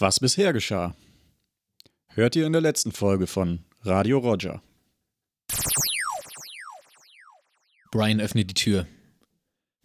Was 0.00 0.18
bisher 0.18 0.54
geschah. 0.54 0.96
Hört 2.08 2.34
ihr 2.34 2.46
in 2.46 2.54
der 2.54 2.62
letzten 2.62 2.90
Folge 2.90 3.26
von 3.26 3.66
Radio 3.82 4.16
Roger. 4.16 4.62
Brian 7.90 8.18
öffnet 8.18 8.48
die 8.48 8.54
Tür. 8.54 8.86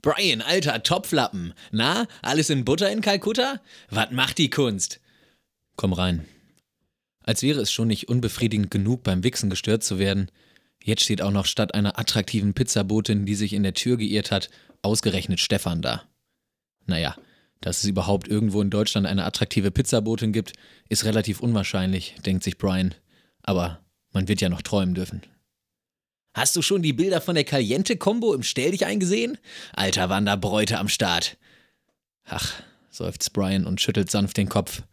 Brian, 0.01 0.41
alter 0.41 0.81
Topflappen. 0.83 1.53
Na, 1.71 2.07
alles 2.21 2.49
in 2.49 2.63
Butter 2.63 2.89
in 2.89 3.01
Kalkutta? 3.01 3.59
Was 3.89 4.11
macht 4.11 4.37
die 4.37 4.49
Kunst? 4.49 5.01
Komm 5.75 5.91
rein. 5.91 6.25
Als 7.21 7.41
wäre 7.41 7.59
es 7.59 7.73
schon 7.73 7.89
nicht 7.89 8.07
unbefriedigend 8.07 8.71
genug, 8.71 9.03
beim 9.03 9.21
Wichsen 9.21 9.49
gestört 9.49 9.83
zu 9.83 9.99
werden. 9.99 10.31
Jetzt 10.81 11.03
steht 11.03 11.21
auch 11.21 11.31
noch 11.31 11.45
statt 11.45 11.73
einer 11.73 11.99
attraktiven 11.99 12.53
Pizzabotin, 12.53 13.25
die 13.25 13.35
sich 13.35 13.51
in 13.51 13.63
der 13.63 13.73
Tür 13.73 13.97
geirrt 13.97 14.31
hat, 14.31 14.49
ausgerechnet 14.81 15.41
Stefan 15.41 15.81
da. 15.81 16.03
Naja, 16.85 17.17
dass 17.65 17.79
es 17.79 17.85
überhaupt 17.85 18.27
irgendwo 18.27 18.61
in 18.61 18.69
Deutschland 18.69 19.07
eine 19.07 19.25
attraktive 19.25 19.71
Pizzabotin 19.71 20.31
gibt, 20.31 20.53
ist 20.87 21.03
relativ 21.03 21.39
unwahrscheinlich, 21.39 22.13
denkt 22.23 22.43
sich 22.43 22.59
Brian. 22.59 22.93
Aber 23.41 23.79
man 24.13 24.27
wird 24.27 24.39
ja 24.39 24.49
noch 24.49 24.61
träumen 24.61 24.93
dürfen. 24.93 25.23
Hast 26.35 26.55
du 26.55 26.61
schon 26.61 26.83
die 26.83 26.93
Bilder 26.93 27.21
von 27.21 27.33
der 27.33 27.43
Caliente-Kombo 27.43 28.35
im 28.35 28.43
Stell 28.43 28.69
dich 28.69 28.85
eingesehen? 28.85 29.39
Alter 29.73 30.09
Wanderbräute 30.09 30.77
am 30.77 30.89
Start. 30.89 31.37
Ach, 32.25 32.53
seufzt 32.91 33.33
Brian 33.33 33.65
und 33.65 33.81
schüttelt 33.81 34.11
sanft 34.11 34.37
den 34.37 34.47
Kopf. 34.47 34.83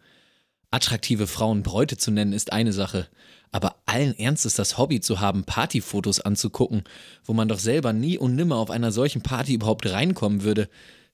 Attraktive 0.70 1.27
Frauen 1.27 1.62
Bräute 1.62 1.98
zu 1.98 2.10
nennen 2.10 2.32
ist 2.32 2.54
eine 2.54 2.72
Sache, 2.72 3.06
aber 3.50 3.82
allen 3.84 4.18
Ernstes 4.18 4.54
das 4.54 4.78
Hobby 4.78 5.00
zu 5.00 5.20
haben, 5.20 5.44
Partyfotos 5.44 6.20
anzugucken, 6.20 6.84
wo 7.22 7.34
man 7.34 7.48
doch 7.48 7.58
selber 7.58 7.92
nie 7.92 8.16
und 8.16 8.34
nimmer 8.34 8.56
auf 8.56 8.70
einer 8.70 8.92
solchen 8.92 9.20
Party 9.20 9.52
überhaupt 9.52 9.84
reinkommen 9.84 10.42
würde, 10.42 10.70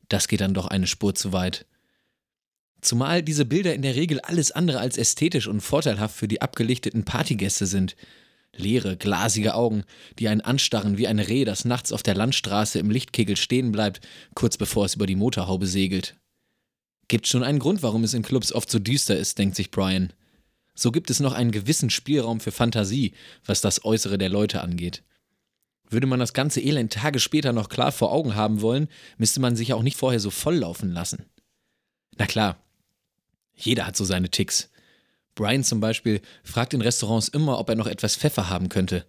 das 0.09 0.29
geht 0.29 0.41
dann 0.41 0.55
doch 0.55 0.67
eine 0.67 0.87
Spur 0.87 1.15
zu 1.15 1.33
weit. 1.33 1.67
Zumal 2.81 3.23
diese 3.23 3.45
Bilder 3.45 3.75
in 3.75 3.83
der 3.83 3.97
Regel 3.97 4.21
alles 4.21 4.53
andere 4.53 4.79
als 4.81 4.97
ästhetisch 4.97 5.49
und 5.49 5.61
vorteilhaft 5.61 6.17
für 6.17 6.29
die 6.29 6.43
abgelichteten 6.43 7.05
Partygäste 7.05 7.67
sind. 7.67 7.97
Leere, 8.57 8.97
glasige 8.97 9.55
Augen, 9.55 9.85
die 10.19 10.29
einen 10.29 10.41
anstarren 10.41 10.97
wie 10.97 11.07
ein 11.07 11.19
Reh, 11.19 11.45
das 11.45 11.65
nachts 11.65 11.93
auf 11.93 12.03
der 12.03 12.15
Landstraße 12.15 12.79
im 12.79 12.91
Lichtkegel 12.91 13.37
stehen 13.37 13.73
bleibt, 13.73 14.01
kurz 14.35 14.57
bevor 14.57 14.85
es 14.85 14.95
über 14.95 15.07
die 15.07 15.17
Motorhaube 15.17 15.67
segelt. 15.67 16.17
Gibt 17.09 17.27
schon 17.27 17.43
einen 17.43 17.59
Grund, 17.59 17.83
warum 17.83 18.05
es 18.05 18.15
in 18.15 18.23
Clubs 18.23 18.53
oft 18.53 18.71
so 18.71 18.79
düster 18.79 19.17
ist, 19.17 19.39
denkt 19.39 19.57
sich 19.57 19.71
Brian. 19.71 20.13
So 20.75 20.93
gibt 20.93 21.11
es 21.11 21.21
noch 21.21 21.33
einen 21.33 21.51
gewissen 21.51 21.91
Spielraum 21.91 22.39
für 22.41 22.53
Fantasie, 22.53 23.13
was 23.45 23.61
das 23.61 23.85
Äußere 23.85 24.19
der 24.19 24.29
Leute 24.29 24.61
angeht. 24.61 25.03
Würde 25.91 26.07
man 26.07 26.21
das 26.21 26.33
ganze 26.33 26.61
Elend 26.61 26.93
Tage 26.93 27.19
später 27.19 27.53
noch 27.53 27.69
klar 27.69 27.93
vor 27.93 28.13
Augen 28.13 28.35
haben 28.35 28.61
wollen, 28.61 28.89
müsste 29.17 29.41
man 29.41 29.57
sich 29.57 29.73
auch 29.73 29.83
nicht 29.83 29.97
vorher 29.97 30.21
so 30.21 30.31
volllaufen 30.31 30.93
lassen. 30.93 31.25
Na 32.17 32.27
klar, 32.27 32.59
jeder 33.55 33.87
hat 33.87 33.97
so 33.97 34.05
seine 34.05 34.31
Ticks. 34.31 34.71
Brian 35.35 35.65
zum 35.65 35.81
Beispiel 35.81 36.21
fragt 36.43 36.75
in 36.75 36.81
Restaurants 36.81 37.29
immer, 37.29 37.59
ob 37.59 37.69
er 37.69 37.77
noch 37.77 37.87
etwas 37.87 38.17
Pfeffer 38.17 38.51
haben 38.51 38.69
könnte. 38.69 39.07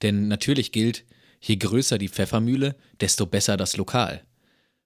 Denn 0.00 0.28
natürlich 0.28 0.72
gilt, 0.72 1.04
je 1.40 1.56
größer 1.56 1.98
die 1.98 2.08
Pfeffermühle, 2.08 2.76
desto 3.00 3.26
besser 3.26 3.56
das 3.56 3.76
Lokal. 3.76 4.22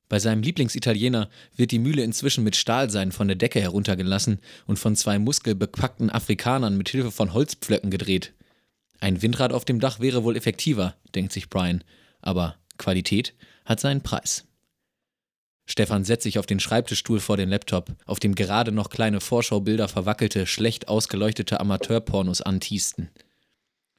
Bei 0.09 0.19
seinem 0.19 0.43
Lieblingsitaliener 0.43 1.29
wird 1.57 1.73
die 1.73 1.79
Mühle 1.79 2.03
inzwischen 2.03 2.45
mit 2.45 2.57
Stahlsein 2.57 3.13
von 3.13 3.27
der 3.27 3.37
Decke 3.37 3.61
heruntergelassen 3.61 4.39
und 4.67 4.79
von 4.79 4.95
zwei 4.95 5.19
muskelbepackten 5.19 6.11
Afrikanern 6.11 6.77
mit 6.77 6.89
Hilfe 6.89 7.11
von 7.11 7.33
Holzpflöcken 7.33 7.91
gedreht. 7.91 8.33
Ein 9.01 9.23
Windrad 9.23 9.53
auf 9.53 9.65
dem 9.65 9.81
Dach 9.81 10.01
wäre 10.01 10.25
wohl 10.25 10.37
effektiver, 10.37 10.95
denkt 11.15 11.33
sich 11.33 11.49
Brian, 11.49 11.85
aber 12.21 12.57
Qualität 12.79 13.35
hat 13.65 13.81
seinen 13.81 14.03
Preis. 14.03 14.47
Stefan 15.67 16.05
setzt 16.05 16.23
sich 16.23 16.39
auf 16.39 16.47
den 16.47 16.61
Schreibtischstuhl 16.61 17.19
vor 17.19 17.37
den 17.37 17.49
Laptop, 17.49 17.95
auf 18.07 18.21
dem 18.21 18.35
gerade 18.35 18.71
noch 18.71 18.89
kleine 18.89 19.21
Vorschaubilder 19.21 19.89
verwackelte, 19.89 20.47
schlecht 20.47 20.89
ausgeleuchtete 20.89 21.59
Amateurpornos 21.59 22.41
antiesten. 22.41 23.11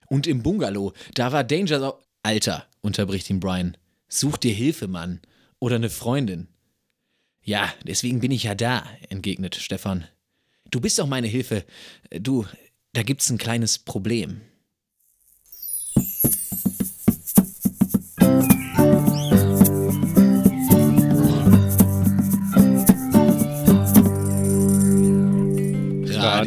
Und 0.07 0.27
im 0.27 0.41
Bungalow, 0.41 0.93
da 1.13 1.33
war 1.33 1.43
Danger 1.43 1.79
so. 1.79 1.99
Alter, 2.23 2.65
unterbricht 2.81 3.29
ihn 3.29 3.39
Brian. 3.39 3.77
Such 4.07 4.37
dir 4.37 4.53
Hilfe, 4.53 4.87
Mann. 4.87 5.21
Oder 5.59 5.75
eine 5.75 5.89
Freundin. 5.89 6.47
Ja, 7.41 7.73
deswegen 7.83 8.19
bin 8.19 8.31
ich 8.31 8.43
ja 8.43 8.55
da, 8.55 8.85
entgegnet 9.09 9.55
Stefan. 9.55 10.05
Du 10.71 10.81
bist 10.81 10.99
doch 10.99 11.07
meine 11.07 11.27
Hilfe. 11.27 11.65
Du, 12.11 12.45
da 12.93 13.03
gibt's 13.03 13.29
ein 13.29 13.37
kleines 13.37 13.79
Problem. 13.79 14.41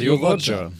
Radio 0.01 0.15
Roger. 0.15 0.71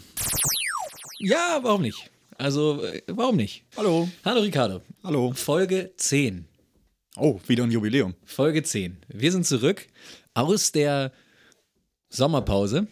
Ja, 1.19 1.59
warum 1.61 1.83
nicht? 1.83 2.09
Also, 2.39 2.83
äh, 2.83 3.03
warum 3.05 3.35
nicht? 3.35 3.63
Hallo. 3.77 4.09
Hallo 4.25 4.41
Ricardo. 4.41 4.81
Hallo. 5.03 5.31
Folge 5.33 5.91
10. 5.95 6.45
Oh, 7.17 7.39
wieder 7.45 7.63
ein 7.63 7.69
Jubiläum. 7.69 8.15
Folge 8.25 8.63
10. 8.63 8.97
Wir 9.09 9.31
sind 9.31 9.45
zurück 9.45 9.85
aus 10.33 10.71
der 10.71 11.11
Sommerpause, 12.09 12.87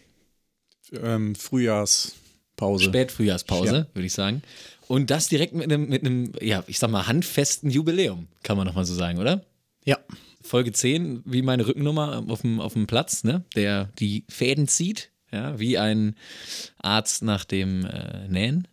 Ähm, 0.92 1.34
Frühjahrspause. 1.34 2.84
Spätfrühjahrspause, 2.84 3.74
Ja. 3.90 3.94
würde 3.96 4.06
ich 4.06 4.12
sagen. 4.12 4.42
Und 4.86 5.10
das 5.10 5.26
direkt 5.26 5.54
mit 5.54 5.64
einem, 5.64 5.88
mit 5.88 6.04
einem, 6.06 6.32
ja, 6.40 6.62
ich 6.68 6.78
sag 6.78 6.90
mal, 6.92 7.08
handfesten 7.08 7.70
Jubiläum, 7.70 8.28
kann 8.44 8.56
man 8.56 8.68
nochmal 8.68 8.84
so 8.84 8.94
sagen, 8.94 9.18
oder? 9.18 9.44
Ja. 9.84 9.98
Folge 10.42 10.70
10, 10.70 11.22
wie 11.24 11.42
meine 11.42 11.66
Rückennummer 11.66 12.24
auf 12.28 12.42
dem, 12.42 12.60
auf 12.60 12.74
dem 12.74 12.86
Platz, 12.86 13.24
ne? 13.24 13.44
Der 13.56 13.86
die 13.98 14.24
Fäden 14.28 14.68
zieht, 14.68 15.09
ja, 15.32 15.58
wie 15.58 15.78
ein 15.78 16.16
Arzt 16.78 17.22
nach 17.22 17.44
dem 17.44 17.84
äh, 17.86 18.28
Nähen. 18.28 18.68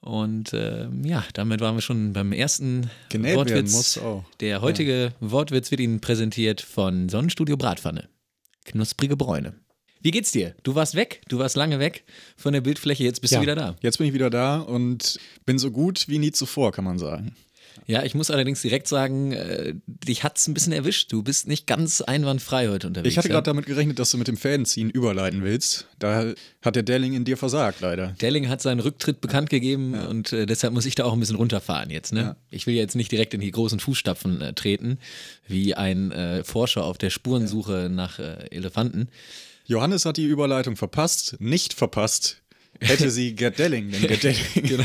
Und 0.00 0.52
ähm, 0.52 1.04
ja, 1.04 1.24
damit 1.32 1.60
waren 1.60 1.76
wir 1.76 1.80
schon 1.80 2.12
beim 2.12 2.32
ersten 2.32 2.90
Genäht 3.08 3.36
Wortwitz. 3.36 3.72
muss 3.72 3.98
auch. 3.98 4.24
Der 4.40 4.60
heutige 4.60 5.12
Wortwitz 5.20 5.70
wird 5.70 5.80
Ihnen 5.80 6.00
präsentiert 6.00 6.60
von 6.60 7.08
Sonnenstudio 7.08 7.56
Bratpfanne. 7.56 8.08
Knusprige 8.64 9.16
Bräune. 9.16 9.54
Wie 10.00 10.10
geht's 10.10 10.32
dir? 10.32 10.56
Du 10.64 10.74
warst 10.74 10.96
weg, 10.96 11.22
du 11.28 11.38
warst 11.38 11.54
lange 11.54 11.78
weg 11.78 12.04
von 12.36 12.52
der 12.52 12.60
Bildfläche, 12.60 13.04
jetzt 13.04 13.20
bist 13.20 13.32
ja. 13.32 13.38
du 13.38 13.42
wieder 13.42 13.54
da. 13.54 13.76
Jetzt 13.80 13.98
bin 13.98 14.08
ich 14.08 14.12
wieder 14.12 14.30
da 14.30 14.58
und 14.58 15.20
bin 15.46 15.60
so 15.60 15.70
gut 15.70 16.08
wie 16.08 16.18
nie 16.18 16.32
zuvor, 16.32 16.72
kann 16.72 16.84
man 16.84 16.98
sagen. 16.98 17.36
Ja, 17.86 18.02
ich 18.04 18.14
muss 18.14 18.30
allerdings 18.30 18.62
direkt 18.62 18.88
sagen, 18.88 19.32
äh, 19.32 19.74
dich 19.86 20.24
hat's 20.24 20.46
ein 20.48 20.54
bisschen 20.54 20.72
erwischt. 20.72 21.12
Du 21.12 21.22
bist 21.22 21.48
nicht 21.48 21.66
ganz 21.66 22.00
einwandfrei 22.00 22.68
heute 22.68 22.86
unterwegs. 22.86 23.12
Ich 23.12 23.18
hatte 23.18 23.28
ja? 23.28 23.34
gerade 23.34 23.46
damit 23.46 23.66
gerechnet, 23.66 23.98
dass 23.98 24.10
du 24.10 24.18
mit 24.18 24.28
dem 24.28 24.36
Fädenziehen 24.36 24.90
überleiten 24.90 25.42
willst. 25.42 25.86
Da 25.98 26.32
hat 26.62 26.76
der 26.76 26.82
Delling 26.82 27.14
in 27.14 27.24
dir 27.24 27.36
versagt, 27.36 27.80
leider. 27.80 28.08
Delling 28.20 28.48
hat 28.48 28.62
seinen 28.62 28.80
Rücktritt 28.80 29.20
bekannt 29.20 29.50
gegeben 29.50 29.94
und 29.94 30.32
äh, 30.32 30.46
deshalb 30.46 30.72
muss 30.72 30.86
ich 30.86 30.94
da 30.94 31.04
auch 31.04 31.12
ein 31.12 31.20
bisschen 31.20 31.36
runterfahren 31.36 31.90
jetzt. 31.90 32.12
Ne? 32.12 32.20
Ja. 32.20 32.36
Ich 32.50 32.66
will 32.66 32.74
jetzt 32.74 32.94
nicht 32.94 33.10
direkt 33.10 33.34
in 33.34 33.40
die 33.40 33.50
großen 33.50 33.80
Fußstapfen 33.80 34.40
äh, 34.40 34.52
treten, 34.52 34.98
wie 35.48 35.74
ein 35.74 36.12
äh, 36.12 36.44
Forscher 36.44 36.84
auf 36.84 36.98
der 36.98 37.10
Spurensuche 37.10 37.88
nach 37.90 38.18
äh, 38.18 38.46
Elefanten. 38.50 39.08
Johannes 39.66 40.04
hat 40.04 40.16
die 40.16 40.26
Überleitung 40.26 40.76
verpasst, 40.76 41.36
nicht 41.38 41.72
verpasst. 41.72 42.42
Hätte 42.80 43.10
sie 43.10 43.34
Gerd 43.36 43.58
Delling, 43.58 43.90
denn 43.90 44.02
Gerd 44.02 44.22
Delling 44.22 44.38
Genau. 44.54 44.84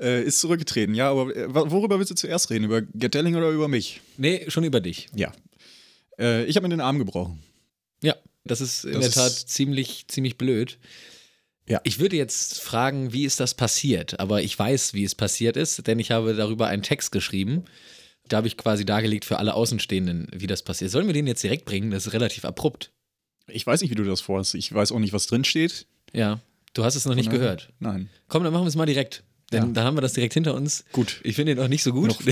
Äh, 0.00 0.22
ist 0.22 0.40
zurückgetreten. 0.40 0.94
Ja, 0.94 1.10
aber 1.10 1.34
äh, 1.34 1.52
worüber 1.52 1.98
willst 1.98 2.10
du 2.10 2.14
zuerst 2.14 2.50
reden? 2.50 2.64
Über 2.64 2.82
Gerd 2.82 3.14
Delling 3.14 3.36
oder 3.36 3.50
über 3.50 3.68
mich? 3.68 4.00
Nee, 4.16 4.44
schon 4.48 4.64
über 4.64 4.80
dich. 4.80 5.08
Ja. 5.14 5.32
Äh, 6.18 6.44
ich 6.44 6.56
habe 6.56 6.66
mir 6.66 6.74
den 6.74 6.80
Arm 6.80 6.98
gebrochen. 6.98 7.42
Ja, 8.02 8.14
das 8.44 8.60
ist 8.60 8.84
in 8.84 8.92
Das 8.92 9.12
der 9.14 9.22
Tat 9.24 9.32
ziemlich, 9.32 10.06
ziemlich 10.08 10.38
blöd. 10.38 10.78
Ja. 11.68 11.80
Ich 11.82 11.98
würde 11.98 12.16
jetzt 12.16 12.60
fragen, 12.60 13.12
wie 13.12 13.24
ist 13.24 13.40
das 13.40 13.54
passiert? 13.54 14.20
Aber 14.20 14.42
ich 14.42 14.56
weiß, 14.56 14.94
wie 14.94 15.02
es 15.04 15.14
passiert 15.14 15.56
ist, 15.56 15.86
denn 15.86 15.98
ich 15.98 16.12
habe 16.12 16.34
darüber 16.34 16.68
einen 16.68 16.82
Text 16.82 17.10
geschrieben. 17.10 17.64
Da 18.28 18.38
habe 18.38 18.46
ich 18.46 18.56
quasi 18.56 18.84
dargelegt 18.84 19.24
für 19.24 19.38
alle 19.38 19.54
Außenstehenden, 19.54 20.28
wie 20.32 20.46
das 20.46 20.62
passiert. 20.62 20.90
Sollen 20.90 21.06
wir 21.06 21.14
den 21.14 21.26
jetzt 21.26 21.42
direkt 21.42 21.64
bringen? 21.64 21.90
Das 21.90 22.06
ist 22.06 22.12
relativ 22.12 22.44
abrupt. 22.44 22.92
Ich 23.48 23.66
weiß 23.66 23.80
nicht, 23.80 23.90
wie 23.90 23.94
du 23.96 24.04
das 24.04 24.20
vorhast. 24.20 24.54
Ich 24.54 24.72
weiß 24.72 24.92
auch 24.92 24.98
nicht, 24.98 25.12
was 25.12 25.26
drin 25.26 25.44
steht. 25.44 25.86
Ja, 26.12 26.40
du 26.74 26.84
hast 26.84 26.94
es 26.96 27.04
noch 27.04 27.14
nicht 27.14 27.30
Nein. 27.30 27.38
gehört. 27.38 27.72
Nein. 27.78 28.10
Komm, 28.28 28.42
dann 28.44 28.52
machen 28.52 28.64
wir 28.64 28.68
es 28.68 28.76
mal 28.76 28.86
direkt. 28.86 29.22
Denn 29.52 29.62
Ja. 29.62 29.68
dann 29.72 29.84
haben 29.84 29.96
wir 29.96 30.00
das 30.00 30.12
direkt 30.14 30.34
hinter 30.34 30.54
uns. 30.54 30.84
Gut. 30.92 31.20
Ich 31.22 31.36
finde 31.36 31.52
ihn 31.52 31.58
auch 31.60 31.68
nicht 31.68 31.82
so 31.82 31.92
gut. 31.92 32.16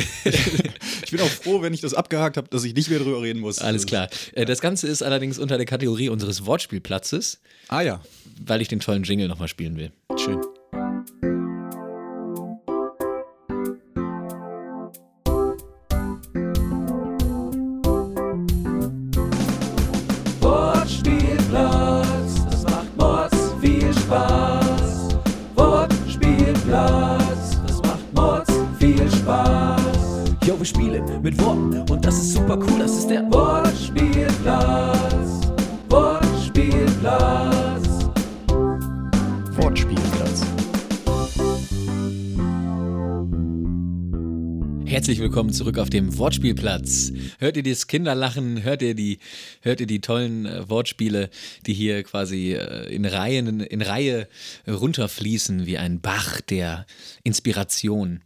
Ich 1.05 1.11
bin 1.11 1.21
auch 1.21 1.29
froh, 1.29 1.63
wenn 1.63 1.73
ich 1.75 1.81
das 1.81 1.95
abgehakt 1.95 2.37
habe, 2.37 2.49
dass 2.49 2.65
ich 2.65 2.75
nicht 2.75 2.89
mehr 2.91 2.99
drüber 2.99 3.23
reden 3.23 3.39
muss. 3.41 3.59
Alles 3.61 3.87
klar. 3.87 4.09
Äh, 4.33 4.47
Das 4.47 4.61
Ganze 4.61 4.89
ist 4.89 5.03
allerdings 5.03 5.39
unter 5.39 5.57
der 5.59 5.67
Kategorie 5.67 6.09
unseres 6.09 6.45
Wortspielplatzes, 6.47 7.41
Ah 7.69 7.83
ja, 7.83 8.01
weil 8.45 8.61
ich 8.63 8.69
den 8.69 8.81
tollen 8.81 9.05
Jingle 9.05 9.29
nochmal 9.29 9.49
spielen 9.49 9.77
will. 9.77 9.93
schön. 10.19 10.41
Herzlich 45.15 45.31
willkommen 45.31 45.53
zurück 45.53 45.79
auf 45.79 45.91
dem 45.91 46.19
Wortspielplatz. 46.19 47.13
Hört 47.39 47.57
ihr 47.57 47.63
das 47.63 47.87
Kinderlachen? 47.87 48.65
Hört 48.65 48.83
ihr 48.83 48.97
die, 48.97 49.21
hört 49.63 49.81
ihr 49.81 49.87
die 49.87 50.01
tollen 50.01 50.45
äh, 50.45 50.69
Wortspiele, 50.69 51.31
die 51.67 51.73
hier 51.73 52.03
quasi 52.03 52.55
äh, 52.55 52.93
in, 52.93 53.05
Reihen, 53.05 53.61
in 53.61 53.81
Reihe 53.81 54.27
runterfließen 54.67 55.67
wie 55.67 55.79
ein 55.79 56.01
Bach 56.01 56.41
der 56.41 56.85
Inspiration? 57.23 58.23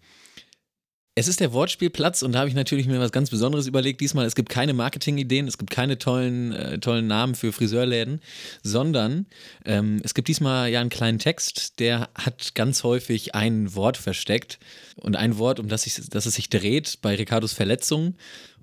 Es 1.19 1.27
ist 1.27 1.41
der 1.41 1.53
Wortspielplatz 1.53 2.23
und 2.23 2.31
da 2.31 2.39
habe 2.39 2.49
ich 2.49 2.55
natürlich 2.55 2.87
mir 2.87 3.01
was 3.01 3.11
ganz 3.11 3.29
Besonderes 3.29 3.67
überlegt. 3.67 4.01
Diesmal, 4.01 4.25
es 4.25 4.37
gibt 4.37 4.51
keine 4.51 4.73
Marketingideen, 4.73 5.49
es 5.49 5.59
gibt 5.59 5.69
keine 5.69 5.99
tollen, 5.99 6.53
äh, 6.53 6.79
tollen 6.79 7.09
Namen 7.09 7.35
für 7.35 7.53
Friseurläden, 7.53 8.21
sondern 8.63 9.27
ähm, 9.65 10.01
es 10.05 10.15
gibt 10.15 10.29
diesmal 10.29 10.71
ja 10.71 10.81
einen 10.81 10.91
kleinen 10.91 11.19
Text, 11.19 11.81
der 11.81 12.09
hat 12.15 12.55
ganz 12.55 12.85
häufig 12.85 13.35
ein 13.35 13.75
Wort 13.75 13.97
versteckt 13.97 14.61
und 14.95 15.17
ein 15.17 15.39
Wort, 15.39 15.59
um 15.59 15.67
das, 15.67 15.89
ich, 15.89 16.09
das 16.09 16.25
es 16.27 16.37
sich 16.37 16.51
dreht 16.51 17.01
bei 17.03 17.17
Ricardos 17.17 17.53
Verletzung. 17.53 18.15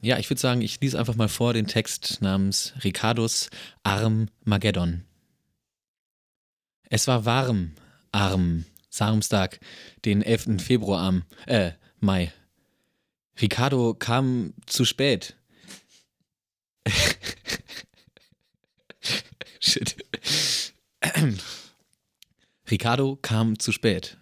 Ja, 0.01 0.17
ich 0.17 0.29
würde 0.29 0.39
sagen, 0.39 0.61
ich 0.61 0.79
lese 0.79 0.97
einfach 0.97 1.15
mal 1.15 1.27
vor 1.27 1.51
den 1.51 1.67
Text 1.67 2.21
namens 2.21 2.71
Ricardos 2.85 3.49
Armageddon. 3.83 5.03
Es 6.89 7.05
war 7.05 7.25
warm, 7.25 7.71
arm, 8.13 8.63
Samstag, 8.89 9.59
den 10.05 10.21
11. 10.21 10.61
Februar 10.63 11.01
am, 11.01 11.23
äh, 11.47 11.71
Mai. 11.99 12.31
Ricardo 13.41 13.93
kam 13.93 14.53
zu 14.65 14.85
spät. 14.85 15.35
Shit. 19.59 19.97
Ricardo 22.69 23.17
kam 23.21 23.59
zu 23.59 23.71
spät. 23.71 24.17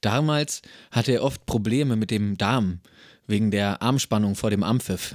Damals 0.00 0.62
hatte 0.90 1.12
er 1.12 1.22
oft 1.22 1.46
Probleme 1.46 1.96
mit 1.96 2.10
dem 2.10 2.36
Darm 2.36 2.80
wegen 3.26 3.50
der 3.50 3.80
Armspannung 3.82 4.34
vor 4.34 4.50
dem 4.50 4.64
Ampfiff. 4.64 5.14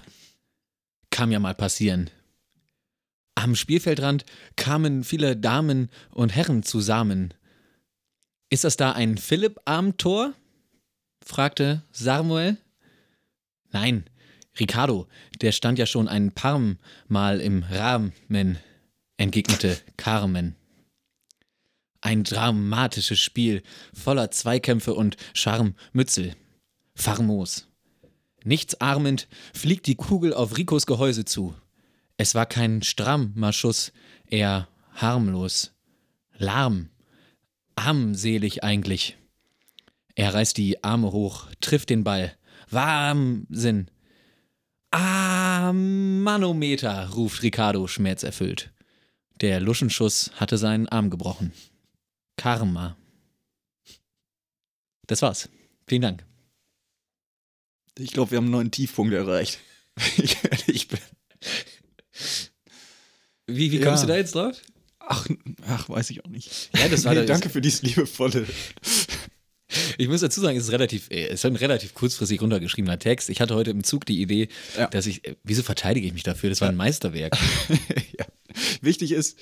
Kann 1.09 1.31
ja 1.31 1.39
mal 1.39 1.55
passieren. 1.55 2.09
Am 3.35 3.55
Spielfeldrand 3.55 4.25
kamen 4.55 5.03
viele 5.03 5.35
Damen 5.35 5.89
und 6.09 6.35
Herren 6.35 6.63
zusammen. 6.63 7.33
Ist 8.49 8.63
das 8.63 8.77
da 8.77 8.93
ein 8.93 9.17
Philipp-Armtor? 9.17 10.33
fragte 11.23 11.83
Samuel. 11.91 12.57
Nein, 13.79 14.05
Ricardo, 14.59 15.07
der 15.39 15.51
stand 15.51 15.77
ja 15.77 15.85
schon 15.85 16.07
ein 16.07 16.31
paar 16.31 16.59
Mal 17.07 17.39
im 17.41 17.61
Rahmen, 17.61 18.57
entgegnete 19.17 19.77
Carmen. 19.97 20.55
Ein 22.01 22.23
dramatisches 22.23 23.19
Spiel, 23.19 23.61
voller 23.93 24.31
Zweikämpfe 24.31 24.95
und 24.95 25.15
Scharmützel. 25.33 26.35
Famos. 26.95 27.67
Nichtsahmend 28.43 29.27
fliegt 29.53 29.85
die 29.85 29.95
Kugel 29.95 30.33
auf 30.33 30.57
Ricos 30.57 30.87
Gehäuse 30.87 31.25
zu. 31.25 31.53
Es 32.17 32.33
war 32.33 32.47
kein 32.47 32.81
strammer 32.81 33.53
Schuss, 33.53 33.93
eher 34.25 34.67
harmlos. 34.95 35.75
Lahm. 36.35 36.89
Armselig 37.75 38.63
eigentlich. 38.63 39.17
Er 40.15 40.33
reißt 40.33 40.57
die 40.57 40.83
Arme 40.83 41.11
hoch, 41.11 41.45
trifft 41.61 41.91
den 41.91 42.03
Ball. 42.03 42.35
Wahnsinn. 42.69 43.89
Ah, 44.91 45.71
Manometer, 45.73 47.09
ruft 47.09 47.43
Ricardo 47.43 47.87
schmerzerfüllt. 47.87 48.71
Der 49.41 49.59
Luschenschuss 49.59 50.31
hatte 50.35 50.57
seinen 50.57 50.87
Arm 50.87 51.09
gebrochen. 51.09 51.53
Karma. 52.37 52.97
Das 55.07 55.21
war's. 55.21 55.49
Vielen 55.87 56.01
Dank. 56.01 56.25
Ich 57.97 58.11
glaube, 58.11 58.31
wir 58.31 58.37
haben 58.37 58.45
einen 58.45 58.51
neuen 58.51 58.71
Tiefpunkt 58.71 59.13
erreicht. 59.13 59.59
ich, 60.67 60.87
bin. 60.87 60.99
Wie, 63.47 63.71
wie 63.71 63.77
Ja. 63.79 63.85
kommst 63.87 64.03
du 64.03 64.07
da 64.07 64.15
jetzt 64.15 64.35
drauf? 64.35 64.61
Ach, 64.99 65.25
ach, 65.67 65.89
weiß 65.89 66.09
ich 66.09 66.23
auch 66.25 66.29
nicht. 66.29 66.69
Ja, 66.75 66.89
das 66.89 67.05
war 67.05 67.13
nee, 67.13 67.25
danke 67.25 67.49
für 67.49 67.61
dieses 67.61 67.81
liebevolle. 67.81 68.45
Ich 69.97 70.07
muss 70.07 70.21
dazu 70.21 70.39
sagen, 70.39 70.57
es 70.57 70.65
ist 70.65 70.71
relativ, 70.71 71.09
äh, 71.09 71.27
es 71.27 71.35
ist 71.41 71.45
ein 71.45 71.55
relativ 71.55 71.93
kurzfristig 71.93 72.41
runtergeschriebener 72.41 72.99
Text. 72.99 73.29
Ich 73.29 73.41
hatte 73.41 73.55
heute 73.55 73.71
im 73.71 73.83
Zug 73.83 74.05
die 74.05 74.21
Idee, 74.21 74.47
Ja. 74.77 74.87
dass 74.87 75.05
ich, 75.07 75.25
äh, 75.27 75.35
wieso 75.43 75.61
verteidige 75.63 76.07
ich 76.07 76.13
mich 76.13 76.23
dafür? 76.23 76.49
Das 76.49 76.61
war 76.61 76.69
ein 76.69 76.75
Meisterwerk. 76.77 77.35
ja. 78.17 78.25
Wichtig 78.81 79.11
ist, 79.11 79.37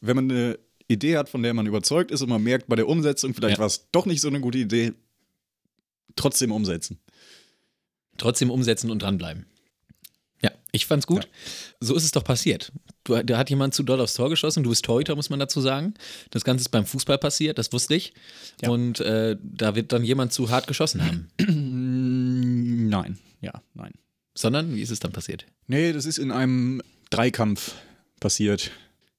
wenn 0.00 0.16
man 0.16 0.30
eine 0.30 0.58
Idee 0.88 1.16
hat, 1.16 1.28
von 1.30 1.42
der 1.42 1.54
man 1.54 1.66
überzeugt 1.66 2.10
ist 2.10 2.20
und 2.22 2.28
man 2.28 2.42
merkt 2.42 2.66
bei 2.68 2.76
der 2.76 2.86
Umsetzung, 2.88 3.32
vielleicht 3.34 3.54
Ja. 3.56 3.60
war 3.60 3.66
es 3.66 3.88
doch 3.92 4.04
nicht 4.04 4.20
so 4.20 4.28
eine 4.28 4.40
gute 4.40 4.58
Idee, 4.58 4.92
trotzdem 6.16 6.52
umsetzen. 6.52 6.98
Trotzdem 8.18 8.50
umsetzen 8.50 8.90
und 8.90 9.00
dranbleiben. 9.00 9.46
Ja, 10.42 10.50
ich 10.72 10.86
fand's 10.86 11.06
gut. 11.06 11.28
So 11.80 11.94
ist 11.94 12.04
es 12.04 12.10
doch 12.10 12.24
passiert. 12.24 12.72
Du, 13.04 13.22
da 13.22 13.38
hat 13.38 13.50
jemand 13.50 13.74
zu 13.74 13.82
doll 13.82 14.00
aufs 14.00 14.14
Tor 14.14 14.28
geschossen. 14.28 14.62
Du 14.62 14.70
bist 14.70 14.84
Torhüter, 14.84 15.14
muss 15.14 15.30
man 15.30 15.38
dazu 15.38 15.60
sagen. 15.60 15.94
Das 16.30 16.44
Ganze 16.44 16.62
ist 16.62 16.70
beim 16.70 16.84
Fußball 16.84 17.18
passiert, 17.18 17.58
das 17.58 17.72
wusste 17.72 17.94
ich. 17.94 18.12
Ja. 18.60 18.70
Und 18.70 19.00
äh, 19.00 19.36
da 19.42 19.74
wird 19.74 19.92
dann 19.92 20.04
jemand 20.04 20.32
zu 20.32 20.50
hart 20.50 20.66
geschossen 20.66 21.04
haben. 21.04 21.28
Nein, 22.88 23.18
ja, 23.40 23.62
nein. 23.74 23.92
Sondern, 24.34 24.74
wie 24.74 24.82
ist 24.82 24.90
es 24.90 25.00
dann 25.00 25.12
passiert? 25.12 25.46
Nee, 25.66 25.92
das 25.92 26.04
ist 26.04 26.18
in 26.18 26.30
einem 26.30 26.82
Dreikampf 27.10 27.74
passiert. 28.20 28.70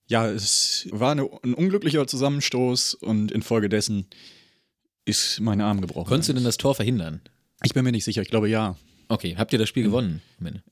Ja, 0.08 0.28
es 0.28 0.88
war 0.92 1.12
eine, 1.12 1.28
ein 1.44 1.54
unglücklicher 1.54 2.06
Zusammenstoß 2.06 2.96
und 2.96 3.32
infolgedessen 3.32 4.08
ist 5.06 5.40
mein 5.40 5.62
Arm 5.62 5.82
gebrochen. 5.82 6.08
Konntest 6.08 6.30
du 6.30 6.34
denn 6.34 6.44
das 6.44 6.58
Tor 6.58 6.76
verhindern? 6.76 7.22
Ich 7.64 7.74
bin 7.74 7.84
mir 7.84 7.92
nicht 7.92 8.04
sicher, 8.04 8.22
ich 8.22 8.30
glaube 8.30 8.50
ja. 8.50 8.78
Okay, 9.08 9.36
habt 9.38 9.54
ihr 9.54 9.60
das 9.60 9.70
Spiel 9.70 9.84
gewonnen? 9.84 10.22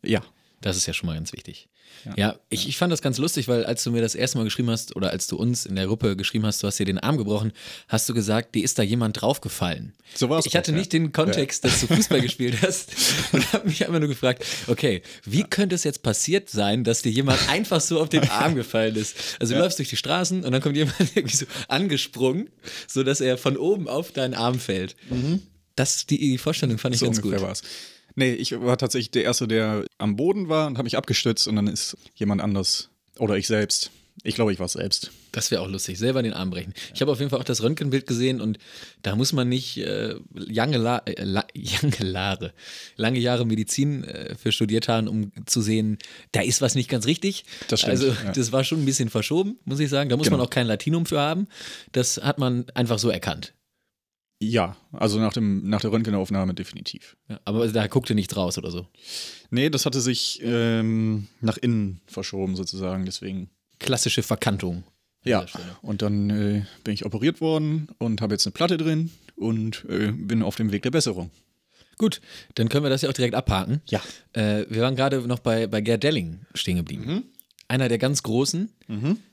Ja. 0.03 0.21
Das 0.61 0.77
ist 0.77 0.85
ja 0.85 0.93
schon 0.93 1.07
mal 1.07 1.15
ganz 1.15 1.33
wichtig. 1.33 1.67
Ja, 2.05 2.13
Ja. 2.15 2.39
ich, 2.49 2.67
ich 2.67 2.77
fand 2.77 2.93
das 2.93 3.01
ganz 3.01 3.17
lustig, 3.17 3.47
weil 3.47 3.65
als 3.65 3.83
du 3.83 3.91
mir 3.91 4.01
das 4.01 4.15
erste 4.15 4.37
Mal 4.37 4.43
geschrieben 4.43 4.69
hast 4.69 4.95
oder 4.95 5.09
als 5.11 5.27
du 5.27 5.35
uns 5.35 5.65
in 5.65 5.75
der 5.75 5.87
Gruppe 5.87 6.15
geschrieben 6.15 6.45
hast, 6.45 6.61
du 6.63 6.67
hast 6.67 6.77
dir 6.79 6.85
den 6.85 6.99
Arm 6.99 7.17
gebrochen, 7.17 7.51
hast 7.87 8.07
du 8.07 8.13
gesagt, 8.13 8.55
dir 8.55 8.63
ist 8.63 8.77
da 8.79 8.83
jemand 8.83 9.21
draufgefallen. 9.21 9.93
So 10.15 10.29
war's 10.29 10.45
Ich 10.45 10.55
hatte 10.55 10.71
ja. 10.71 10.77
nicht 10.77 10.93
den 10.93 11.11
Kontext, 11.11 11.63
dass 11.65 11.81
du 11.81 11.87
Fußball 11.87 12.21
gespielt 12.21 12.57
hast 12.61 12.91
und 13.33 13.53
habe 13.53 13.67
mich 13.67 13.85
einfach 13.85 13.99
nur 13.99 14.07
gefragt, 14.09 14.45
okay, 14.67 15.01
wie 15.25 15.43
könnte 15.43 15.75
es 15.75 15.83
jetzt 15.83 16.03
passiert 16.03 16.49
sein, 16.49 16.83
dass 16.83 17.01
dir 17.01 17.11
jemand 17.11 17.49
einfach 17.49 17.81
so 17.81 17.99
auf 17.99 18.09
den 18.09 18.29
Arm 18.29 18.55
gefallen 18.55 18.95
ist? 18.95 19.15
Also 19.39 19.53
du 19.55 19.59
läufst 19.59 19.79
durch 19.79 19.89
die 19.89 19.97
Straßen 19.97 20.43
und 20.45 20.51
dann 20.51 20.61
kommt 20.61 20.77
jemand 20.77 20.99
irgendwie 21.15 21.35
so 21.35 21.45
angesprungen, 21.67 22.49
sodass 22.87 23.19
er 23.21 23.37
von 23.37 23.57
oben 23.57 23.87
auf 23.87 24.11
deinen 24.11 24.33
Arm 24.33 24.59
fällt. 24.59 24.95
Das, 25.75 26.05
die, 26.05 26.17
die 26.17 26.37
Vorstellung 26.37 26.77
fand 26.77 26.95
ich 26.95 26.99
So 26.99 27.05
ganz 27.07 27.21
gut. 27.21 27.39
war's. 27.41 27.63
Nee, 28.15 28.33
ich 28.33 28.59
war 28.59 28.77
tatsächlich 28.77 29.11
der 29.11 29.23
Erste, 29.23 29.47
der 29.47 29.85
am 29.97 30.15
Boden 30.15 30.49
war 30.49 30.67
und 30.67 30.77
habe 30.77 30.85
mich 30.85 30.97
abgestützt 30.97 31.47
und 31.47 31.55
dann 31.55 31.67
ist 31.67 31.97
jemand 32.15 32.41
anders 32.41 32.89
oder 33.17 33.35
ich 33.37 33.47
selbst. 33.47 33.91
Ich 34.23 34.35
glaube, 34.35 34.51
ich 34.51 34.59
war 34.59 34.65
es 34.65 34.73
selbst. 34.73 35.09
Das 35.31 35.49
wäre 35.49 35.61
auch 35.61 35.69
lustig, 35.69 35.97
selber 35.97 36.21
den 36.21 36.33
Arm 36.33 36.49
brechen. 36.49 36.73
Ich 36.93 37.01
habe 37.01 37.11
auf 37.11 37.19
jeden 37.19 37.29
Fall 37.31 37.39
auch 37.39 37.45
das 37.45 37.63
Röntgenbild 37.63 38.05
gesehen 38.05 38.41
und 38.41 38.59
da 39.01 39.15
muss 39.15 39.31
man 39.31 39.47
nicht 39.47 39.77
äh, 39.77 40.15
lange, 40.33 40.77
La 40.77 40.97
äh, 41.05 41.23
La 41.23 41.45
Lare, 41.99 42.53
lange 42.97 43.19
Jahre 43.19 43.45
Medizin 43.45 44.03
äh, 44.03 44.35
für 44.35 44.51
studiert 44.51 44.89
haben, 44.89 45.07
um 45.07 45.31
zu 45.45 45.61
sehen, 45.61 45.97
da 46.33 46.41
ist 46.41 46.61
was 46.61 46.75
nicht 46.75 46.89
ganz 46.89 47.05
richtig. 47.07 47.45
Das 47.69 47.79
stimmt, 47.79 47.91
Also 47.91 48.07
ja. 48.09 48.31
das 48.33 48.51
war 48.51 48.63
schon 48.65 48.81
ein 48.81 48.85
bisschen 48.85 49.09
verschoben, 49.09 49.57
muss 49.63 49.79
ich 49.79 49.89
sagen. 49.89 50.09
Da 50.09 50.17
muss 50.17 50.27
Genau. 50.27 50.37
man 50.37 50.45
auch 50.45 50.51
kein 50.51 50.67
Latinum 50.67 51.05
für 51.05 51.19
haben. 51.19 51.47
Das 51.93 52.17
hat 52.17 52.37
man 52.37 52.65
einfach 52.75 52.99
so 52.99 53.09
erkannt. 53.09 53.53
Ja, 54.43 54.75
also 54.91 55.19
nach, 55.19 55.33
dem, 55.33 55.69
nach 55.69 55.81
der 55.81 55.91
Röntgenaufnahme 55.91 56.55
definitiv. 56.55 57.15
Ja, 57.29 57.39
aber 57.45 57.67
da 57.67 57.85
guckte 57.85 58.15
nichts 58.15 58.35
raus 58.35 58.57
oder 58.57 58.71
so. 58.71 58.87
Nee, 59.51 59.69
das 59.69 59.85
hatte 59.85 60.01
sich 60.01 60.41
ähm, 60.43 61.27
nach 61.41 61.57
innen 61.57 62.01
verschoben 62.07 62.55
sozusagen, 62.55 63.05
deswegen. 63.05 63.51
Klassische 63.79 64.23
Verkantung. 64.23 64.83
an 65.23 65.29
Ja, 65.29 65.45
und 65.83 66.01
dann 66.01 66.29
äh, 66.31 66.65
bin 66.83 66.93
ich 66.95 67.05
operiert 67.05 67.39
worden 67.39 67.89
und 67.99 68.21
habe 68.21 68.33
jetzt 68.33 68.47
eine 68.47 68.53
Platte 68.53 68.77
drin 68.77 69.11
und 69.35 69.85
äh, 69.87 70.11
bin 70.11 70.41
auf 70.41 70.55
dem 70.55 70.71
Weg 70.71 70.81
der 70.81 70.91
Besserung. 70.91 71.29
Gut, 71.99 72.19
dann 72.55 72.67
können 72.67 72.83
wir 72.83 72.89
das 72.89 73.03
ja 73.03 73.09
auch 73.09 73.13
direkt 73.13 73.35
abhaken. 73.35 73.81
Ja. 73.85 74.01
Äh, 74.33 74.65
wir 74.69 74.81
waren 74.81 74.95
gerade 74.95 75.19
noch 75.27 75.37
bei, 75.37 75.67
bei 75.67 75.81
Gerd 75.81 76.01
Delling 76.01 76.39
stehen 76.55 76.77
geblieben. 76.77 77.05
Mhm. 77.05 77.23
Einer 77.71 77.87
der 77.87 77.99
ganz 77.99 78.21
Großen 78.21 78.69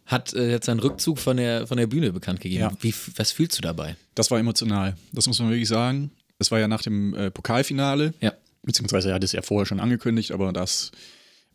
hat 0.06 0.32
äh, 0.32 0.48
jetzt 0.52 0.66
seinen 0.66 0.78
Rückzug 0.78 1.18
von 1.18 1.36
der, 1.38 1.66
von 1.66 1.76
der 1.76 1.88
Bühne 1.88 2.12
bekannt 2.12 2.40
gegeben. 2.40 2.60
Ja. 2.60 2.72
Wie, 2.80 2.94
was 3.16 3.32
fühlst 3.32 3.58
du 3.58 3.62
dabei? 3.62 3.96
Das 4.14 4.30
war 4.30 4.38
emotional, 4.38 4.96
das 5.12 5.26
muss 5.26 5.40
man 5.40 5.50
wirklich 5.50 5.66
sagen. 5.66 6.12
Es 6.38 6.52
war 6.52 6.60
ja 6.60 6.68
nach 6.68 6.82
dem 6.82 7.14
äh, 7.14 7.32
Pokalfinale, 7.32 8.14
Ja. 8.20 8.32
beziehungsweise 8.62 9.08
er 9.08 9.16
hat 9.16 9.24
es 9.24 9.32
ja 9.32 9.42
vorher 9.42 9.66
schon 9.66 9.80
angekündigt, 9.80 10.30
aber 10.30 10.52
das 10.52 10.92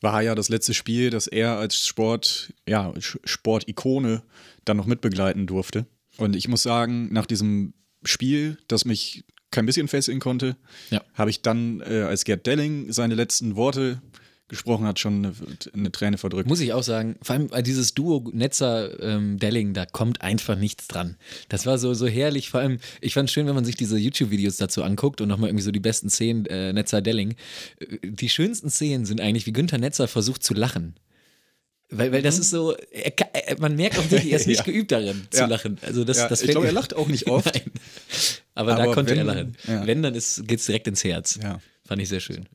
war 0.02 0.22
ja 0.22 0.36
das 0.36 0.50
letzte 0.50 0.74
Spiel, 0.74 1.10
das 1.10 1.28
er 1.28 1.58
als 1.58 1.88
Sport, 1.88 2.52
ja, 2.68 2.94
Sportikone 3.00 4.22
dann 4.66 4.75
noch 4.75 4.86
mitbegleiten 4.86 5.48
durfte. 5.48 5.86
Und 6.18 6.36
ich 6.36 6.50
muss 6.50 6.63
sagen, 6.63 7.13
nach 7.13 7.25
diesem 7.25 7.74
Spiel, 8.04 8.58
das 8.68 8.84
mich 8.84 9.24
kein 9.52 9.66
bisschen 9.66 9.88
fesseln 9.88 10.20
konnte, 10.20 10.58
Ja. 10.90 11.02
habe 11.13 11.30
ich 11.30 11.42
dann, 11.42 11.80
äh, 11.80 12.02
als 12.02 12.25
Gerd 12.25 12.46
Delling 12.46 12.92
seine 12.92 13.16
letzten 13.16 13.56
Worte 13.56 14.02
gesprochen 14.50 14.85
hat, 14.85 15.00
schon 15.00 15.25
eine, 15.25 15.33
eine 15.73 15.91
Träne 15.91 16.17
verdrückt. 16.17 16.47
Muss 16.50 16.59
ich 16.59 16.73
auch 16.73 16.83
sagen, 16.83 17.15
vor 17.21 17.35
allem 17.35 17.47
bei 17.47 17.62
dieses 17.62 17.93
Duo 17.93 18.29
Netzer 18.33 19.01
ähm, 19.01 19.39
Delling, 19.39 19.73
da 19.73 19.85
kommt 19.85 20.21
einfach 20.21 20.57
nichts 20.57 20.88
dran. 20.88 21.15
Das 21.50 21.65
war 21.65 21.77
so, 21.77 21.93
so 21.93 22.07
herrlich. 22.07 22.50
Vor 22.50 22.59
allem, 22.59 22.79
ich 23.01 23.13
fand 23.13 23.29
es 23.29 23.33
schön, 23.33 23.47
wenn 23.47 23.55
man 23.55 23.65
sich 23.65 23.75
diese 23.75 23.97
YouTube-Videos 23.97 24.57
dazu 24.57 24.83
anguckt 24.83 25.21
und 25.21 25.29
nochmal 25.29 25.50
irgendwie 25.50 25.63
so 25.63 25.71
die 25.71 25.79
besten 25.79 26.09
Szenen 26.09 26.45
äh, 26.47 26.71
Netzer 26.73 27.01
Delling. 27.01 27.35
Äh, 27.79 27.97
Die 28.03 28.29
schönsten 28.29 28.69
Szenen 28.69 29.05
sind 29.05 29.21
eigentlich, 29.21 29.45
wie 29.45 29.53
Günther 29.53 29.77
Netzer 29.77 30.07
versucht 30.07 30.43
zu 30.43 30.53
lachen. 30.53 30.95
Weil, 31.89 32.12
weil 32.12 32.21
das 32.21 32.38
ist 32.39 32.50
so, 32.50 32.75
er, 32.91 33.13
er, 33.47 33.59
man 33.59 33.75
merkt 33.75 33.97
auch 34.00 34.09
wirklich, 34.12 34.31
er 34.31 34.39
ist 34.39 34.47
nicht 34.47 34.59
Ja. 34.59 34.63
geübt 34.65 34.91
darin 34.91 35.27
zu 35.29 35.39
Ja. 35.41 35.45
lachen. 35.47 35.77
Also 35.81 36.03
das, 36.03 36.17
Ja, 36.17 36.27
das 36.27 36.41
ich 36.41 36.45
fällt 36.45 36.55
glaube, 36.55 36.67
er 36.67 36.73
lacht 36.73 36.95
auch 36.95 37.07
nicht 37.07 37.27
oft. 37.29 37.53
Nein. 37.55 37.71
Aber, 38.55 38.75
da 38.75 38.83
Aber 38.83 38.93
konnte 38.93 39.12
wenn- 39.12 39.19
er 39.19 39.23
lachen. 39.23 39.57
Wenn, 39.65 40.01
dann 40.03 40.13
geht 40.13 40.21
es 40.59 40.65
direkt 40.65 40.88
ins 40.88 41.03
Herz. 41.03 41.39
Fand 41.85 42.01
ich 42.01 42.09
sehr 42.09 42.19
schön. 42.19 42.45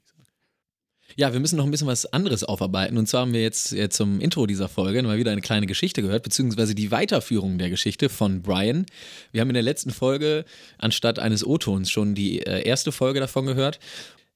Ja, 1.18 1.32
wir 1.32 1.40
müssen 1.40 1.56
noch 1.56 1.64
ein 1.64 1.72
bisschen 1.72 1.88
was 1.88 2.06
anderes 2.06 2.44
aufarbeiten. 2.44 2.96
Und 2.96 3.08
zwar 3.08 3.22
haben 3.22 3.32
wir 3.32 3.42
jetzt 3.42 3.72
äh, 3.72 3.88
zum 3.88 4.20
Intro 4.20 4.46
dieser 4.46 4.68
Folge 4.68 5.02
mal 5.02 5.18
wieder 5.18 5.32
eine 5.32 5.40
kleine 5.40 5.66
Geschichte 5.66 6.00
gehört, 6.00 6.22
beziehungsweise 6.22 6.76
die 6.76 6.92
Weiterführung 6.92 7.58
der 7.58 7.70
Geschichte 7.70 8.08
von 8.08 8.40
Brian. 8.40 8.86
Wir 9.32 9.40
haben 9.40 9.50
in 9.50 9.54
der 9.54 9.64
letzten 9.64 9.90
Folge 9.90 10.44
anstatt 10.78 11.18
eines 11.18 11.44
O-Tons 11.44 11.90
schon 11.90 12.14
die 12.14 12.46
äh, 12.46 12.62
erste 12.62 12.92
Folge 12.92 13.18
davon 13.18 13.46
gehört. 13.46 13.80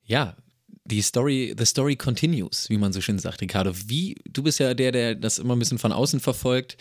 Ja, 0.04 0.34
die 0.84 1.02
Story, 1.02 1.54
the 1.56 1.66
story 1.66 1.94
continues, 1.94 2.68
wie 2.68 2.78
man 2.78 2.92
so 2.92 3.00
schön 3.00 3.20
sagt, 3.20 3.40
Ricardo. 3.42 3.70
Wie, 3.86 4.16
du 4.28 4.42
bist 4.42 4.58
ja 4.58 4.74
der, 4.74 4.90
der 4.90 5.14
das 5.14 5.38
immer 5.38 5.54
ein 5.54 5.60
bisschen 5.60 5.78
von 5.78 5.92
außen 5.92 6.18
verfolgt. 6.18 6.78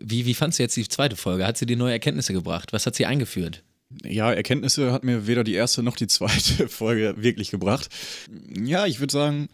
Wie, 0.00 0.24
wie 0.24 0.32
fandst 0.32 0.60
du 0.60 0.62
jetzt 0.62 0.78
die 0.78 0.88
zweite 0.88 1.16
Folge? 1.16 1.46
Hat 1.46 1.58
sie 1.58 1.66
dir 1.66 1.76
neue 1.76 1.92
Erkenntnisse 1.92 2.32
gebracht? 2.32 2.72
Was 2.72 2.86
hat 2.86 2.94
sie 2.94 3.04
eingeführt? 3.04 3.62
Ja, 4.04 4.32
Erkenntnisse 4.32 4.92
hat 4.92 5.04
mir 5.04 5.26
weder 5.26 5.44
die 5.44 5.54
erste 5.54 5.82
noch 5.82 5.96
die 5.96 6.06
zweite 6.06 6.68
Folge 6.68 7.14
wirklich 7.18 7.50
gebracht. 7.50 7.88
Ja, 8.56 8.86
ich 8.86 9.00
würde 9.00 9.12
sagen, 9.12 9.48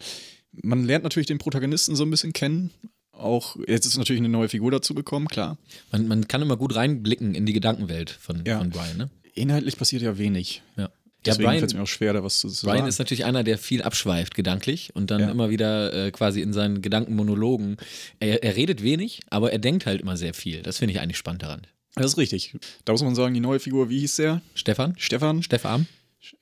man 0.51 0.83
lernt 0.83 1.03
natürlich 1.03 1.27
den 1.27 1.37
Protagonisten 1.37 1.95
so 1.95 2.03
ein 2.03 2.09
bisschen 2.11 2.33
kennen. 2.33 2.71
Auch 3.11 3.57
jetzt 3.67 3.85
ist 3.85 3.97
natürlich 3.97 4.21
eine 4.21 4.29
neue 4.29 4.47
Figur 4.49 4.71
dazu 4.71 4.93
gekommen, 4.95 5.27
klar. 5.27 5.57
Man, 5.91 6.07
man 6.07 6.27
kann 6.27 6.41
immer 6.41 6.55
gut 6.57 6.75
reinblicken 6.75 7.35
in 7.35 7.45
die 7.45 7.53
Gedankenwelt 7.53 8.09
von, 8.11 8.43
Ja. 8.47 8.59
von 8.59 8.69
Brian, 8.69 8.97
ne? 8.97 9.09
Inhaltlich 9.33 9.77
passiert 9.77 10.01
ja 10.01 10.17
wenig. 10.17 10.61
Ja. 10.77 10.83
Ja, 10.83 10.89
Deswegen 11.33 11.47
Brian, 11.47 11.59
fällt 11.59 11.71
es 11.71 11.75
mir 11.77 11.83
auch 11.83 11.87
schwer, 11.87 12.13
da 12.13 12.23
was 12.23 12.39
zu 12.39 12.47
zu 12.47 12.65
Brian 12.65 12.77
sagen. 12.77 12.87
ist 12.87 12.99
natürlich 12.99 13.25
einer, 13.25 13.43
der 13.43 13.57
viel 13.57 13.81
abschweift 13.83 14.35
gedanklich 14.35 14.91
und 14.95 15.11
dann 15.11 15.19
Ja. 15.19 15.29
immer 15.31 15.49
wieder 15.49 15.93
äh, 15.93 16.11
quasi 16.11 16.39
in 16.41 16.53
seinen 16.53 16.81
Gedankenmonologen. 16.81 17.75
Er, 18.21 18.41
er 18.41 18.55
redet 18.55 18.83
wenig, 18.83 19.19
aber 19.29 19.51
er 19.51 19.59
denkt 19.59 19.85
halt 19.85 19.99
immer 19.99 20.15
sehr 20.15 20.33
viel. 20.33 20.61
Das 20.61 20.77
finde 20.77 20.93
ich 20.93 21.01
eigentlich 21.01 21.17
spannend 21.17 21.43
daran. 21.43 21.67
Das 22.03 22.13
ist 22.13 22.17
richtig. 22.17 22.53
Da 22.85 22.93
muss 22.93 23.03
man 23.03 23.15
sagen, 23.15 23.33
die 23.33 23.39
neue 23.39 23.59
Figur, 23.59 23.89
wie 23.89 23.99
hieß 23.99 24.17
der? 24.17 24.41
Stefan? 24.55 24.95
Stefan? 24.97 25.43
Stefan? 25.43 25.87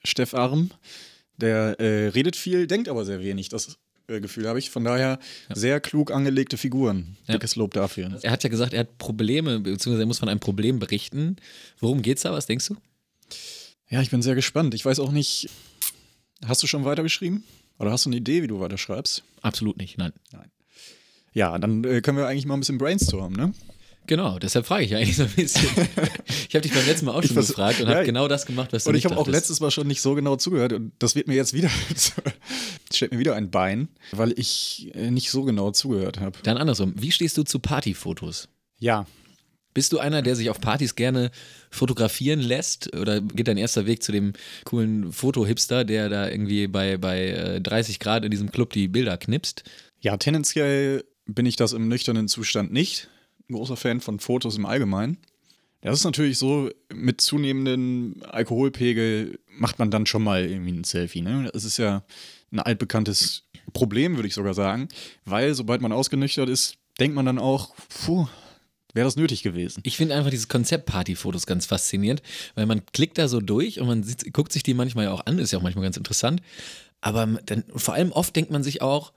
Steff 0.04 0.34
Arm. 0.34 0.72
Der 1.38 1.80
äh, 1.80 2.08
redet 2.08 2.36
viel, 2.36 2.68
denkt 2.68 2.90
aber 2.90 3.06
sehr 3.06 3.22
wenig. 3.22 3.50
Das 3.50 3.78
äh, 4.08 4.20
Gefühl 4.20 4.48
habe 4.48 4.60
ich. 4.60 4.70
Von 4.70 4.84
daher 4.84 5.20
sehr 5.54 5.80
klug 5.80 6.12
angelegte 6.12 6.58
Figuren. 6.58 7.18
Ja. 7.28 7.36
Dickes 7.36 7.56
Lob 7.56 7.74
dafür. 7.74 8.18
Er 8.22 8.32
hat 8.32 8.44
ja 8.44 8.50
gesagt, 8.50 8.74
er 8.74 8.82
hat 8.82 8.98
Probleme, 8.98 9.60
beziehungsweise 9.60 10.04
er 10.04 10.08
muss 10.08 10.20
von 10.20 10.30
einem 10.30 10.40
Problem 10.40 10.80
berichten. 10.80 11.38
Worum 11.80 12.02
geht's 12.02 12.24
da? 12.24 12.32
Was 12.32 12.48
denkst 12.48 12.68
du? 12.68 12.78
Ja, 13.90 14.02
ich 14.02 14.10
bin 14.10 14.22
sehr 14.22 14.36
gespannt. 14.36 14.74
Ich 14.74 14.86
weiß 14.86 15.00
auch 15.00 15.12
nicht. 15.12 15.50
Hast 16.46 16.62
du 16.64 16.68
schon 16.68 16.86
weitergeschrieben? 16.86 17.44
Oder 17.80 17.92
hast 17.92 18.06
du 18.06 18.10
eine 18.10 18.18
Idee, 18.18 18.42
wie 18.42 18.48
du 18.48 18.60
weiterschreibst? 18.60 19.24
Absolut 19.42 19.78
nicht, 19.78 19.98
nein. 19.98 20.14
Ja, 21.34 21.58
dann 21.60 21.84
äh, 21.84 22.02
können 22.02 22.18
wir 22.18 22.28
eigentlich 22.28 22.46
mal 22.48 22.56
ein 22.56 22.62
bisschen 22.62 22.80
brainstormen, 22.80 23.38
ne? 23.38 23.54
Genau, 24.08 24.40
deshalb 24.40 24.66
frage 24.66 24.86
ich 24.86 24.96
eigentlich 24.96 25.16
so 25.18 25.24
ein 25.24 25.30
bisschen. 25.30 25.70
ich 26.50 26.56
habe 26.56 26.62
dich 26.62 26.74
beim 26.74 26.86
letzten 26.86 27.06
Mal 27.06 27.14
auch 27.14 27.24
schon 27.24 27.36
gefragt 27.36 27.82
und 27.82 27.88
Ja, 27.88 27.96
habe 27.96 28.06
genau 28.06 28.28
das 28.28 28.46
gemacht, 28.46 28.74
was 28.74 28.86
du 28.86 28.90
Und 28.90 28.96
ich 28.96 29.06
habe 29.06 29.18
auch 29.18 29.28
letztes 29.28 29.60
Mal 29.60 29.70
schon 29.70 29.88
nicht 29.88 30.02
so 30.02 30.16
genau 30.16 30.38
zugehört 30.38 30.74
und 30.74 30.94
das 31.00 31.16
wird 31.16 31.28
mir 31.28 31.36
jetzt 31.36 31.54
wieder, 31.54 31.70
stellt 32.94 33.12
mir 33.12 33.20
wieder 33.20 33.36
ein 33.36 33.52
Bein, 33.52 33.90
weil 34.12 34.34
ich 34.40 34.92
äh, 34.96 35.12
nicht 35.12 35.30
so 35.30 35.44
genau 35.44 35.72
zugehört 35.72 36.20
habe. 36.20 36.40
Dann 36.44 36.58
andersrum, 36.58 36.94
wie 36.98 37.12
stehst 37.12 37.38
du 37.38 37.44
zu 37.44 37.60
Partyfotos? 37.60 38.48
Ja, 38.80 39.06
Bist 39.74 39.94
du 39.94 40.00
einer, 40.00 40.22
der 40.22 40.36
sich 40.36 40.50
auf 40.50 40.60
Partys 40.60 40.96
gerne 40.96 41.30
fotografieren 41.70 42.40
lässt? 42.40 42.96
Oder 42.96 43.22
geht 43.22 43.48
dein 43.48 43.58
erster 43.58 43.86
Weg 43.86 44.02
zu 44.02 44.12
dem 44.12 44.34
coolen 44.64 45.12
Foto-Hipster, 45.12 45.84
der 45.86 46.10
da 46.10 46.30
irgendwie 46.30 46.68
bei, 46.68 46.98
bei 46.98 47.28
äh, 47.28 47.62
30 47.62 48.00
Grad 48.00 48.26
in 48.26 48.32
diesem 48.32 48.52
Club 48.52 48.74
die 48.74 48.88
Bilder 48.88 49.18
knipst? 49.18 49.64
ja, 50.00 50.18
tendenziell 50.18 51.04
bin 51.26 51.46
ich 51.46 51.56
das 51.56 51.74
im 51.74 51.88
nüchternen 51.88 52.28
Zustand 52.28 52.72
nicht. 52.72 53.10
Großer 53.50 53.77
Fan 53.77 54.01
von 54.01 54.20
Fotos 54.20 54.58
im 54.58 54.66
Allgemeinen. 54.66 55.18
Das 55.82 56.00
ist 56.00 56.06
natürlich 56.06 56.38
so, 56.38 56.70
mit 56.94 57.22
zunehmendem 57.22 58.22
Alkoholpegel 58.27 59.39
macht 59.58 59.80
man 59.80 59.92
dann 59.92 60.06
schon 60.06 60.24
mal 60.24 60.44
irgendwie 60.44 60.72
ein 60.72 60.84
Selfie. 60.84 61.22
Ne? 61.22 61.50
Das 61.54 61.63
ist 61.63 61.77
ja 61.77 62.04
ein 62.51 62.60
altbekanntes 62.60 63.44
Problem, 63.74 64.16
würde 64.16 64.27
ich 64.27 64.34
sogar 64.34 64.54
sagen, 64.54 64.88
weil 65.25 65.54
sobald 65.54 65.82
man 65.82 65.92
ausgenüchtert 65.92 66.50
ist, 66.50 66.77
denkt 67.00 67.16
man 67.16 67.25
dann 67.25 67.39
auch, 67.39 67.75
puh, 67.89 68.27
wäre 68.94 69.06
das 69.06 69.16
nötig 69.16 69.44
gewesen. 69.44 69.82
Ich 69.84 69.98
finde 69.98 70.16
einfach 70.16 70.32
dieses 70.32 70.48
Konzept 70.48 70.86
Partyfotos 70.88 71.46
ganz 71.46 71.66
faszinierend, 71.66 72.22
weil 72.56 72.66
man 72.66 72.86
klickt 72.88 73.18
da 73.18 73.27
so 73.27 73.39
durch 73.39 73.80
und 73.80 73.88
man 73.88 74.04
sieht, 74.04 74.34
guckt 74.34 74.51
sich 74.51 74.63
die 74.63 74.74
manchmal 74.74 75.06
ja 75.06 75.12
auch 75.12 75.25
an, 75.25 75.39
ist 75.39 75.51
ja 75.51 75.60
auch 75.60 75.63
manchmal 75.63 75.84
ganz 75.84 75.98
interessant. 75.98 76.42
Aber 77.00 77.25
dann, 77.46 77.63
vor 77.75 77.94
allem 77.94 78.12
oft 78.12 78.36
denkt 78.36 78.51
man 78.51 78.63
sich 78.63 78.82
auch, 78.82 79.13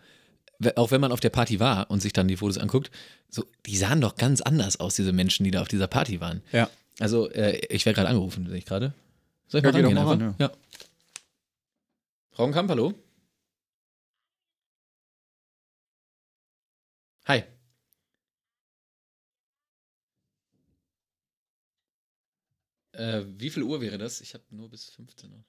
auch 0.76 0.90
wenn 0.90 1.00
man 1.00 1.12
auf 1.12 1.20
der 1.20 1.30
Party 1.30 1.60
war 1.60 1.90
und 1.90 2.00
sich 2.00 2.12
dann 2.12 2.28
die 2.28 2.36
Fotos 2.36 2.58
anguckt, 2.58 2.90
so, 3.30 3.44
die 3.66 3.76
sahen 3.76 4.00
doch 4.00 4.16
ganz 4.16 4.40
anders 4.40 4.78
aus, 4.78 4.94
diese 4.94 5.12
Menschen, 5.12 5.44
die 5.44 5.50
da 5.50 5.62
auf 5.62 5.68
dieser 5.68 5.86
Party 5.86 6.20
waren. 6.20 6.42
Ja. 6.52 6.68
Also, 6.98 7.30
äh, 7.30 7.56
ich 7.68 7.86
werde 7.86 7.96
gerade 7.96 8.08
angerufen, 8.08 8.46
sehe 8.48 8.58
ich 8.58 8.66
gerade. 8.66 8.92
Soll 9.48 9.60
ich 9.60 9.64
Ja, 9.64 9.72
mal 9.72 9.78
rangehen 9.80 9.94
mal 9.94 10.06
ran, 10.06 10.34
ja. 10.38 10.52
Frauenkamp, 12.32 12.68
hallo? 12.70 12.94
Hi. 17.26 17.44
Äh, 22.92 23.22
wie 23.38 23.50
viel 23.50 23.62
Uhr 23.62 23.80
wäre 23.80 23.98
das? 23.98 24.20
Ich 24.20 24.34
habe 24.34 24.44
nur 24.50 24.68
bis 24.68 24.90
15 24.90 25.32
Uhr. 25.32 25.44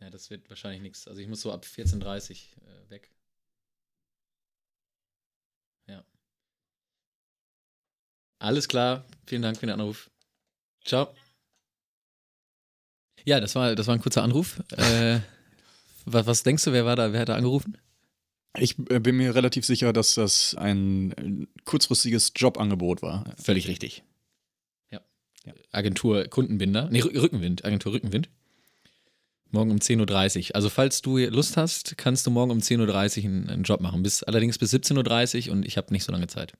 Ja, 0.00 0.10
das 0.10 0.30
wird 0.30 0.48
wahrscheinlich 0.48 0.82
nichts. 0.82 1.08
Also 1.08 1.20
ich 1.20 1.28
muss 1.28 1.40
so 1.40 1.52
ab 1.52 1.64
14.30 1.64 2.56
Uhr 2.60 2.68
äh, 2.68 2.90
weg. 2.90 3.10
Ja. 5.86 6.04
Alles 8.46 8.68
klar. 8.68 9.04
Vielen 9.26 9.42
Dank 9.42 9.56
für 9.58 9.66
den 9.66 9.74
Anruf. 9.74 10.08
Ciao. 10.84 11.08
Ja, 13.24 13.40
das 13.40 13.56
war, 13.56 13.74
das 13.74 13.88
war 13.88 13.94
ein 13.94 14.00
kurzer 14.00 14.22
Anruf. 14.22 14.62
Äh, 14.76 15.18
was, 16.04 16.26
was 16.26 16.42
denkst 16.44 16.62
du, 16.64 16.72
wer 16.72 16.84
war 16.84 16.94
da, 16.94 17.12
wer 17.12 17.20
hat 17.20 17.28
da 17.28 17.34
angerufen? 17.34 17.76
Ich 18.56 18.78
äh, 18.88 19.00
bin 19.00 19.16
mir 19.16 19.34
relativ 19.34 19.66
sicher, 19.66 19.92
dass 19.92 20.14
das 20.14 20.54
ein 20.54 21.10
äh, 21.12 21.46
kurzfristiges 21.64 22.32
Jobangebot 22.36 23.02
war. 23.02 23.24
Völlig 23.36 23.66
richtig. 23.66 24.04
Ja. 24.92 25.00
Ja. 25.44 25.52
Agentur 25.72 26.24
Kundenbinder. 26.28 26.88
Nee, 26.88 27.02
Rü- 27.02 27.20
Rückenwind. 27.20 27.64
Agentur 27.64 27.94
Rückenwind. 27.94 28.28
Morgen 29.50 29.72
um 29.72 29.78
10.30 29.78 30.50
Uhr. 30.50 30.54
Also, 30.54 30.70
falls 30.70 31.02
du 31.02 31.18
Lust 31.18 31.56
hast, 31.56 31.98
kannst 31.98 32.26
du 32.28 32.30
morgen 32.30 32.52
um 32.52 32.58
10.30 32.58 33.18
Uhr 33.18 33.24
einen, 33.24 33.48
einen 33.50 33.62
Job 33.64 33.80
machen. 33.80 34.04
Bis, 34.04 34.22
allerdings 34.22 34.56
bis 34.58 34.72
17.30 34.72 35.48
Uhr 35.48 35.52
und 35.54 35.66
ich 35.66 35.76
habe 35.76 35.92
nicht 35.92 36.04
so 36.04 36.12
lange 36.12 36.28
Zeit. 36.28 36.52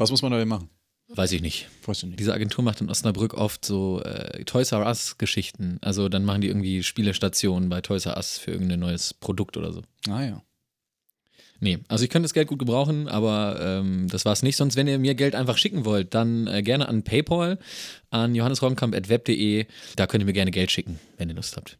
Was 0.00 0.10
muss 0.10 0.22
man 0.22 0.32
da 0.32 0.38
denn 0.38 0.48
machen? 0.48 0.70
Weiß 1.08 1.30
ich 1.32 1.42
nicht. 1.42 1.68
Weißt 1.84 2.02
du 2.02 2.06
nicht. 2.06 2.18
Diese 2.18 2.32
Agentur 2.32 2.64
macht 2.64 2.80
in 2.80 2.88
Osnabrück 2.88 3.34
oft 3.34 3.66
so 3.66 4.00
äh, 4.02 4.44
Toys 4.44 4.72
R 4.72 4.86
Us 4.86 5.18
Geschichten. 5.18 5.76
Also 5.82 6.08
dann 6.08 6.24
machen 6.24 6.40
die 6.40 6.48
irgendwie 6.48 6.82
Spielestationen 6.82 7.68
bei 7.68 7.82
Toys 7.82 8.06
R 8.06 8.16
Us 8.16 8.38
für 8.38 8.52
irgendein 8.52 8.80
neues 8.80 9.12
Produkt 9.12 9.58
oder 9.58 9.74
so. 9.74 9.82
Ah 10.08 10.22
ja. 10.22 10.42
Nee, 11.58 11.80
also 11.88 12.02
ich 12.02 12.08
könnte 12.08 12.24
das 12.24 12.32
Geld 12.32 12.48
gut 12.48 12.58
gebrauchen, 12.58 13.08
aber 13.08 13.58
ähm, 13.60 14.06
das 14.08 14.24
war 14.24 14.32
es 14.32 14.42
nicht. 14.42 14.56
Sonst, 14.56 14.76
wenn 14.76 14.86
ihr 14.86 14.98
mir 14.98 15.14
Geld 15.14 15.34
einfach 15.34 15.58
schicken 15.58 15.84
wollt, 15.84 16.14
dann 16.14 16.46
äh, 16.46 16.62
gerne 16.62 16.88
an 16.88 17.02
PayPal, 17.02 17.58
an 18.08 18.34
johannesroggenkamp.web.de. 18.34 19.66
Da 19.96 20.06
könnt 20.06 20.22
ihr 20.22 20.26
mir 20.26 20.32
gerne 20.32 20.50
Geld 20.50 20.70
schicken, 20.70 20.98
wenn 21.18 21.28
ihr 21.28 21.34
Lust 21.34 21.58
habt. 21.58 21.78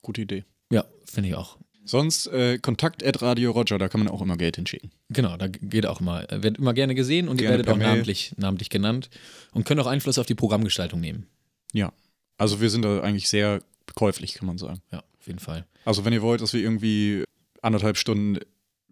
Gute 0.00 0.22
Idee. 0.22 0.44
Ja, 0.70 0.86
finde 1.04 1.28
ich 1.28 1.34
auch. 1.34 1.58
Sonst 1.84 2.26
äh, 2.28 2.58
Kontakt 2.58 3.04
at 3.04 3.22
Radio 3.22 3.50
Roger, 3.50 3.76
da 3.78 3.88
kann 3.88 4.00
man 4.00 4.08
auch 4.08 4.22
immer 4.22 4.36
Geld 4.36 4.56
hinschicken. 4.56 4.90
Genau, 5.08 5.36
da 5.36 5.48
geht 5.48 5.86
auch 5.86 6.00
mal. 6.00 6.26
äh, 6.30 6.42
Wird 6.42 6.58
immer 6.58 6.74
gerne 6.74 6.94
gesehen 6.94 7.28
und 7.28 7.40
ihr 7.40 7.48
Gerne 7.48 7.58
werdet 7.58 7.66
per 7.66 7.74
auch 7.74 7.78
namentlich, 7.78 8.34
namentlich 8.36 8.70
genannt 8.70 9.10
und 9.52 9.64
könnt 9.66 9.80
auch 9.80 9.86
Einfluss 9.86 10.18
auf 10.18 10.26
die 10.26 10.34
Programmgestaltung 10.34 11.00
nehmen. 11.00 11.26
Ja. 11.72 11.92
Also 12.38 12.60
wir 12.60 12.70
sind 12.70 12.82
da 12.84 13.00
eigentlich 13.00 13.28
sehr 13.28 13.62
käuflich, 13.94 14.34
kann 14.34 14.46
man 14.46 14.58
sagen. 14.58 14.80
Ja, 14.92 14.98
auf 15.18 15.26
jeden 15.26 15.38
Fall. 15.40 15.66
Also 15.84 16.04
wenn 16.04 16.12
ihr 16.12 16.22
wollt, 16.22 16.40
dass 16.40 16.52
wir 16.52 16.60
irgendwie 16.60 17.24
anderthalb 17.62 17.96
Stunden 17.96 18.38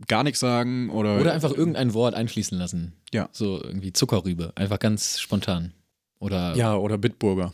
gar 0.08 0.24
nichts 0.24 0.40
sagen 0.40 0.90
oder. 0.90 1.20
Oder 1.20 1.32
einfach 1.32 1.52
irgendein 1.52 1.94
Wort 1.94 2.14
einfließen 2.14 2.58
lassen. 2.58 2.94
Ja. 3.12 3.28
So 3.32 3.62
irgendwie 3.62 3.92
Zuckerrübe. 3.92 4.52
Einfach 4.56 4.78
ganz 4.78 5.20
spontan. 5.20 5.74
Oder 6.18 6.54
Ja, 6.56 6.76
oder 6.76 6.98
Bitburger. 6.98 7.52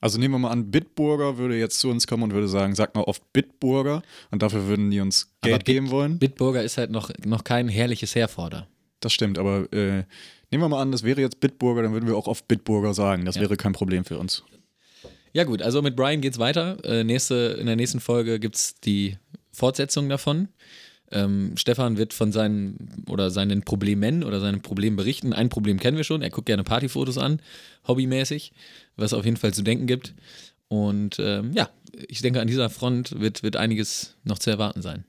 Also 0.00 0.18
nehmen 0.18 0.34
wir 0.34 0.38
mal 0.38 0.50
an, 0.50 0.70
Bitburger 0.70 1.38
würde 1.38 1.58
jetzt 1.58 1.80
zu 1.80 1.88
uns 1.88 2.06
kommen 2.06 2.22
und 2.24 2.32
würde 2.32 2.48
sagen, 2.48 2.74
sag 2.74 2.94
mal 2.94 3.02
oft 3.02 3.32
Bitburger 3.32 4.02
und 4.30 4.42
dafür 4.42 4.66
würden 4.66 4.90
die 4.90 5.00
uns 5.00 5.28
Aber 5.40 5.50
Geld 5.50 5.64
Bit- 5.64 5.74
geben 5.74 5.90
wollen. 5.90 6.18
Bitburger 6.18 6.62
ist 6.62 6.76
halt 6.78 6.90
noch, 6.90 7.10
noch 7.24 7.44
kein 7.44 7.68
herrliches 7.68 8.14
Herforder. 8.14 8.68
Das 9.00 9.12
stimmt, 9.12 9.38
aber 9.38 9.70
äh, 9.72 10.04
nehmen 10.50 10.62
wir 10.64 10.68
mal 10.68 10.80
an, 10.82 10.92
das 10.92 11.02
wäre 11.02 11.20
jetzt 11.20 11.40
Bitburger, 11.40 11.82
dann 11.82 11.92
würden 11.92 12.06
wir 12.08 12.16
auch 12.16 12.28
oft 12.28 12.46
Bitburger 12.46 12.92
sagen. 12.94 13.24
Das 13.24 13.36
Ja. 13.36 13.42
wäre 13.42 13.56
kein 13.56 13.72
Problem 13.72 14.04
für 14.04 14.18
uns. 14.18 14.42
Ja, 15.32 15.44
gut, 15.44 15.60
also 15.62 15.82
mit 15.82 15.96
Brian 15.96 16.20
geht's 16.20 16.38
weiter. 16.38 16.78
Äh, 16.84 17.04
nächste, 17.04 17.56
in 17.60 17.66
der 17.66 17.76
nächsten 17.76 18.00
Folge 18.00 18.38
gibt's 18.40 18.78
die 18.80 19.16
Fortsetzung 19.52 20.08
davon. 20.08 20.48
Ähm, 21.12 21.52
Stefan 21.56 21.98
wird 21.98 22.12
von 22.12 22.32
seinen 22.32 23.04
oder 23.08 23.30
seinen 23.30 23.62
Problemen 23.62 24.24
oder 24.24 24.40
seinen 24.40 24.62
Problemen 24.62 24.96
berichten. 24.96 25.32
Ein 25.32 25.48
Problem 25.48 25.78
kennen 25.78 25.96
wir 25.96 26.04
schon. 26.04 26.22
Er 26.22 26.30
guckt 26.30 26.46
gerne 26.46 26.64
Partyfotos 26.64 27.18
an, 27.18 27.40
hobbymäßig, 27.86 28.52
was 28.96 29.12
auf 29.12 29.24
jeden 29.24 29.36
Fall 29.36 29.54
zu 29.54 29.62
denken 29.62 29.86
gibt. 29.86 30.14
Und 30.68 31.18
ähm, 31.20 31.52
ja, 31.52 31.70
ich 32.08 32.22
denke, 32.22 32.40
an 32.40 32.48
dieser 32.48 32.70
Front 32.70 33.20
wird, 33.20 33.42
wird 33.42 33.56
einiges 33.56 34.16
noch 34.24 34.38
zu 34.38 34.50
erwarten 34.50 34.82
sein. 34.82 35.04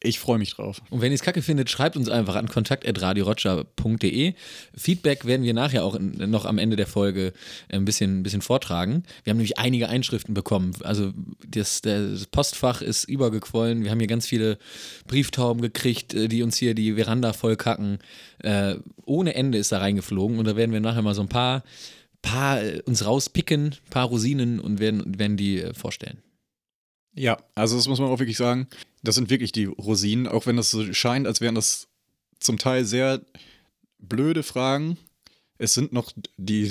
Ich 0.00 0.20
freue 0.20 0.38
mich 0.38 0.54
drauf. 0.54 0.80
Und 0.90 1.00
wenn 1.00 1.10
ihr 1.10 1.16
es 1.16 1.22
kacke 1.22 1.42
findet, 1.42 1.70
schreibt 1.70 1.96
uns 1.96 2.08
einfach 2.08 2.36
an 2.36 2.48
kontakt.radioroger.de. 2.48 4.34
Feedback 4.76 5.24
werden 5.24 5.42
wir 5.42 5.54
nachher 5.54 5.84
auch 5.84 5.96
in, 5.96 6.30
noch 6.30 6.44
am 6.44 6.58
Ende 6.58 6.76
der 6.76 6.86
Folge 6.86 7.32
ein 7.68 7.84
bisschen, 7.84 8.20
ein 8.20 8.22
bisschen 8.22 8.40
vortragen. 8.42 9.02
Wir 9.24 9.32
haben 9.32 9.38
nämlich 9.38 9.58
einige 9.58 9.88
Einschriften 9.88 10.34
bekommen. 10.34 10.72
Also 10.84 11.12
das, 11.48 11.82
das 11.82 12.26
Postfach 12.26 12.80
ist 12.80 13.08
übergequollen. 13.08 13.82
Wir 13.82 13.90
haben 13.90 13.98
hier 13.98 14.06
ganz 14.06 14.28
viele 14.28 14.58
Brieftauben 15.08 15.62
gekriegt, 15.62 16.14
äh, 16.14 16.28
die 16.28 16.44
uns 16.44 16.56
hier 16.56 16.74
die 16.74 16.94
Veranda 16.94 17.32
vollkacken. 17.32 17.98
Äh, 18.38 18.76
ohne 19.04 19.34
Ende 19.34 19.58
ist 19.58 19.72
da 19.72 19.78
reingeflogen. 19.78 20.38
Und 20.38 20.44
da 20.44 20.54
werden 20.54 20.72
wir 20.72 20.80
nachher 20.80 21.02
mal 21.02 21.14
so 21.14 21.22
ein 21.22 21.28
paar, 21.28 21.64
paar 22.22 22.62
äh, 22.62 22.82
uns 22.86 23.04
rauspicken, 23.04 23.74
ein 23.84 23.90
paar 23.90 24.06
Rosinen 24.06 24.60
und 24.60 24.78
werden, 24.78 25.18
werden 25.18 25.36
die 25.36 25.60
äh, 25.60 25.74
vorstellen. 25.74 26.18
Ja, 27.18 27.38
also 27.54 27.76
das 27.76 27.88
muss 27.88 27.98
man 27.98 28.08
auch 28.10 28.18
wirklich 28.18 28.36
sagen. 28.36 28.68
Das 29.02 29.14
sind 29.14 29.28
wirklich 29.30 29.52
die 29.52 29.64
Rosinen, 29.66 30.26
auch 30.26 30.46
wenn 30.46 30.56
das 30.56 30.70
so 30.70 30.92
scheint, 30.92 31.26
als 31.26 31.40
wären 31.40 31.54
das 31.54 31.88
zum 32.40 32.58
Teil 32.58 32.84
sehr 32.84 33.20
blöde 33.98 34.42
Fragen. 34.42 34.96
Es 35.60 35.74
sind 35.74 35.92
noch 35.92 36.12
die, 36.36 36.70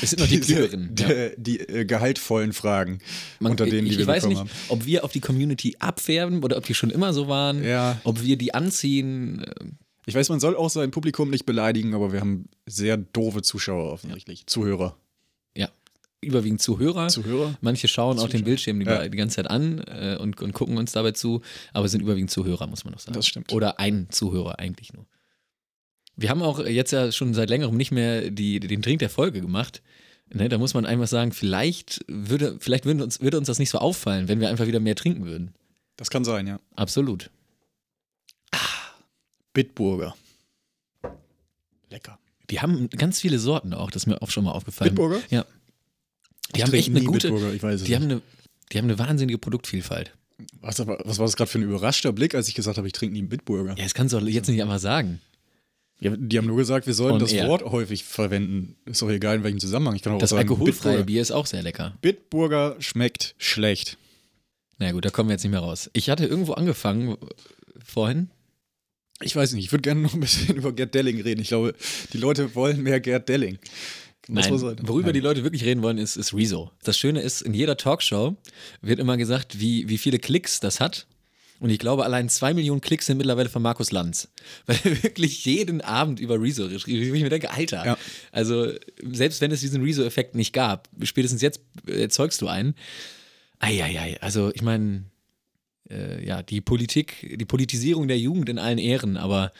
Es 0.00 0.10
sind 0.10 0.20
noch 0.20 0.28
die 0.28 0.38
klügeren, 0.40 0.94
die, 0.94 1.02
ja. 1.02 1.28
die, 1.36 1.58
äh, 1.60 1.84
gehaltvollen 1.84 2.52
Fragen, 2.52 3.00
Man- 3.40 3.50
unter 3.52 3.64
denen 3.66 3.86
ich, 3.88 3.94
die 3.94 3.98
wir 3.98 4.02
ich 4.02 4.08
weiß 4.08 4.28
bekommen 4.28 4.44
nicht, 4.44 4.54
ob 4.70 4.86
wir 4.86 5.02
auf 5.04 5.10
die 5.10 5.18
Community 5.20 5.74
abfärben 5.80 6.44
oder 6.44 6.56
ob 6.56 6.64
die 6.64 6.74
schon 6.74 6.90
immer 6.90 7.12
so 7.12 7.26
waren, 7.26 7.56
haben. 7.58 7.64
Ja, 7.66 8.00
ob 8.04 8.22
wir 8.22 8.36
die 8.36 8.54
anziehen. 8.54 9.44
ich 10.06 10.14
weiß, 10.14 10.28
man 10.28 10.38
soll 10.38 10.54
auch 10.56 10.70
sein 10.70 10.92
Publikum 10.92 11.30
nicht 11.30 11.46
beleidigen, 11.46 11.94
aber 11.94 12.12
wir 12.12 12.20
haben 12.20 12.44
sehr 12.66 12.96
doofe 12.96 13.42
Zuschauer 13.42 13.92
offensichtlich. 13.92 14.46
Zuhörer. 14.46 14.96
Überwiegend 16.22 16.62
Zuhörer. 16.62 17.08
Zuhörer? 17.08 17.58
Manche 17.60 17.88
schauen 17.88 18.18
auch 18.18 18.22
den 18.22 18.30
Zuschauer. 18.30 18.44
Bildschirm 18.44 18.80
die, 18.80 18.86
Ja. 18.86 19.08
die 19.08 19.16
ganze 19.16 19.36
Zeit 19.36 19.50
an 19.50 19.80
äh, 19.80 20.16
und, 20.20 20.40
und 20.40 20.52
gucken 20.52 20.76
uns 20.78 20.92
dabei 20.92 21.10
zu, 21.12 21.42
aber 21.72 21.88
sind 21.88 22.00
überwiegend 22.00 22.30
Zuhörer, 22.30 22.66
muss 22.68 22.84
man 22.84 22.92
noch 22.92 23.00
sagen. 23.00 23.14
Das 23.14 23.26
stimmt. 23.26 23.52
Oder 23.52 23.80
ein 23.80 24.06
Zuhörer 24.10 24.58
eigentlich 24.58 24.92
nur. 24.92 25.04
Wir 26.16 26.30
haben 26.30 26.42
auch 26.42 26.64
jetzt 26.64 26.92
ja 26.92 27.10
schon 27.10 27.34
seit 27.34 27.50
längerem 27.50 27.76
nicht 27.76 27.90
mehr 27.90 28.30
die, 28.30 28.60
den 28.60 28.82
Drink 28.82 29.00
der 29.00 29.10
Folge 29.10 29.40
gemacht. 29.40 29.82
Ne, 30.32 30.48
da 30.48 30.56
muss 30.58 30.72
man 30.74 30.86
einfach 30.86 31.08
sagen, 31.08 31.32
vielleicht 31.32 32.04
würde, 32.06 32.56
vielleicht 32.60 32.86
würde 32.86 33.02
uns, 33.04 33.20
würde 33.20 33.36
uns 33.36 33.48
das 33.48 33.58
nicht 33.58 33.70
so 33.70 33.78
auffallen, 33.78 34.28
wenn 34.28 34.40
wir 34.40 34.48
einfach 34.48 34.66
wieder 34.66 34.80
mehr 34.80 34.94
trinken 34.94 35.26
würden. 35.26 35.52
Das 35.96 36.08
kann 36.08 36.24
sein, 36.24 36.46
ja. 36.46 36.58
Absolut. 36.76 37.30
Bitburger. 39.52 40.14
Lecker. 41.90 42.18
Die 42.50 42.60
haben 42.60 42.88
ganz 42.90 43.20
viele 43.20 43.38
Sorten 43.38 43.74
auch, 43.74 43.90
das 43.90 44.02
ist 44.04 44.06
mir 44.06 44.22
auch 44.22 44.30
schon 44.30 44.44
mal 44.44 44.52
aufgefallen. 44.52 44.90
Bitburger? 44.94 45.20
Ja. 45.30 45.44
Die 46.54 46.62
haben 46.62 46.72
echt 46.72 46.88
eine 46.90 47.02
gute, 47.02 47.28
Bitburger, 47.28 47.54
ich 47.54 47.62
weiß 47.62 47.80
es 47.80 47.86
die 47.86 47.94
haben 47.94 48.06
nicht. 48.06 48.12
eine, 48.12 48.22
die 48.72 48.78
haben 48.78 48.84
eine 48.84 48.98
wahnsinnige 48.98 49.38
Produktvielfalt. 49.38 50.12
Was, 50.60 50.78
was 50.80 51.18
war 51.18 51.26
das 51.26 51.36
gerade 51.36 51.50
für 51.50 51.58
ein 51.58 51.62
überraschter 51.62 52.12
Blick, 52.12 52.34
als 52.34 52.48
ich 52.48 52.54
gesagt 52.54 52.78
habe, 52.78 52.86
ich 52.86 52.92
trinke 52.92 53.12
nie 53.14 53.20
einen 53.20 53.28
Bitburger? 53.28 53.74
Ja, 53.76 53.84
das 53.84 53.94
kannst 53.94 54.12
du 54.12 54.18
doch 54.20 54.26
jetzt 54.26 54.48
nicht 54.48 54.60
einfach 54.62 54.78
sagen. 54.78 55.20
Ja, 56.00 56.16
die 56.16 56.36
haben 56.36 56.46
nur 56.46 56.56
gesagt, 56.56 56.86
wir 56.88 56.94
sollen 56.94 57.20
das. 57.20 57.32
Wort 57.32 57.62
häufig 57.62 58.02
verwenden. 58.02 58.74
Ist 58.86 59.02
doch 59.02 59.08
egal, 59.10 59.36
in 59.36 59.44
welchem 59.44 59.60
Zusammenhang. 59.60 59.94
Ich 59.94 60.02
kann 60.02 60.12
auch 60.12 60.18
Das 60.18 60.30
sagen, 60.30 60.40
alkoholfreie 60.40 60.72
Bitburger. 60.72 61.04
Bier 61.04 61.22
ist 61.22 61.30
auch 61.30 61.46
sehr 61.46 61.62
lecker. 61.62 61.96
Bitburger 62.00 62.74
schmeckt 62.80 63.36
schlecht. 63.38 63.98
Na 64.78 64.90
gut, 64.90 65.04
da 65.04 65.10
kommen 65.10 65.28
wir 65.28 65.34
jetzt 65.34 65.44
nicht 65.44 65.52
mehr 65.52 65.60
raus. 65.60 65.90
Ich 65.92 66.10
hatte 66.10 66.26
irgendwo 66.26 66.54
angefangen 66.54 67.16
vorhin. 67.84 68.30
Ich 69.20 69.36
weiß 69.36 69.52
nicht, 69.52 69.64
ich 69.66 69.70
würde 69.70 69.82
gerne 69.82 70.00
noch 70.00 70.14
ein 70.14 70.20
bisschen 70.20 70.56
über 70.56 70.72
Gerd 70.72 70.92
Delling 70.92 71.20
reden. 71.20 71.40
Ich 71.40 71.48
glaube, 71.48 71.74
die 72.12 72.18
Leute 72.18 72.56
wollen 72.56 72.82
mehr 72.82 72.98
Gerd 72.98 73.28
Delling. 73.28 73.58
Nein, 74.28 74.50
worüber 74.52 75.06
Nein. 75.08 75.14
die 75.14 75.20
Leute 75.20 75.42
wirklich 75.42 75.64
reden 75.64 75.82
wollen, 75.82 75.98
ist, 75.98 76.16
ist 76.16 76.32
Rezo. 76.32 76.70
Das 76.84 76.96
Schöne 76.96 77.20
ist, 77.20 77.42
in 77.42 77.54
jeder 77.54 77.76
Talkshow 77.76 78.36
wird 78.80 79.00
immer 79.00 79.16
gesagt, 79.16 79.58
wie, 79.60 79.88
wie 79.88 79.98
viele 79.98 80.18
Klicks 80.18 80.60
das 80.60 80.78
hat. 80.80 81.06
Und 81.58 81.70
ich 81.70 81.78
glaube, 81.78 82.04
allein 82.04 82.28
zwei 82.28 82.54
Millionen 82.54 82.80
Klicks 82.80 83.06
sind 83.06 83.18
mittlerweile 83.18 83.48
von 83.48 83.62
Markus 83.62 83.92
Lanz. 83.92 84.28
Weil 84.66 84.78
er 84.84 85.02
wirklich 85.02 85.44
jeden 85.44 85.80
Abend 85.80 86.18
über 86.18 86.40
Rezo 86.40 86.68
geschrieben 86.68 87.10
Wo 87.10 87.14
ich 87.14 87.22
mir 87.22 87.30
denke, 87.30 87.50
Alter, 87.50 87.84
Ja. 87.86 87.98
also 88.32 88.72
selbst 89.12 89.40
wenn 89.40 89.52
es 89.52 89.60
diesen 89.60 89.82
Rezo-Effekt 89.82 90.34
nicht 90.34 90.52
gab, 90.52 90.88
spätestens 91.02 91.40
jetzt 91.42 91.60
erzeugst 91.86 92.40
du 92.42 92.48
einen. 92.48 92.74
Eieiei, 93.60 94.20
also 94.20 94.50
ich 94.54 94.62
meine, 94.62 95.04
äh, 95.88 96.24
ja, 96.26 96.42
die 96.42 96.60
Politik, 96.60 97.36
die 97.38 97.44
Politisierung 97.44 98.08
der 98.08 98.18
Jugend 98.18 98.48
in 98.48 98.58
allen 98.58 98.78
Ehren, 98.78 99.16
aber 99.16 99.52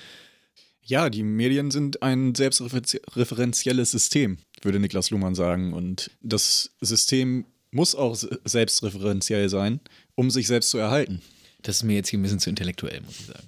Ja, 0.84 1.10
die 1.10 1.22
Medien 1.22 1.70
sind 1.70 2.02
ein 2.02 2.34
selbstreferenzielles 2.34 3.90
System, 3.90 4.38
würde 4.62 4.80
Niklas 4.80 5.10
Luhmann 5.10 5.34
sagen. 5.34 5.72
Und 5.72 6.10
das 6.22 6.70
System 6.80 7.44
muss 7.70 7.94
auch 7.94 8.14
se- 8.16 8.40
selbstreferenziell 8.44 9.48
sein, 9.48 9.80
um 10.14 10.30
sich 10.30 10.46
selbst 10.46 10.70
zu 10.70 10.78
erhalten. 10.78 11.22
Das 11.62 11.76
ist 11.76 11.82
mir 11.84 11.94
jetzt 11.94 12.08
hier 12.08 12.18
ein 12.18 12.22
bisschen 12.22 12.40
zu 12.40 12.50
intellektuell, 12.50 13.00
muss 13.02 13.20
ich 13.20 13.26
sagen. 13.26 13.46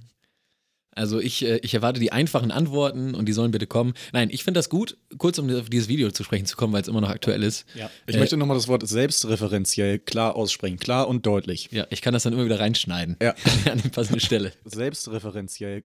Also 0.95 1.21
ich, 1.21 1.45
äh, 1.45 1.59
ich 1.63 1.75
erwarte 1.75 2.01
die 2.01 2.13
einfachen 2.13 2.51
Antworten 2.51 3.15
und 3.15 3.27
die 3.27 3.33
sollen 3.33 3.51
bitte 3.51 3.67
kommen. 3.67 3.95
Nein, 4.13 4.29
ich 4.31 4.45
finde 4.45 4.59
das 4.59 4.69
gut, 4.69 4.97
kurz 5.19 5.39
um 5.39 5.49
auf 5.55 5.69
dieses 5.71 5.89
Video 5.89 6.11
zu 6.11 6.25
sprechen 6.25 6.47
zu 6.47 6.57
kommen, 6.57 6.73
weil 6.73 6.83
es 6.83 6.89
immer 6.89 7.01
noch 7.01 7.11
aktuell 7.11 7.43
ist. 7.43 7.67
Ich 8.07 8.15
Äh, 8.15 8.19
möchte 8.19 8.37
nochmal 8.37 8.57
das 8.57 8.69
Wort 8.69 8.87
selbstreferenziell 8.89 9.99
klar 9.99 10.37
aussprechen. 10.37 10.79
Klar 10.79 11.09
und 11.09 11.27
deutlich. 11.27 11.69
Ja, 11.73 11.87
ich 11.91 12.03
kann 12.03 12.13
das 12.15 12.23
dann 12.25 12.33
immer 12.33 12.45
wieder 12.45 12.61
reinschneiden. 12.61 13.17
Ja. 13.23 13.35
An 13.71 13.81
die 13.83 13.89
passende 13.89 14.21
Stelle. 14.21 14.53
Selbstreferenziell. 14.65 15.83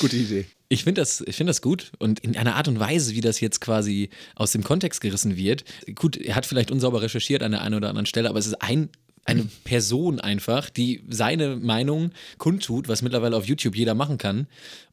Gute 0.00 0.16
Idee. 0.16 0.46
Ich 0.68 0.84
finde 0.84 1.00
das, 1.00 1.22
ich 1.26 1.34
find 1.36 1.48
das 1.48 1.62
gut 1.62 1.92
und 1.98 2.20
in 2.20 2.36
einer 2.36 2.54
Art 2.54 2.68
und 2.68 2.78
Weise, 2.78 3.14
wie 3.14 3.20
das 3.20 3.40
jetzt 3.40 3.60
quasi 3.60 4.10
aus 4.36 4.52
dem 4.52 4.62
Kontext 4.62 5.00
gerissen 5.00 5.36
wird. 5.36 5.64
Gut, 5.96 6.16
er 6.16 6.36
hat 6.36 6.46
vielleicht 6.46 6.70
unsauber 6.70 7.02
recherchiert 7.02 7.42
an 7.42 7.52
der 7.52 7.62
einen 7.62 7.74
oder 7.74 7.88
anderen 7.88 8.06
Stelle, 8.06 8.28
aber 8.28 8.38
es 8.38 8.46
ist 8.46 8.60
ein, 8.62 8.88
eine 9.26 9.46
Person 9.64 10.18
einfach, 10.18 10.70
die 10.70 11.02
seine 11.08 11.54
Meinung 11.56 12.10
kundtut, 12.38 12.88
was 12.88 13.02
mittlerweile 13.02 13.36
auf 13.36 13.44
YouTube 13.46 13.76
jeder 13.76 13.94
machen 13.94 14.18
kann. 14.18 14.46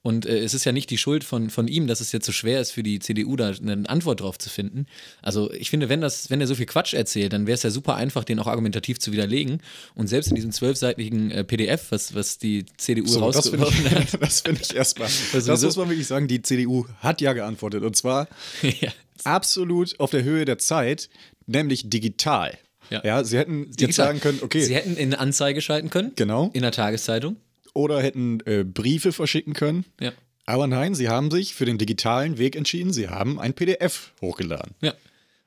Und 0.03 0.25
äh, 0.25 0.37
es 0.39 0.53
ist 0.53 0.63
ja 0.63 0.71
nicht 0.71 0.89
die 0.89 0.97
Schuld 0.97 1.23
von, 1.23 1.49
von 1.49 1.67
ihm, 1.67 1.87
dass 1.87 2.01
es 2.01 2.11
jetzt 2.11 2.25
so 2.25 2.31
schwer 2.31 2.61
ist 2.61 2.71
für 2.71 2.83
die 2.83 2.99
CDU, 2.99 3.35
da 3.35 3.49
eine 3.49 3.89
Antwort 3.89 4.21
drauf 4.21 4.37
zu 4.37 4.49
finden. 4.49 4.85
Also 5.21 5.51
ich 5.53 5.69
finde, 5.69 5.89
wenn, 5.89 6.01
das, 6.01 6.29
wenn 6.29 6.39
er 6.39 6.47
so 6.47 6.55
viel 6.55 6.65
Quatsch 6.67 6.93
erzählt, 6.93 7.33
dann 7.33 7.47
wäre 7.47 7.55
es 7.55 7.63
ja 7.63 7.71
super 7.71 7.95
einfach, 7.95 8.23
den 8.23 8.39
auch 8.39 8.47
argumentativ 8.47 8.99
zu 8.99 9.11
widerlegen. 9.11 9.59
Und 9.95 10.07
selbst 10.07 10.27
in 10.29 10.35
diesem 10.35 10.51
zwölfseitigen 10.51 11.31
äh, 11.31 11.43
PDF, 11.43 11.91
was, 11.91 12.13
was 12.13 12.37
die 12.37 12.65
CDU 12.77 13.07
So, 13.07 13.31
das 13.31 13.49
finde 13.49 13.65
rausgeworfen 13.65 13.91
hat, 13.91 14.21
das 14.21 14.41
find 14.41 14.61
ich 14.61 14.75
erstmal. 14.75 15.09
Das 15.33 15.45
sowieso- 15.45 15.65
muss 15.67 15.77
man 15.77 15.89
wirklich 15.89 16.07
sagen. 16.07 16.27
Die 16.27 16.41
CDU 16.41 16.85
hat 16.99 17.21
ja 17.21 17.33
geantwortet. 17.33 17.83
Und 17.83 17.95
zwar 17.95 18.27
ja, 18.61 18.91
absolut 19.23 19.99
auf 19.99 20.11
der 20.11 20.23
Höhe 20.23 20.45
der 20.45 20.57
Zeit, 20.59 21.09
nämlich 21.47 21.89
digital. 21.89 22.57
Ja. 22.89 23.23
sie 23.23 23.37
hätten 23.37 23.71
jetzt 23.79 23.95
sagen 23.95 24.19
können, 24.19 24.39
okay, 24.41 24.61
Sie 24.61 24.75
hätten 24.75 24.95
in 24.97 25.07
eine 25.13 25.19
Anzeige 25.19 25.61
schalten 25.61 25.89
können. 25.89 26.11
Genau. 26.15 26.49
In 26.53 26.61
der 26.61 26.71
Tageszeitung. 26.71 27.37
oder 27.73 28.01
hätten 28.01 28.39
äh, 28.45 28.63
Briefe 28.63 29.11
verschicken 29.11 29.53
können. 29.53 29.85
Ja. 29.99 30.11
Aber 30.45 30.65
nein, 30.67 30.95
sie 30.95 31.09
haben 31.09 31.29
sich 31.29 31.53
für 31.53 31.65
den 31.65 31.77
digitalen 31.77 32.37
Weg 32.37 32.55
entschieden. 32.55 32.93
Sie 32.93 33.09
haben 33.09 33.39
ein 33.39 33.53
PDF 33.53 34.13
hochgeladen. 34.21 34.73
Ja. 34.81 34.91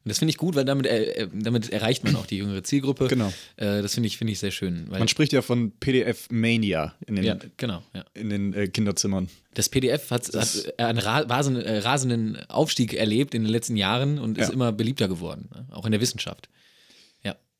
Und 0.03 0.09
das 0.09 0.18
finde 0.18 0.31
ich 0.31 0.38
gut, 0.38 0.55
weil 0.55 0.64
damit, 0.64 0.87
äh, 0.87 1.03
äh, 1.24 1.29
damit 1.35 1.70
erreicht 1.70 2.05
man 2.05 2.16
auch 2.16 2.24
die 2.26 2.38
jüngere 2.38 2.62
Zielgruppe. 2.62 3.09
Genau. 3.09 3.33
Äh, 3.57 3.83
das 3.83 3.94
finde 3.94 4.07
ich, 4.07 4.16
finde 4.16 4.33
ich 4.33 4.38
sehr 4.38 4.50
schön. 4.50 4.87
Man 4.88 5.09
spricht 5.09 5.33
ja 5.33 5.42
von 5.42 5.72
PDF-Mania 5.81 6.94
in 7.07 7.16
den, 7.16 7.24
ja, 7.24 7.37
genau. 7.57 7.83
Ja. 7.94 8.05
in 8.14 8.31
den 8.31 8.55
äh, 8.55 8.68
Kinderzimmern. 8.68 9.29
Das 9.55 9.68
PDF 9.68 10.11
hat, 10.11 10.29
hat 10.35 10.74
einen 10.79 10.98
ra 10.98 11.18
rasenden, 11.20 11.64
äh, 11.64 11.79
rasenden 11.79 12.38
Aufstieg 12.48 12.94
erlebt 12.94 13.35
in 13.35 13.42
den 13.42 13.50
letzten 13.50 13.76
Jahren 13.76 14.18
und 14.18 14.38
ist 14.38 14.48
Ja. 14.48 14.55
immer 14.55 14.72
beliebter 14.72 15.09
geworden, 15.09 15.48
ne? 15.55 15.66
auch 15.70 15.85
in 15.87 15.92
der 15.92 16.00
Wissenschaft. 16.00 16.48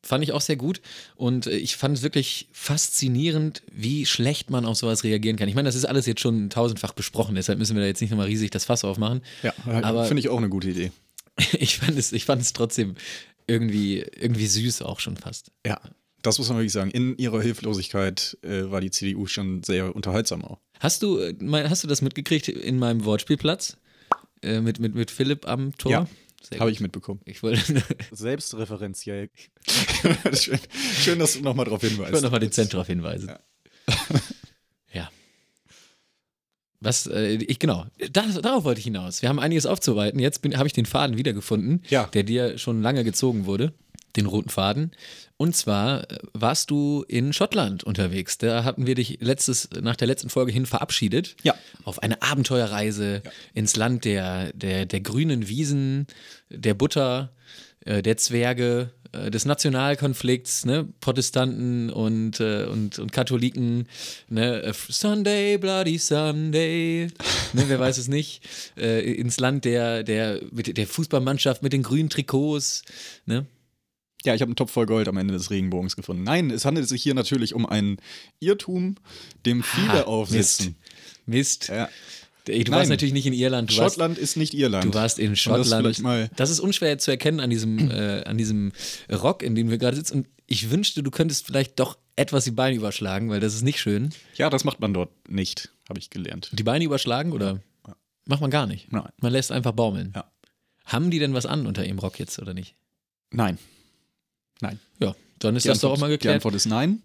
Fand 0.03 0.23
ich 0.23 0.31
auch 0.31 0.41
sehr 0.41 0.55
gut 0.55 0.81
und 1.15 1.45
äh, 1.45 1.51
ich 1.51 1.75
fand 1.75 1.97
es 1.97 2.03
wirklich 2.03 2.47
faszinierend, 2.51 3.61
wie 3.71 4.05
schlecht 4.05 4.49
man 4.49 4.65
auf 4.65 4.77
sowas 4.77 5.03
reagieren 5.03 5.37
kann. 5.37 5.47
Ich 5.47 5.55
meine, 5.55 5.67
das 5.67 5.75
ist 5.75 5.85
alles 5.85 6.07
jetzt 6.07 6.21
schon 6.21 6.49
tausendfach 6.49 6.93
besprochen, 6.93 7.35
deshalb 7.35 7.59
müssen 7.59 7.75
wir 7.75 7.81
da 7.81 7.87
jetzt 7.87 8.01
nicht 8.01 8.09
nochmal 8.09 8.27
riesig 8.27 8.49
das 8.49 8.65
Fass 8.65 8.83
aufmachen. 8.83 9.21
Ja, 9.43 9.53
aber 9.65 10.05
finde 10.05 10.21
ich 10.21 10.29
auch 10.29 10.37
eine 10.37 10.49
gute 10.49 10.69
Idee. 10.69 10.91
ich 11.59 11.77
fand 11.77 11.97
es, 11.97 12.11
ich 12.13 12.25
fand 12.25 12.41
es 12.41 12.53
trotzdem 12.53 12.95
irgendwie, 13.47 13.99
irgendwie 14.19 14.47
süß 14.47 14.81
auch 14.81 14.99
schon 14.99 15.17
fast. 15.17 15.51
Ja, 15.65 15.79
das 16.21 16.37
muss 16.37 16.49
man 16.49 16.57
wirklich 16.57 16.73
sagen. 16.73 16.91
In 16.91 17.17
ihrer 17.17 17.41
Hilflosigkeit 17.41 18.37
äh, 18.43 18.69
war 18.69 18.81
die 18.81 18.91
CDU 18.91 19.25
schon 19.27 19.63
sehr 19.63 19.95
unterhaltsam 19.95 20.43
auch. 20.43 20.59
Hast 20.79 21.03
du, 21.03 21.19
äh, 21.19 21.35
mein, 21.39 21.69
hast 21.69 21.83
du 21.83 21.87
das 21.87 22.01
mitgekriegt 22.01 22.47
in 22.47 22.79
meinem 22.79 23.05
Wortspielplatz? 23.05 23.77
Äh, 24.43 24.61
mit, 24.61 24.79
mit, 24.79 24.95
mit 24.95 25.11
Philipp 25.11 25.47
am 25.47 25.75
Tor? 25.77 25.91
Ja, 25.91 26.07
Habe 26.59 26.71
ich 26.71 26.79
mitbekommen. 26.79 27.21
Ich 27.25 27.43
wollte 27.43 27.83
Selbstreferenziell. 28.11 29.29
schön, 30.33 30.59
schön, 31.01 31.19
dass 31.19 31.33
du 31.33 31.41
nochmal 31.41 31.65
darauf 31.65 31.83
ich 31.83 31.89
hinweist. 31.91 32.11
wollte 32.11 32.25
nochmal 32.25 32.39
dezent 32.39 32.73
darauf 32.73 32.87
hinweisen. 32.87 33.29
Ja. 33.29 33.39
Ja. 34.93 35.09
Was, 36.81 37.07
äh, 37.07 37.33
ich, 37.35 37.59
genau, 37.59 37.85
das, 38.11 38.41
darauf 38.41 38.63
wollte 38.63 38.79
ich 38.79 38.85
hinaus. 38.85 39.21
Wir 39.21 39.29
haben 39.29 39.39
einiges 39.39 39.65
aufzuarbeiten. 39.65 40.19
Jetzt 40.19 40.41
habe 40.55 40.67
ich 40.67 40.73
den 40.73 40.85
Faden 40.85 41.15
wiedergefunden, 41.17 41.81
Ja. 41.89 42.07
der 42.07 42.23
dir 42.23 42.57
schon 42.57 42.81
lange 42.81 43.03
gezogen 43.03 43.45
wurde. 43.45 43.73
Den 44.15 44.25
roten 44.25 44.49
Faden. 44.49 44.91
Und 45.41 45.55
zwar 45.55 46.03
äh, 46.03 46.19
warst 46.33 46.69
du 46.69 47.03
in 47.07 47.33
Schottland 47.33 47.83
unterwegs. 47.83 48.37
Da 48.37 48.63
hatten 48.63 48.85
wir 48.85 48.93
dich 48.93 49.17
letztes, 49.21 49.69
nach 49.81 49.95
der 49.95 50.07
letzten 50.07 50.29
Folge 50.29 50.51
hin 50.51 50.67
verabschiedet. 50.67 51.35
Ja. 51.41 51.55
Auf 51.83 52.03
eine 52.03 52.21
Abenteuerreise 52.21 53.23
ins 53.55 53.75
Land 53.75 54.05
der, 54.05 54.53
der, 54.53 54.85
der 54.85 55.01
grünen 55.01 55.47
Wiesen, 55.47 56.05
der 56.49 56.75
Butter, 56.75 57.31
äh, 57.85 58.03
der 58.03 58.17
Zwerge, 58.17 58.91
äh, 59.13 59.31
des 59.31 59.45
Nationalkonflikts, 59.45 60.65
ne? 60.65 60.87
Protestanten 60.99 61.89
und, 61.89 62.39
und, 62.39 62.99
und 62.99 63.11
Katholiken, 63.11 63.87
ne? 64.29 64.71
Sunday, 64.73 65.57
Bloody 65.57 65.97
Sunday, 65.97 67.07
ne? 67.53 67.63
wer 67.67 67.79
weiß 67.79 67.97
es 67.97 68.07
nicht, 68.07 68.43
ins 68.75 69.39
Land 69.39 69.65
der, 69.65 70.03
der, 70.03 70.39
der 70.39 70.87
Fußballmannschaft 70.87 71.63
mit 71.63 71.73
den 71.73 71.81
grünen 71.81 72.09
Trikots, 72.09 72.83
ne? 73.25 73.47
Ja, 74.25 74.35
ich 74.35 74.41
habe 74.41 74.49
einen 74.49 74.55
Topf 74.55 74.71
voll 74.71 74.85
Gold 74.85 75.07
am 75.07 75.17
Ende 75.17 75.33
des 75.33 75.49
Regenbogens 75.49 75.95
gefunden. 75.95 76.23
Nein, 76.23 76.51
es 76.51 76.65
handelt 76.65 76.87
sich 76.87 77.01
hier 77.01 77.13
natürlich 77.15 77.53
um 77.55 77.65
einen 77.65 77.97
Irrtum, 78.39 78.95
dem 79.45 79.63
viele 79.63 80.05
Ah, 80.05 80.07
aufsitzen. 80.07 80.75
Mist. 81.25 81.69
Ja. 81.69 81.89
Ey, 82.47 82.63
Du 82.63 82.71
Nein. 82.71 82.79
warst 82.79 82.89
natürlich 82.89 83.13
nicht 83.13 83.25
in 83.27 83.33
Irland. 83.33 83.71
Du 83.71 83.77
warst, 83.77 83.95
Schottland 83.95 84.17
ist 84.17 84.35
nicht 84.35 84.53
Irland. 84.55 84.83
du 84.85 84.93
warst 84.93 85.19
in 85.19 85.31
Das, 85.31 85.39
Schottland. 85.39 85.99
mal, 85.99 86.29
Das 86.35 86.49
ist 86.49 86.59
unschwer 86.59 86.97
zu 86.97 87.11
erkennen 87.11 87.39
an 87.39 87.49
diesem, 87.51 87.91
äh, 87.91 88.23
an 88.23 88.37
diesem 88.37 88.71
Rock, 89.11 89.43
in 89.43 89.53
dem 89.55 89.69
wir 89.69 89.77
gerade 89.77 89.95
sitzen. 89.95 90.17
Und 90.19 90.27
ich 90.47 90.69
wünschte, 90.71 91.03
du 91.03 91.11
könntest 91.11 91.45
vielleicht 91.45 91.79
doch 91.79 91.97
etwas 92.15 92.43
die 92.43 92.51
Beine 92.51 92.75
überschlagen, 92.75 93.29
weil 93.29 93.39
das 93.39 93.53
ist 93.53 93.61
nicht 93.63 93.79
schön. 93.79 94.09
ja, 94.35 94.49
das 94.49 94.63
macht 94.63 94.79
man 94.79 94.93
dort 94.93 95.11
nicht, 95.29 95.71
habe 95.87 95.99
ich 95.99 96.09
gelernt. 96.09 96.49
Die 96.53 96.63
Beine 96.63 96.83
überschlagen 96.83 97.31
oder 97.31 97.61
macht 98.25 98.41
man 98.41 98.49
gar 98.51 98.65
nicht? 98.67 98.91
Nein. 98.91 99.07
Man 99.21 99.31
lässt 99.31 99.51
einfach 99.51 99.71
baumeln. 99.71 100.11
Ja. 100.15 100.29
Haben 100.85 101.09
die 101.11 101.19
denn 101.19 101.33
was 101.35 101.45
an 101.45 101.65
unter 101.67 101.85
ihrem 101.85 101.99
Rock 101.99 102.19
jetzt 102.19 102.39
oder 102.39 102.53
nicht? 102.53 102.75
Nein. 103.31 103.57
Nein. 104.61 104.79
Ja, 104.99 105.15
dann 105.39 105.55
ist 105.55 105.63
Die 105.63 105.69
das 105.69 105.79
doch 105.79 105.89
auch 105.89 105.93
Antwort- 105.93 105.99
mal 106.01 106.07
Die 106.09 106.17
geklärt. 106.17 106.35
Antwort 106.35 106.55
ist 106.55 106.65
nein. 106.65 107.01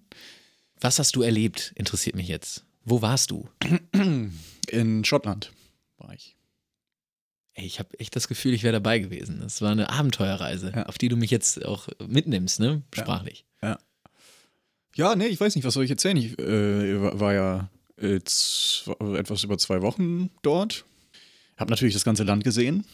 Was 0.80 0.98
hast 0.98 1.16
du 1.16 1.22
erlebt? 1.22 1.72
Interessiert 1.74 2.14
mich 2.16 2.28
jetzt. 2.28 2.64
Wo 2.84 3.02
warst 3.02 3.30
du? 3.30 3.48
In 4.68 5.04
Schottland 5.04 5.52
war 5.98 6.12
ich. 6.14 6.36
Ey, 7.54 7.64
ich 7.66 7.78
habe 7.78 7.98
echt 7.98 8.14
das 8.14 8.28
Gefühl, 8.28 8.52
ich 8.52 8.62
wäre 8.62 8.72
dabei 8.74 8.98
gewesen. 8.98 9.40
Das 9.40 9.62
war 9.62 9.72
eine 9.72 9.88
Abenteuerreise, 9.88 10.72
Ja. 10.76 10.82
auf 10.86 10.98
die 10.98 11.08
du 11.08 11.16
mich 11.16 11.30
jetzt 11.30 11.64
auch 11.64 11.88
mitnimmst, 12.06 12.60
ne? 12.60 12.82
Sprachlich. 12.94 13.44
Ja, 14.94 15.14
nee, 15.14 15.26
ich 15.26 15.38
weiß 15.38 15.54
nicht, 15.54 15.64
was 15.64 15.74
soll 15.74 15.84
ich 15.84 15.90
erzählen? 15.90 16.16
Ich 16.16 16.38
äh, 16.38 17.20
war 17.20 17.34
ja 17.34 17.68
äh, 18.00 18.14
etwas 18.16 19.44
über 19.44 19.58
zwei 19.58 19.82
Wochen 19.82 20.30
dort. 20.40 20.86
Hab 21.58 21.68
natürlich 21.68 21.92
das 21.92 22.04
ganze 22.04 22.22
Land 22.24 22.44
gesehen. 22.44 22.86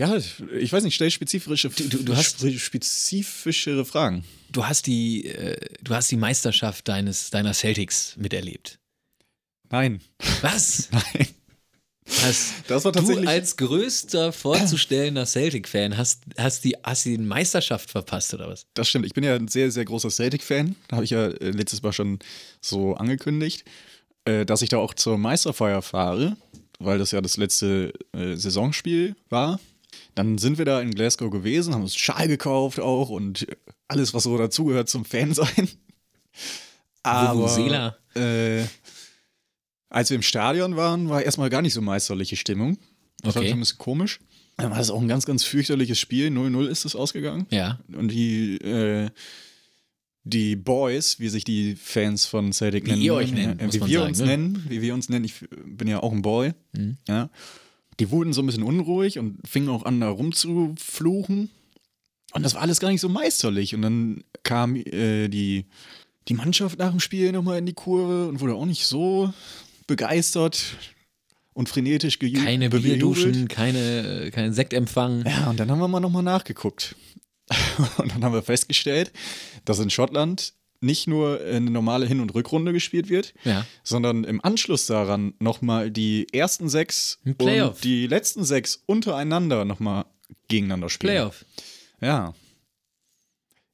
Ja, 0.00 0.16
ich 0.58 0.72
weiß 0.72 0.82
nicht, 0.84 0.94
stell 0.94 1.10
spezifische, 1.10 1.68
du- 1.68 2.02
du 2.02 2.16
hast- 2.16 2.38
spe- 2.40 2.58
spezifischere 2.58 3.84
Fragen. 3.84 4.24
Du 4.50 4.64
hast 4.66 4.86
die, 4.86 5.26
äh, 5.26 5.56
du 5.82 5.94
hast 5.94 6.10
die 6.10 6.16
Meisterschaft 6.16 6.88
deines, 6.88 7.28
deiner 7.30 7.52
Celtics 7.52 8.14
miterlebt. 8.16 8.78
Nein. 9.70 10.00
Was? 10.40 10.88
Nein. 10.92 11.28
Was? 12.06 12.54
Das 12.66 12.84
war 12.84 12.92
Du 12.92 12.98
tatsächlich. 13.00 13.28
als 13.28 13.56
größter 13.56 14.32
vorzustellender 14.32 15.26
Celtic-Fan 15.26 15.96
hast, 15.96 16.22
hast, 16.38 16.64
die, 16.64 16.74
hast 16.82 17.04
die 17.04 17.18
Meisterschaft 17.18 17.90
verpasst 17.90 18.32
oder 18.34 18.48
was? 18.48 18.66
Das 18.74 18.88
stimmt. 18.88 19.06
Ich 19.06 19.12
bin 19.12 19.22
ja 19.22 19.34
ein 19.36 19.48
sehr, 19.48 19.70
sehr 19.70 19.84
großer 19.84 20.10
Celtic-Fan. 20.10 20.74
Da 20.88 20.96
habe 20.96 21.04
ich 21.04 21.10
ja 21.10 21.26
äh, 21.28 21.50
letztes 21.50 21.82
Mal 21.82 21.92
schon 21.92 22.18
so 22.60 22.94
angekündigt, 22.94 23.64
äh, 24.24 24.44
dass 24.46 24.62
ich 24.62 24.70
da 24.70 24.78
auch 24.78 24.94
zur 24.94 25.18
Meisterfeier 25.18 25.82
fahre, 25.82 26.36
weil 26.80 26.98
das 26.98 27.12
ja 27.12 27.20
das 27.20 27.36
letzte 27.36 27.92
äh, 28.12 28.34
Saisonspiel 28.34 29.14
war. 29.28 29.60
Dann 30.14 30.38
sind 30.38 30.58
wir 30.58 30.64
da 30.64 30.80
in 30.80 30.90
Glasgow 30.94 31.30
gewesen, 31.30 31.74
haben 31.74 31.82
uns 31.82 31.96
Schal 31.96 32.28
gekauft 32.28 32.80
auch 32.80 33.08
und 33.10 33.46
alles, 33.88 34.12
was 34.14 34.24
so 34.24 34.36
dazugehört 34.38 34.88
zum 34.88 35.04
Fansein. 35.04 35.68
Aber 37.02 37.90
äh, 38.14 38.64
als 39.88 40.10
wir 40.10 40.16
im 40.16 40.22
Stadion 40.22 40.76
waren, 40.76 41.08
war 41.08 41.22
erstmal 41.22 41.50
gar 41.50 41.62
nicht 41.62 41.74
so 41.74 41.80
meisterliche 41.80 42.36
Stimmung. 42.36 42.78
Das 43.22 43.34
war 43.34 43.40
Okay. 43.42 43.50
schon 43.50 43.58
ein 43.58 43.60
bisschen 43.60 43.78
komisch. 43.78 44.20
Dann 44.56 44.70
war 44.70 44.78
das 44.78 44.90
auch 44.90 45.00
ein 45.00 45.08
ganz, 45.08 45.24
ganz 45.24 45.42
fürchterliches 45.44 45.98
Spiel. 45.98 46.28
0-0 46.28 46.66
ist 46.68 46.84
es 46.84 46.94
ausgegangen. 46.94 47.46
Ja. 47.50 47.80
Und 47.92 48.08
die, 48.08 48.56
äh, 48.58 49.08
die 50.24 50.54
Boys, 50.56 51.18
wie 51.18 51.30
sich 51.30 51.44
die 51.44 51.76
Fans 51.76 52.26
von 52.26 52.52
Celtic 52.52 52.84
Wie 52.84 52.90
nennen, 52.90 53.02
ihr 53.02 53.14
euch 53.14 53.32
nennt, 53.32 53.60
äh, 53.62 53.72
wie 53.72 53.80
wir 53.86 53.98
sagen, 54.00 54.08
uns 54.10 54.18
ne? 54.20 54.26
nennen, 54.26 54.66
wie 54.68 54.82
wir 54.82 54.92
uns 54.92 55.08
nennen, 55.08 55.24
ich 55.24 55.34
bin 55.64 55.88
ja 55.88 56.02
auch 56.02 56.12
ein 56.12 56.20
Boy, 56.22 56.52
Mhm. 56.76 56.98
ja, 57.08 57.30
die 58.00 58.10
wurden 58.10 58.32
so 58.32 58.42
ein 58.42 58.46
bisschen 58.46 58.62
unruhig 58.62 59.18
und 59.18 59.46
fingen 59.46 59.68
auch 59.68 59.84
an, 59.84 60.00
da 60.00 60.08
rumzufluchen. 60.08 61.50
Und 62.32 62.42
das 62.42 62.54
war 62.54 62.62
alles 62.62 62.80
gar 62.80 62.90
nicht 62.90 63.00
so 63.00 63.08
meisterlich. 63.08 63.74
Und 63.74 63.82
dann 63.82 64.24
kam 64.42 64.74
äh, 64.76 65.28
die, 65.28 65.66
die 66.28 66.34
Mannschaft 66.34 66.78
nach 66.78 66.90
dem 66.90 67.00
Spiel 67.00 67.30
nochmal 67.32 67.58
in 67.58 67.66
die 67.66 67.72
Kurve 67.74 68.28
und 68.28 68.40
wurde 68.40 68.54
auch 68.54 68.66
nicht 68.66 68.86
so 68.86 69.32
begeistert 69.86 70.76
und 71.52 71.68
frenetisch 71.68 72.16
geju- 72.16 72.42
Keine. 72.44 72.70
Bierduschen, 72.70 73.48
keine, 73.48 74.30
kein 74.32 74.52
Sektempfang. 74.52 75.24
Ja, 75.26 75.50
und 75.50 75.58
dann 75.60 75.70
haben 75.70 75.80
wir 75.80 75.88
mal 75.88 76.00
nochmal 76.00 76.22
nachgeguckt. 76.22 76.96
Und 77.98 78.12
dann 78.12 78.22
haben 78.22 78.32
wir 78.32 78.44
festgestellt, 78.44 79.12
dass 79.64 79.80
in 79.80 79.90
Schottland 79.90 80.54
nicht 80.80 81.06
nur 81.06 81.40
eine 81.40 81.70
normale 81.70 82.06
Hin- 82.06 82.20
und 82.20 82.34
Rückrunde 82.34 82.72
gespielt 82.72 83.08
wird, 83.08 83.34
Ja. 83.44 83.66
sondern 83.84 84.24
im 84.24 84.42
Anschluss 84.42 84.86
daran 84.86 85.34
nochmal 85.38 85.90
die 85.90 86.26
ersten 86.32 86.68
sechs 86.68 87.18
und 87.24 87.84
die 87.84 88.06
letzten 88.06 88.44
sechs 88.44 88.82
untereinander 88.86 89.64
nochmal 89.64 90.06
gegeneinander 90.48 90.88
spielen. 90.88 91.12
Playoff. 91.12 91.44
Ja. 92.00 92.34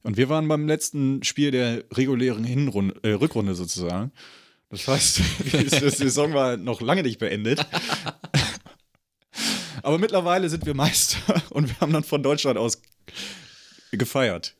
Und 0.03 0.17
wir 0.17 0.29
waren 0.29 0.47
beim 0.47 0.67
letzten 0.67 1.23
Spiel 1.23 1.51
der 1.51 1.83
regulären 1.93 2.43
Hinrunde, 2.43 2.99
äh, 3.03 3.11
Rückrunde 3.13 3.55
sozusagen. 3.55 4.11
Das 4.69 4.87
heißt, 4.87 5.21
die 5.53 5.69
Saison 5.89 6.33
war 6.33 6.57
noch 6.57 6.81
lange 6.81 7.03
nicht 7.03 7.19
beendet. 7.19 7.65
Aber 9.83 9.97
mittlerweile 9.97 10.49
sind 10.49 10.65
wir 10.65 10.73
Meister 10.73 11.41
und 11.51 11.69
wir 11.69 11.79
haben 11.79 11.93
dann 11.93 12.03
von 12.03 12.21
Deutschland 12.23 12.57
aus 12.57 12.81
gefeiert. 13.91 14.55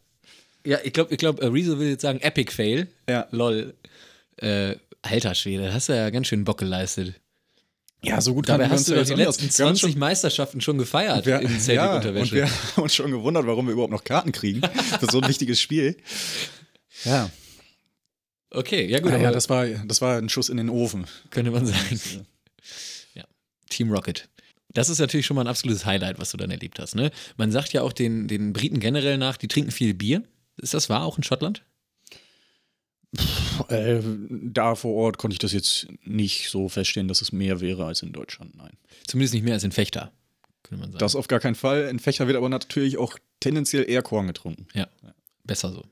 Ja, 0.68 0.80
ich 0.84 0.94
glaube, 0.94 1.14
ich 1.14 1.18
glaub, 1.18 1.42
äh, 1.42 1.48
Rezo 1.48 1.80
will 1.80 1.90
jetzt 1.90 2.02
sagen 2.02 2.20
Epic 2.20 2.52
Fail. 2.52 2.88
Ja. 3.10 3.28
Lol. 3.32 3.74
Äh, 4.38 4.76
alter 5.02 5.34
Schwede, 5.34 5.68
da 5.68 5.74
hast 5.74 5.90
du 5.90 5.94
ja 5.94 6.10
ganz 6.10 6.28
schön 6.28 6.44
Bock 6.44 6.58
geleistet. 6.58 7.14
Ja, 8.04 8.22
so 8.22 8.34
gut 8.34 8.48
Dabei 8.48 8.70
hast 8.70 8.88
du 8.88 8.94
ja 8.94 9.00
doch 9.00 9.08
die 9.08 9.14
letzten 9.16 9.48
aus. 9.48 9.58
Wir 9.58 9.66
haben 9.66 9.76
20 9.76 9.96
Meisterschaften 9.96 10.62
schon 10.62 10.78
gefeiert 10.78 11.26
Wir, 11.26 11.40
in 11.40 11.48
ja, 11.48 11.54
und 11.54 11.60
Celtic-Unterwäsche. 11.62 12.36
wir 12.36 12.46
haben 12.46 12.84
uns 12.84 12.94
schon 12.94 13.12
gewundert, 13.12 13.48
warum 13.48 13.66
wir 13.66 13.74
überhaupt 13.74 13.92
noch 13.92 14.04
Karten 14.04 14.32
kriegen 14.32 14.62
für 15.00 15.08
so 15.10 15.20
ein 15.20 15.28
wichtiges 15.28 15.60
Spiel. 15.60 15.98
Ja, 17.06 17.30
Okay, 18.50 18.88
ja 18.88 19.00
gut, 19.00 19.12
ja, 19.12 19.16
aber 19.18 19.26
ja 19.26 19.32
das, 19.32 19.50
war, 19.50 19.66
das 19.68 20.02
war 20.02 20.18
ein 20.18 20.30
Schuss 20.30 20.50
in 20.50 20.58
den 20.58 20.70
Ofen. 20.70 21.06
könnte 21.32 21.52
man 21.52 21.66
sagen. 21.66 22.26
ja. 23.14 23.24
Team 23.70 23.92
Rocket. 23.92 24.30
Das 24.70 24.90
ist 24.90 25.00
natürlich 25.00 25.26
schon 25.26 25.36
mal 25.36 25.42
ein 25.42 25.48
absolutes 25.48 25.86
Highlight, 25.86 26.20
was 26.20 26.32
du 26.32 26.38
dann 26.38 26.52
erlebt 26.52 26.80
hast. 26.80 26.96
Ne? 26.96 27.12
Man 27.36 27.52
sagt 27.52 27.74
ja 27.74 27.82
auch 27.82 27.94
den, 27.94 28.28
den 28.28 28.54
Briten 28.54 28.80
generell 28.80 29.18
nach, 29.18 29.38
die 29.38 29.48
trinken 29.48 29.72
viel 29.72 29.94
Bier. 29.94 30.24
Ist 30.58 30.74
das 30.74 30.90
wahr, 30.90 31.04
auch 31.04 31.18
in 31.18 31.24
Schottland? 31.24 31.64
Äh, 33.70 34.02
da 34.30 34.76
vor 34.76 34.94
Ort 34.94 35.18
konnte 35.18 35.34
ich 35.34 35.40
das 35.40 35.54
jetzt 35.54 35.88
nicht 36.04 36.50
so 36.50 36.68
feststellen, 36.70 37.08
dass 37.08 37.22
es 37.22 37.32
mehr 37.32 37.62
wäre 37.62 37.86
als 37.86 38.02
in 38.02 38.12
Deutschland. 38.12 38.56
Nein. 38.56 38.78
Zumindest 39.08 39.34
nicht 39.34 39.44
mehr 39.44 39.54
als 39.54 39.64
in 39.64 39.72
Fechter, 39.72 40.12
könnte 40.64 40.82
man 40.82 40.92
sagen. 40.92 41.00
Das 41.00 41.16
auf 41.16 41.28
gar 41.28 41.40
keinen 41.40 41.56
Fall. 41.56 41.88
In 41.90 42.00
Fechter 42.00 42.28
wird 42.28 42.38
aber 42.38 42.50
natürlich 42.50 42.98
auch 42.98 43.18
tendenziell 43.40 43.90
eher 43.90 44.02
Korn 44.04 44.28
getrunken. 44.28 44.68
ja, 44.74 44.88
besser 45.44 45.72
so. 45.72 45.86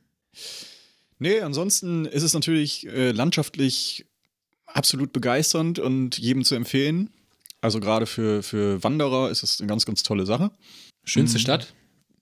Nee, 1.17 1.39
ansonsten 1.39 2.05
ist 2.05 2.23
es 2.23 2.33
natürlich 2.33 2.85
äh, 2.87 3.11
landschaftlich 3.11 4.05
absolut 4.65 5.13
begeisternd 5.13 5.79
und 5.79 6.17
jedem 6.17 6.43
zu 6.43 6.55
empfehlen. 6.55 7.09
Also 7.61 7.79
gerade 7.79 8.05
für, 8.05 8.43
für 8.43 8.83
Wanderer 8.83 9.31
ist 9.31 9.41
es 9.41 9.59
eine 9.61 9.67
ganz, 9.67 9.85
ganz 9.85 10.03
tolle 10.03 10.25
Sache. 10.25 10.51
Schönste 11.05 11.37
Mhm. 11.37 11.41
Stadt, 11.41 11.73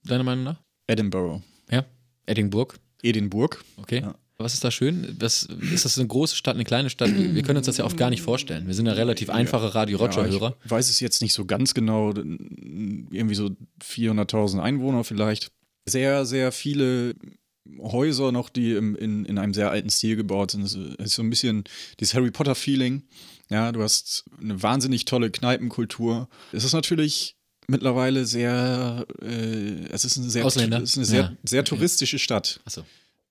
deiner 0.04 0.22
Meinung 0.24 0.44
nach? 0.44 0.60
Edinburgh. 0.86 1.42
Ja. 1.70 1.84
Edinburgh. 2.26 2.74
Edinburgh. 3.02 3.58
Okay. 3.76 4.00
Ja. 4.00 4.14
Was 4.36 4.54
ist 4.54 4.64
da 4.64 4.70
schön? 4.72 5.16
Was, 5.20 5.44
ist 5.44 5.84
das 5.84 5.96
eine 5.96 6.08
große 6.08 6.34
Stadt, 6.34 6.56
eine 6.56 6.64
kleine 6.64 6.90
Stadt? 6.90 7.10
Wir 7.14 7.42
können 7.42 7.58
uns 7.58 7.66
das 7.66 7.76
ja 7.76 7.84
oft 7.84 7.96
gar 7.96 8.10
nicht 8.10 8.22
vorstellen. 8.22 8.66
Wir 8.66 8.74
sind 8.74 8.86
ja 8.86 8.92
relativ 8.92 9.30
einfache 9.30 9.76
Radio 9.76 9.98
Roger-Hörer. 9.98 10.50
Ja, 10.50 10.56
ich 10.64 10.70
weiß 10.70 10.90
es 10.90 10.98
jetzt 10.98 11.22
nicht 11.22 11.34
so 11.34 11.44
ganz 11.44 11.72
genau. 11.72 12.10
Irgendwie 12.10 13.36
so 13.36 13.50
400.000 13.80 14.60
Einwohner 14.60 15.04
vielleicht. 15.04 15.52
Sehr, 15.86 16.26
sehr 16.26 16.50
viele 16.50 17.14
Häuser 17.78 18.32
noch, 18.32 18.48
die 18.48 18.72
im, 18.72 18.96
in, 18.96 19.24
in 19.24 19.38
einem 19.38 19.54
sehr 19.54 19.70
alten 19.70 19.88
Stil 19.88 20.16
gebaut 20.16 20.50
sind. 20.50 20.64
Es 20.64 20.74
ist 20.74 21.14
so 21.14 21.22
ein 21.22 21.30
bisschen 21.30 21.62
dieses 22.00 22.14
Harry 22.14 22.32
Potter-Feeling. 22.32 23.04
Ja, 23.50 23.70
du 23.70 23.82
hast 23.82 24.24
eine 24.40 24.60
wahnsinnig 24.62 25.04
tolle 25.04 25.30
Kneipenkultur. 25.30 26.28
Es 26.52 26.64
ist 26.64 26.72
natürlich 26.72 27.36
mittlerweile 27.68 28.26
sehr, 28.26 29.06
äh, 29.22 29.86
es 29.90 30.04
ist 30.04 30.18
eine 30.18 30.30
sehr, 30.30 30.44
Ausländer? 30.44 30.82
es 30.82 30.90
ist 30.90 30.96
eine 30.98 31.06
sehr, 31.06 31.20
Ja. 31.22 31.32
sehr 31.44 31.64
touristische 31.64 32.18
Stadt. 32.18 32.60
Achso. 32.64 32.84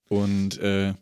Und 0.10 0.58
äh, 0.60 0.94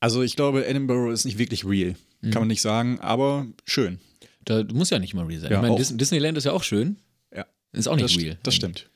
also 0.00 0.22
ich 0.22 0.36
glaube, 0.36 0.66
Edinburgh 0.66 1.12
ist 1.12 1.24
nicht 1.24 1.38
wirklich 1.38 1.64
real. 1.64 1.94
Mhm. 2.20 2.30
Kann 2.30 2.42
man 2.42 2.48
nicht 2.48 2.62
sagen, 2.62 2.98
aber 3.00 3.46
schön. 3.64 3.98
Da 4.44 4.64
muss 4.72 4.90
ja 4.90 4.98
nicht 4.98 5.14
mal 5.14 5.26
real 5.26 5.40
sein. 5.40 5.50
Ja, 5.52 5.58
ich 5.58 5.62
meine. 5.62 5.76
Dis 5.76 5.96
Disneyland 5.96 6.38
ist 6.38 6.44
ja 6.44 6.52
auch 6.52 6.62
schön. 6.62 6.96
Ja. 7.34 7.46
Ist 7.72 7.88
auch 7.88 7.96
nicht 7.96 8.16
das, 8.16 8.22
real. 8.22 8.38
Das 8.42 8.54
stimmt. 8.54 8.90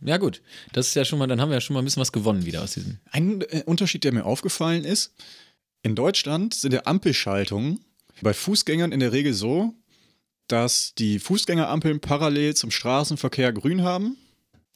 Ja, 0.00 0.16
gut. 0.16 0.42
Das 0.72 0.88
ist 0.88 0.94
ja 0.94 1.04
schon 1.04 1.18
mal, 1.18 1.26
dann 1.26 1.40
haben 1.40 1.48
wir 1.50 1.56
ja 1.56 1.60
schon 1.60 1.74
mal 1.74 1.80
ein 1.82 1.84
bisschen 1.84 2.00
was 2.00 2.12
gewonnen 2.12 2.46
wieder 2.46 2.62
aus 2.62 2.74
diesem. 2.74 2.98
Ein 3.10 3.40
äh, 3.42 3.62
Unterschied, 3.66 4.04
der 4.04 4.12
mir 4.12 4.24
aufgefallen 4.24 4.84
ist, 4.84 5.12
in 5.82 5.94
Deutschland 5.94 6.54
sind 6.54 6.72
ja 6.72 6.82
Ampelschaltungen 6.84 7.80
bei 8.22 8.32
Fußgängern 8.32 8.92
in 8.92 9.00
der 9.00 9.12
Regel 9.12 9.32
so, 9.34 9.74
dass 10.48 10.94
die 10.94 11.18
Fußgängerampeln 11.18 12.00
parallel 12.00 12.56
zum 12.56 12.70
Straßenverkehr 12.70 13.52
grün 13.52 13.82
haben 13.82 14.16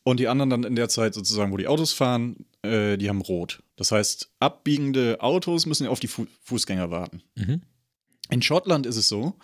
und 0.04 0.20
die 0.20 0.28
anderen 0.28 0.50
dann 0.50 0.64
in 0.64 0.76
der 0.76 0.88
Zeit 0.88 1.14
sozusagen, 1.14 1.52
wo 1.52 1.56
die 1.56 1.66
Autos 1.66 1.92
fahren, 1.92 2.44
äh, 2.62 2.96
die 2.96 3.08
haben 3.08 3.20
rot. 3.20 3.62
Das 3.76 3.90
heißt, 3.90 4.30
abbiegende 4.38 5.20
Autos 5.20 5.66
müssen 5.66 5.87
auf 5.87 6.00
die 6.00 6.08
Fu 6.08 6.26
Fußgänger 6.42 6.90
warten. 6.90 7.22
Mhm. 7.35 7.62
In 8.30 8.42
Schottland 8.42 8.87
ist 8.87 8.96
es 8.96 9.08
so, 9.08 9.35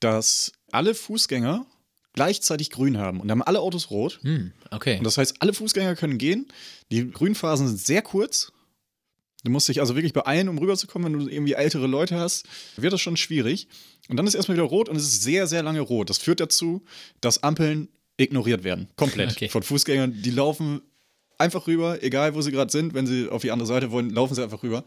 dass 0.00 0.52
alle 0.72 0.94
Fußgänger 0.94 1.66
gleichzeitig 2.12 2.70
grün 2.70 2.98
haben 2.98 3.20
und 3.20 3.30
haben 3.30 3.42
alle 3.42 3.60
Autos 3.60 3.90
rot. 3.90 4.18
Hm, 4.22 4.52
okay. 4.70 4.98
Und 4.98 5.04
das 5.04 5.18
heißt, 5.18 5.36
alle 5.40 5.52
Fußgänger 5.52 5.94
können 5.94 6.18
gehen. 6.18 6.48
Die 6.90 7.10
Grünphasen 7.10 7.68
sind 7.68 7.78
sehr 7.78 8.02
kurz. 8.02 8.52
Du 9.46 9.52
musst 9.52 9.68
dich 9.68 9.78
also 9.78 9.94
wirklich 9.94 10.12
beeilen, 10.12 10.48
um 10.48 10.58
rüberzukommen. 10.58 11.12
Wenn 11.12 11.20
du 11.20 11.30
irgendwie 11.30 11.52
ältere 11.52 11.86
Leute 11.86 12.18
hast, 12.18 12.46
wird 12.76 12.92
das 12.92 13.00
schon 13.00 13.16
schwierig. 13.16 13.68
Und 14.08 14.16
dann 14.16 14.26
ist 14.26 14.34
erstmal 14.34 14.56
wieder 14.56 14.66
rot 14.66 14.88
und 14.88 14.96
es 14.96 15.04
ist 15.04 15.22
sehr, 15.22 15.46
sehr 15.46 15.62
lange 15.62 15.80
rot. 15.80 16.10
Das 16.10 16.18
führt 16.18 16.40
dazu, 16.40 16.82
dass 17.20 17.44
Ampeln 17.44 17.88
ignoriert 18.16 18.64
werden. 18.64 18.88
Komplett. 18.96 19.30
Okay. 19.30 19.48
Von 19.48 19.62
Fußgängern. 19.62 20.20
Die 20.20 20.32
laufen 20.32 20.80
einfach 21.38 21.68
rüber, 21.68 22.02
egal 22.02 22.34
wo 22.34 22.42
sie 22.42 22.50
gerade 22.50 22.72
sind. 22.72 22.92
Wenn 22.92 23.06
sie 23.06 23.28
auf 23.28 23.42
die 23.42 23.52
andere 23.52 23.68
Seite 23.68 23.92
wollen, 23.92 24.10
laufen 24.10 24.34
sie 24.34 24.42
einfach 24.42 24.64
rüber. 24.64 24.84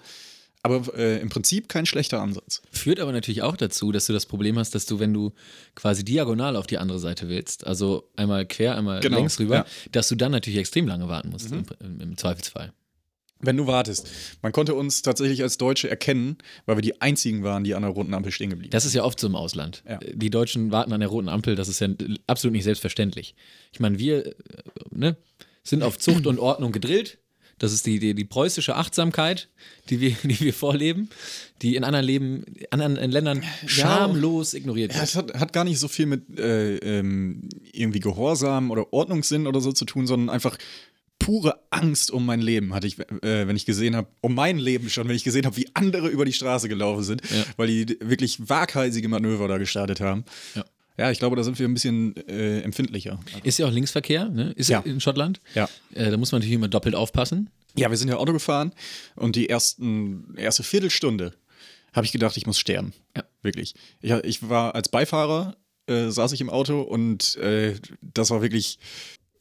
Aber 0.62 0.94
äh, 0.94 1.22
im 1.22 1.30
Prinzip 1.30 1.70
kein 1.70 1.86
schlechter 1.86 2.22
Ansatz. 2.22 2.62
Führt 2.70 3.00
aber 3.00 3.14
natürlich 3.14 3.44
auch 3.44 3.56
dazu, 3.56 3.94
dass 3.94 4.08
du 4.08 4.14
das 4.14 4.26
Problem 4.26 4.60
hast, 4.60 4.76
dass 4.76 4.86
du, 4.86 5.00
wenn 5.00 5.14
du 5.14 5.32
quasi 5.74 6.04
diagonal 6.04 6.58
auf 6.58 6.68
die 6.68 6.80
andere 6.80 7.00
Seite 7.00 7.30
willst, 7.30 7.66
also 7.66 8.10
einmal 8.18 8.46
quer, 8.46 8.76
einmal 8.76 9.00
Genau, 9.00 9.20
längs 9.20 9.40
rüber, 9.40 9.56
ja. 9.56 9.66
dass 9.94 10.10
du 10.10 10.16
dann 10.16 10.34
natürlich 10.34 10.60
extrem 10.60 10.86
lange 10.86 11.08
warten 11.08 11.30
musst, 11.30 11.50
im, 11.50 11.64
im, 11.80 12.02
im 12.02 12.18
Zweifelsfall. 12.18 12.74
Wenn 13.42 13.56
du 13.56 13.68
wartest. 13.68 14.10
Man 14.42 14.52
konnte 14.52 14.76
uns 14.76 15.02
tatsächlich 15.02 15.42
als 15.42 15.58
Deutsche 15.58 15.90
erkennen, 15.90 16.38
weil 16.66 16.76
wir 16.78 16.82
die 16.82 17.00
einzigen 17.02 17.44
waren, 17.44 17.64
die 17.64 17.74
an 17.74 17.84
der 17.84 17.92
roten 17.92 18.14
Ampel 18.14 18.32
stehen 18.34 18.50
geblieben 18.50 18.72
Das 18.72 18.86
ist 18.86 18.94
ja 18.94 19.04
oft 19.04 19.20
so 19.20 19.28
im 19.28 19.36
Ausland. 19.36 19.82
Ja. 19.88 19.98
Die 19.98 20.30
Deutschen 20.30 20.72
warten 20.72 20.92
an 20.92 21.00
der 21.00 21.10
roten 21.10 21.30
Ampel, 21.30 21.56
das 21.56 21.70
ist 21.70 21.80
ja 21.80 21.88
absolut 22.28 22.54
nicht 22.54 22.66
selbstverständlich. 22.66 23.36
Ich 23.72 23.80
meine, 23.80 23.98
wir 23.98 24.26
äh, 24.26 24.34
ne, 24.92 25.16
sind 25.64 25.84
auf 25.84 25.98
Zucht 25.98 26.28
und 26.28 26.40
Ordnung 26.40 26.72
gedrillt. 26.72 27.20
Das 27.60 27.74
ist 27.74 27.86
die, 27.86 28.00
die, 28.00 28.14
die 28.16 28.24
preußische 28.24 28.76
Achtsamkeit, 28.78 29.50
die 29.90 30.00
wir, 30.00 30.12
die 30.24 30.40
wir 30.40 30.54
vorleben, 30.54 31.10
die 31.62 31.76
in 31.76 31.84
anderen, 31.84 32.06
Leben, 32.06 32.46
anderen 32.72 32.96
Ländern 33.12 33.44
schamlos 33.66 34.54
ignoriert 34.54 34.92
Ja, 34.94 35.00
wird. 35.00 35.10
es 35.10 35.16
hat, 35.16 35.34
hat 35.40 35.54
gar 35.54 35.66
nicht 35.66 35.80
so 35.80 35.88
viel 35.88 36.06
mit 36.06 36.40
äh, 36.40 36.78
ähm, 36.78 37.50
irgendwie 37.72 38.00
Gehorsam 38.00 38.72
oder 38.72 38.92
Ordnungssinn 38.94 39.46
oder 39.46 39.60
so 39.62 39.72
zu 39.72 39.86
tun, 39.86 40.08
sondern 40.08 40.30
einfach 40.30 40.58
pure 41.30 41.60
Angst 41.70 42.10
um 42.10 42.26
mein 42.26 42.42
Leben 42.42 42.74
hatte 42.74 42.88
ich, 42.88 42.98
äh, 42.98 43.48
wenn 43.48 43.56
ich 43.56 43.66
gesehen 43.68 43.96
habe, 43.96 44.08
um 44.22 44.34
mein 44.34 44.58
Leben 44.58 44.90
schon, 44.90 45.08
wenn 45.08 45.16
ich 45.16 45.24
gesehen 45.24 45.46
habe, 45.46 45.56
wie 45.58 45.68
andere 45.76 46.08
über 46.08 46.26
die 46.26 46.34
Straße 46.34 46.68
gelaufen 46.68 47.04
sind, 47.04 47.22
Ja. 47.30 47.44
weil 47.56 47.68
die 47.68 47.98
wirklich 48.02 48.50
waghalsige 48.50 49.08
Manöver 49.10 49.48
da 49.48 49.60
gestartet 49.60 50.00
haben. 50.02 50.26
Ja. 50.56 50.66
Ja, 50.98 51.12
ich 51.12 51.20
glaube, 51.20 51.36
da 51.36 51.44
sind 51.44 51.58
wir 51.60 51.68
ein 51.68 51.74
bisschen 51.76 52.16
äh, 52.28 52.62
empfindlicher. 52.62 53.20
Ist 53.44 53.58
ja 53.60 53.68
auch 53.68 53.72
Linksverkehr, 53.72 54.28
ne? 54.28 54.52
Ist 54.58 54.70
ja 54.70 54.80
in 54.80 55.00
Schottland. 55.00 55.40
Ja. 55.56 55.70
Äh, 55.94 56.10
da 56.12 56.18
muss 56.18 56.32
man 56.34 56.40
natürlich 56.40 56.56
immer 56.56 56.68
doppelt 56.68 56.94
aufpassen. 56.96 57.50
Ja, 57.78 57.90
wir 57.92 57.96
sind 57.98 58.10
ja 58.10 58.18
Auto 58.18 58.34
gefahren 58.34 58.74
und 59.16 59.36
die 59.38 59.48
ersten, 59.50 60.34
erste 60.36 60.64
Viertelstunde 60.64 61.34
habe 61.94 62.06
ich 62.06 62.12
gedacht, 62.12 62.36
ich 62.38 62.48
muss 62.48 62.58
sterben. 62.60 62.92
Ja. 63.16 63.24
Wirklich. 63.44 63.76
Ich, 64.02 64.12
ich 64.12 64.50
war 64.50 64.74
als 64.76 64.90
Beifahrer, 64.90 65.56
äh, 65.88 66.10
saß 66.10 66.32
ich 66.34 66.42
im 66.42 66.50
Auto 66.50 66.82
und 66.82 67.36
äh, 67.38 67.76
das 68.02 68.30
war 68.32 68.42
wirklich 68.42 68.80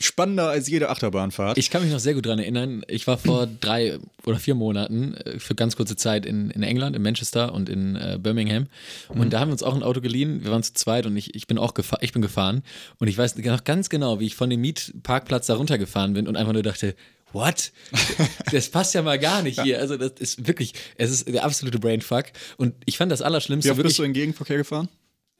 spannender 0.00 0.48
als 0.48 0.68
jede 0.68 0.90
Achterbahnfahrt. 0.90 1.58
Ich 1.58 1.70
kann 1.70 1.82
mich 1.82 1.92
noch 1.92 1.98
sehr 1.98 2.14
gut 2.14 2.26
daran 2.26 2.38
erinnern. 2.38 2.84
Ich 2.88 3.06
war 3.06 3.18
vor 3.18 3.46
drei 3.60 3.98
oder 4.24 4.38
vier 4.38 4.54
Monaten 4.54 5.14
äh, 5.14 5.38
für 5.38 5.54
ganz 5.54 5.76
kurze 5.76 5.96
Zeit 5.96 6.24
in, 6.24 6.50
in 6.50 6.62
England, 6.62 6.94
in 6.94 7.02
Manchester 7.02 7.52
und 7.52 7.68
in 7.68 7.96
äh, 7.96 8.18
Birmingham. 8.20 8.66
Und 9.08 9.32
da 9.32 9.40
haben 9.40 9.48
wir 9.48 9.52
uns 9.52 9.62
auch 9.62 9.74
ein 9.74 9.82
Auto 9.82 10.00
geliehen. 10.00 10.44
Wir 10.44 10.50
waren 10.50 10.62
zu 10.62 10.74
zweit 10.74 11.06
und 11.06 11.16
ich, 11.16 11.34
ich 11.34 11.46
bin 11.46 11.58
auch 11.58 11.74
gefa 11.74 11.98
ich 12.00 12.12
bin 12.12 12.22
gefahren. 12.22 12.62
Und 12.98 13.08
ich 13.08 13.18
weiß 13.18 13.36
noch 13.36 13.64
ganz 13.64 13.88
genau, 13.88 14.20
wie 14.20 14.26
ich 14.26 14.36
von 14.36 14.50
dem 14.50 14.60
Mietparkplatz 14.60 15.46
da 15.46 15.54
runtergefahren 15.54 16.12
bin 16.12 16.28
und 16.28 16.36
einfach 16.36 16.52
nur 16.52 16.62
dachte, 16.62 16.94
What? 17.32 17.72
Das 18.52 18.70
passt 18.70 18.94
ja 18.94 19.02
mal 19.02 19.18
gar 19.18 19.42
nicht 19.42 19.60
hier. 19.60 19.80
Also, 19.80 19.98
das 19.98 20.12
ist 20.18 20.46
wirklich, 20.46 20.72
es 20.96 21.10
ist 21.10 21.28
der 21.28 21.44
absolute 21.44 21.78
Brainfuck. 21.78 22.26
Und 22.56 22.74
ich 22.86 22.96
fand 22.96 23.12
das 23.12 23.20
Allerschlimmste 23.20 23.68
Wie 23.68 23.72
oft 23.72 23.78
wirklich. 23.78 23.90
bist 23.90 23.98
du 23.98 24.04
in 24.04 24.14
Gegenverkehr 24.14 24.56
gefahren? 24.56 24.88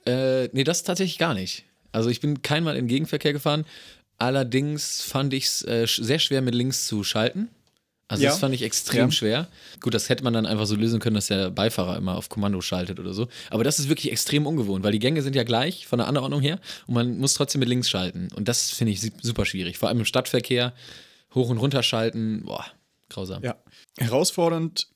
Äh, 0.04 0.48
nee, 0.52 0.64
das 0.64 0.82
tatsächlich 0.82 1.18
gar 1.18 1.32
nicht. 1.32 1.64
Also 1.90 2.10
ich 2.10 2.20
bin 2.20 2.42
keinmal 2.42 2.76
in 2.76 2.86
Gegenverkehr 2.86 3.32
gefahren. 3.32 3.64
Allerdings 4.18 5.00
fand 5.02 5.32
ich 5.32 5.44
es 5.46 5.62
äh, 5.62 5.86
sehr 5.86 6.18
schwer 6.18 6.42
mit 6.42 6.54
links 6.54 6.86
zu 6.86 7.04
schalten. 7.04 7.48
Also 8.10 8.24
Ja. 8.24 8.30
das 8.30 8.38
fand 8.38 8.54
ich 8.54 8.62
extrem 8.62 9.06
Ja. 9.06 9.10
schwer. 9.12 9.48
Gut, 9.80 9.92
das 9.94 10.08
hätte 10.08 10.24
man 10.24 10.32
dann 10.32 10.46
einfach 10.46 10.64
so 10.66 10.74
lösen 10.74 10.98
können, 10.98 11.14
dass 11.14 11.26
der 11.26 11.50
Beifahrer 11.50 11.96
immer 11.98 12.16
auf 12.16 12.30
Kommando 12.30 12.60
schaltet 12.62 12.98
oder 12.98 13.12
so. 13.12 13.28
Aber 13.50 13.64
das 13.64 13.78
ist 13.78 13.88
wirklich 13.90 14.10
extrem 14.10 14.46
ungewohnt, 14.46 14.82
weil 14.82 14.92
die 14.92 14.98
Gänge 14.98 15.20
sind 15.22 15.36
ja 15.36 15.42
gleich 15.44 15.86
von 15.86 15.98
der 15.98 16.08
Anordnung 16.08 16.40
her 16.40 16.58
und 16.86 16.94
man 16.94 17.18
muss 17.18 17.34
trotzdem 17.34 17.60
mit 17.60 17.68
links 17.68 17.90
schalten. 17.90 18.28
Und 18.34 18.48
das 18.48 18.70
finde 18.70 18.92
ich 18.94 19.00
su- 19.02 19.10
super 19.20 19.44
schwierig. 19.44 19.76
Vor 19.76 19.88
allem 19.90 19.98
im 19.98 20.04
Stadtverkehr 20.06 20.72
hoch 21.34 21.50
und 21.50 21.58
runter 21.58 21.82
schalten, 21.82 22.44
boah, 22.46 22.64
grausam. 23.10 23.44
Ja. 23.44 23.56
Herausfordernd 23.98 24.88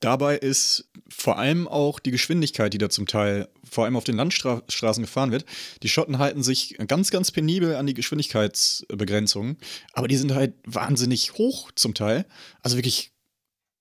dabei 0.00 0.36
ist 0.36 0.88
vor 1.08 1.38
allem 1.38 1.68
auch 1.68 1.98
die 1.98 2.10
Geschwindigkeit, 2.10 2.72
die 2.72 2.78
da 2.78 2.90
zum 2.90 3.06
Teil 3.06 3.48
vor 3.68 3.84
allem 3.84 3.96
auf 3.96 4.04
den 4.04 4.16
Landstraßen 4.16 5.02
gefahren 5.02 5.32
wird. 5.32 5.44
Die 5.82 5.88
Schotten 5.88 6.18
halten 6.18 6.42
sich 6.42 6.76
ganz, 6.86 7.10
ganz 7.10 7.30
penibel 7.30 7.76
an 7.76 7.86
die 7.86 7.94
Geschwindigkeitsbegrenzungen, 7.94 9.56
aber 9.92 10.08
die 10.08 10.16
sind 10.16 10.34
halt 10.34 10.54
wahnsinnig 10.64 11.34
hoch 11.34 11.70
zum 11.74 11.94
Teil. 11.94 12.26
Also 12.62 12.76
wirklich 12.76 13.12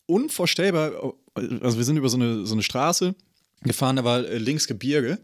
unvorstellbar. 0.08 1.14
Also 1.36 1.78
wir 1.78 1.84
sind 1.84 1.98
über 1.98 2.10
so 2.10 2.18
eine, 2.18 2.46
so 2.46 2.54
eine 2.54 2.64
Straße 2.64 3.16
gefahren, 3.62 3.96
da 3.96 4.04
war 4.04 4.26
äh, 4.26 4.38
links 4.38 4.68
Gebirge 4.68 5.20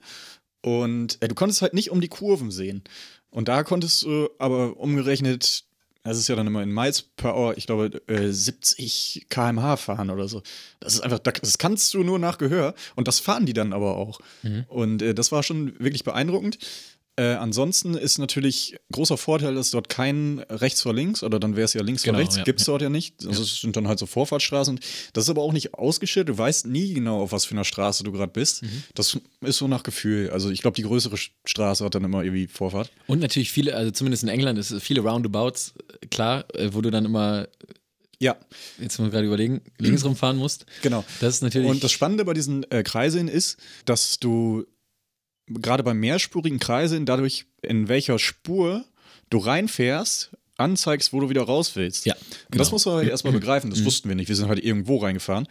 und 0.62 1.22
äh, 1.22 1.28
du 1.28 1.36
konntest 1.36 1.62
halt 1.62 1.74
nicht 1.74 1.92
um 1.92 2.02
die 2.02 2.08
Kurven 2.08 2.52
sehen. 2.52 2.84
Und 3.30 3.48
da 3.48 3.64
konntest 3.64 4.04
du 4.04 4.30
aber 4.40 4.78
umgerechnet, 4.78 5.64
das 6.04 6.18
ist 6.18 6.28
ja 6.28 6.36
dann 6.36 6.48
immer 6.48 6.64
in 6.64 6.72
Miles 6.72 7.04
per 7.04 7.36
Hour, 7.36 7.58
ich 7.58 7.68
glaube, 7.68 8.02
äh, 8.08 8.32
70 8.32 9.28
km/h 9.30 9.78
fahren 9.78 10.10
oder 10.10 10.28
so. 10.28 10.42
Das 10.80 10.94
ist 10.96 11.02
einfach, 11.02 11.20
das 11.20 11.58
kannst 11.58 11.94
du 11.94 12.04
nur 12.04 12.18
nach 12.18 12.38
Gehör 12.38 12.74
und 12.96 13.08
das 13.08 13.20
fahren 13.20 13.46
die 13.46 13.54
dann 13.54 13.72
aber 13.74 13.98
auch. 13.98 14.20
Und 14.68 15.02
äh, 15.02 15.14
das 15.14 15.32
war 15.32 15.44
schon 15.44 15.80
wirklich 15.80 16.04
beeindruckend. 16.04 16.58
Äh, 17.22 17.36
ansonsten 17.36 17.94
ist 17.94 18.18
natürlich 18.18 18.76
großer 18.92 19.16
Vorteil, 19.16 19.54
dass 19.54 19.70
dort 19.70 19.90
kein 19.90 20.40
rechts 20.50 20.82
vor 20.82 20.92
links 20.94 21.22
oder 21.22 21.40
dann 21.40 21.56
wäre 21.56 21.66
es 21.66 21.74
ja 21.74 21.84
links 21.84 22.02
Genau, 22.02 22.16
vor 22.16 22.22
rechts, 22.22 22.38
ja, 22.38 22.44
gibt 22.44 22.62
es 22.62 22.66
ja. 22.66 22.72
dort 22.72 22.82
ja 22.82 22.90
nicht. 22.90 23.24
Also 23.28 23.44
es 23.44 23.62
sind 23.62 23.76
dann 23.76 23.88
halt 23.88 24.00
so 24.00 24.08
Vorfahrtsstraßen. 24.08 24.80
Das 25.14 25.26
ist 25.26 25.30
aber 25.30 25.44
auch 25.44 25.54
nicht 25.54 25.76
ausgeschildert. 25.76 26.34
Du 26.36 26.38
weißt 26.40 26.66
nie 26.66 26.94
genau, 26.96 27.22
auf 27.22 27.32
was 27.32 27.46
für 27.46 27.54
einer 27.54 27.64
Straße 27.64 28.04
du 28.04 28.12
gerade 28.12 28.32
bist. 28.32 28.64
Mhm. 28.64 28.84
Das 28.96 29.20
ist 29.42 29.58
so 29.58 29.68
nach 29.68 29.84
Gefühl. 29.84 30.32
Also 30.32 30.50
ich 30.50 30.62
glaube, 30.62 30.76
die 30.76 30.82
größere 30.82 31.16
Straße 31.46 31.86
hat 31.86 31.94
dann 31.94 32.04
immer 32.04 32.24
irgendwie 32.24 32.48
Vorfahrt. 32.48 32.90
Und 33.06 33.20
natürlich 33.20 33.52
viele, 33.52 33.76
also 33.76 33.92
zumindest 33.92 34.24
in 34.24 34.30
England 34.30 34.58
ist 34.58 34.72
es 34.72 34.82
viele 34.82 35.02
Roundabouts, 35.02 35.74
äh, 36.02 36.08
klar, 36.08 36.46
äh, 36.56 36.70
wo 36.74 36.82
du 36.82 36.90
dann 36.90 37.06
immer, 37.06 37.48
Ja, 38.20 38.36
jetzt 38.80 38.98
muss 38.98 39.06
man 39.06 39.12
gerade 39.12 39.28
überlegen, 39.28 39.62
links 39.78 40.04
rumfahren 40.06 40.38
musst. 40.38 40.66
genau. 40.82 41.04
Das 41.20 41.36
ist 41.36 41.42
natürlich. 41.44 41.70
Und 41.70 41.84
das 41.84 41.92
Spannende 41.92 42.26
bei 42.26 42.34
diesen 42.34 42.64
äh, 42.72 42.82
Kreiseln 42.82 43.28
ist, 43.28 43.58
dass 43.86 44.18
du 44.20 44.66
gerade 45.48 45.84
bei 45.84 45.94
mehrspurigen 45.94 46.60
Kreiseln 46.60 47.06
dadurch, 47.06 47.46
in 47.62 47.88
welcher 47.88 48.20
Spur 48.20 48.86
du 49.30 49.38
reinfährst, 49.38 50.32
anzeigst, 50.58 51.14
wo 51.14 51.20
du 51.20 51.30
wieder 51.30 51.44
raus 51.44 51.76
willst. 51.76 52.06
Ja, 52.06 52.14
Und 52.14 52.52
genau. 52.52 52.62
das 52.62 52.72
musst 52.72 52.86
du 52.86 52.92
halt 52.92 53.10
erstmal 53.10 53.34
begreifen. 53.40 53.70
Das 53.70 53.84
wussten 53.84 54.10
wir 54.10 54.16
nicht. 54.16 54.30
Wir 54.30 54.36
sind 54.36 54.48
halt 54.48 54.64
irgendwo 54.64 54.98
reingefahren. 54.98 55.48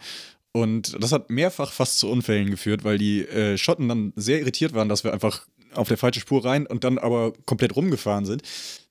Und 0.53 1.01
das 1.01 1.11
hat 1.11 1.29
mehrfach 1.29 1.71
fast 1.71 1.99
zu 1.99 2.09
Unfällen 2.09 2.49
geführt, 2.51 2.83
weil 2.83 2.97
die 2.97 3.21
äh, 3.21 3.57
Schotten 3.57 3.87
dann 3.87 4.11
sehr 4.15 4.39
irritiert 4.39 4.73
waren, 4.73 4.89
dass 4.89 5.03
wir 5.03 5.13
einfach 5.13 5.45
auf 5.73 5.87
der 5.87 5.97
falschen 5.97 6.19
Spur 6.19 6.43
rein 6.43 6.67
und 6.67 6.83
dann 6.83 6.97
aber 6.97 7.31
komplett 7.45 7.75
rumgefahren 7.75 8.25
sind. 8.25 8.41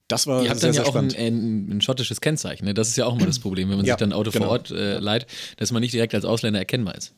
Das 0.08 0.26
war 0.26 0.42
Ihr 0.42 0.50
habt 0.50 0.60
sehr, 0.60 0.70
dann 0.70 0.76
ja 0.76 0.82
sehr 0.84 0.90
auch 0.90 0.96
ein, 0.96 1.14
ein, 1.14 1.76
ein 1.76 1.80
schottisches 1.82 2.20
Kennzeichen. 2.20 2.64
Ne? 2.64 2.74
Das 2.74 2.88
ist 2.88 2.96
ja 2.96 3.06
auch 3.06 3.14
immer 3.16 3.26
das 3.26 3.38
Problem, 3.38 3.68
wenn 3.68 3.76
man 3.76 3.86
Ja, 3.86 3.94
sich 3.94 3.98
dann 3.98 4.10
ein 4.10 4.14
Auto 4.14 4.30
genau. 4.30 4.46
vor 4.46 4.52
Ort 4.52 4.70
äh, 4.70 4.98
leiht, 4.98 5.26
dass 5.58 5.70
man 5.70 5.82
nicht 5.82 5.92
direkt 5.92 6.14
als 6.14 6.24
Ausländer 6.24 6.58
erkennbar 6.58 6.94
ist. 6.96 7.14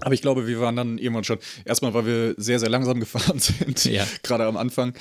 Aber 0.00 0.14
ich 0.14 0.22
glaube, 0.22 0.46
wir 0.46 0.60
waren 0.60 0.76
dann 0.76 0.98
irgendwann 0.98 1.24
schon, 1.24 1.38
erstmal, 1.64 1.92
weil 1.94 2.06
wir 2.06 2.34
sehr, 2.38 2.58
sehr 2.58 2.70
langsam 2.70 3.00
gefahren 3.00 3.38
sind, 3.38 3.84
Ja. 3.84 4.06
gerade 4.22 4.44
am 4.46 4.56
Anfang. 4.56 4.94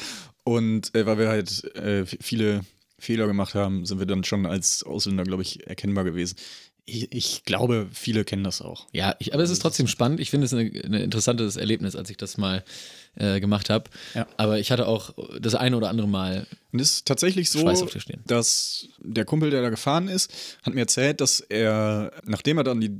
Und 0.44 0.94
äh, 0.96 1.06
weil 1.06 1.18
wir 1.18 1.30
halt 1.30 1.64
äh, 1.76 2.06
viele 2.06 2.62
Fehler 3.00 3.28
gemacht 3.28 3.56
haben, 3.56 3.86
sind 3.86 4.00
wir 4.00 4.06
dann 4.06 4.24
schon 4.24 4.46
als 4.46 4.84
Ausländer, 4.84 5.24
glaube 5.24 5.44
ich, 5.44 5.68
erkennbar 5.68 6.04
gewesen. 6.04 6.36
Ich, 6.86 7.12
ich 7.14 7.44
glaube, 7.46 7.88
viele 7.94 8.26
kennen 8.26 8.44
das 8.44 8.62
auch. 8.62 8.88
Ja, 8.92 9.16
ich, 9.20 9.34
aber 9.34 9.44
es 9.44 9.50
ist 9.50 9.62
trotzdem 9.62 9.88
spannend. 9.88 10.20
Ich 10.20 10.30
finde 10.32 10.46
es 10.46 10.54
ein 10.54 10.68
interessantes 10.94 11.56
Erlebnis, 11.56 11.96
als 11.96 12.10
ich 12.10 12.18
das 12.18 12.38
mal 12.38 12.64
äh, 13.16 13.40
gemacht 13.40 13.70
habe. 13.70 13.90
Ja. 14.14 14.28
Aber 14.38 14.60
ich 14.60 14.72
hatte 14.72 14.88
auch 14.88 15.14
das 15.40 15.56
eine 15.56 15.76
oder 15.78 15.90
andere 15.90 16.08
Mal. 16.08 16.48
Und 16.72 16.80
es 16.80 16.92
ist 16.96 17.08
tatsächlich 17.08 17.50
so, 17.50 17.70
dass 18.26 18.88
der 19.00 19.26
Kumpel, 19.26 19.50
der 19.50 19.62
da 19.62 19.70
gefahren 19.70 20.08
ist, 20.08 20.32
hat 20.64 20.74
mir 20.74 20.82
erzählt, 20.82 21.22
dass 21.22 21.40
er, 21.42 22.12
nachdem 22.26 22.58
er 22.58 22.64
dann 22.64 22.80
die 22.82 22.92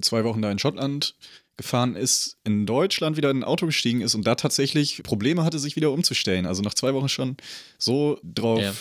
zwei 0.00 0.24
Wochen 0.24 0.42
da 0.42 0.50
in 0.50 0.58
Schottland 0.58 1.14
gefahren 1.56 1.94
ist, 1.94 2.38
in 2.44 2.64
Deutschland 2.66 3.16
wieder 3.16 3.30
in 3.30 3.40
ein 3.40 3.44
Auto 3.44 3.66
gestiegen 3.66 4.00
ist 4.00 4.14
und 4.14 4.26
da 4.26 4.34
tatsächlich 4.34 5.02
Probleme 5.02 5.44
hatte, 5.44 5.58
sich 5.58 5.76
wieder 5.76 5.90
umzustellen. 5.92 6.46
Also 6.46 6.62
nach 6.62 6.74
zwei 6.74 6.94
Wochen 6.94 7.08
schon 7.08 7.36
so 7.78 8.18
drauf 8.22 8.60
Ja. 8.62 8.72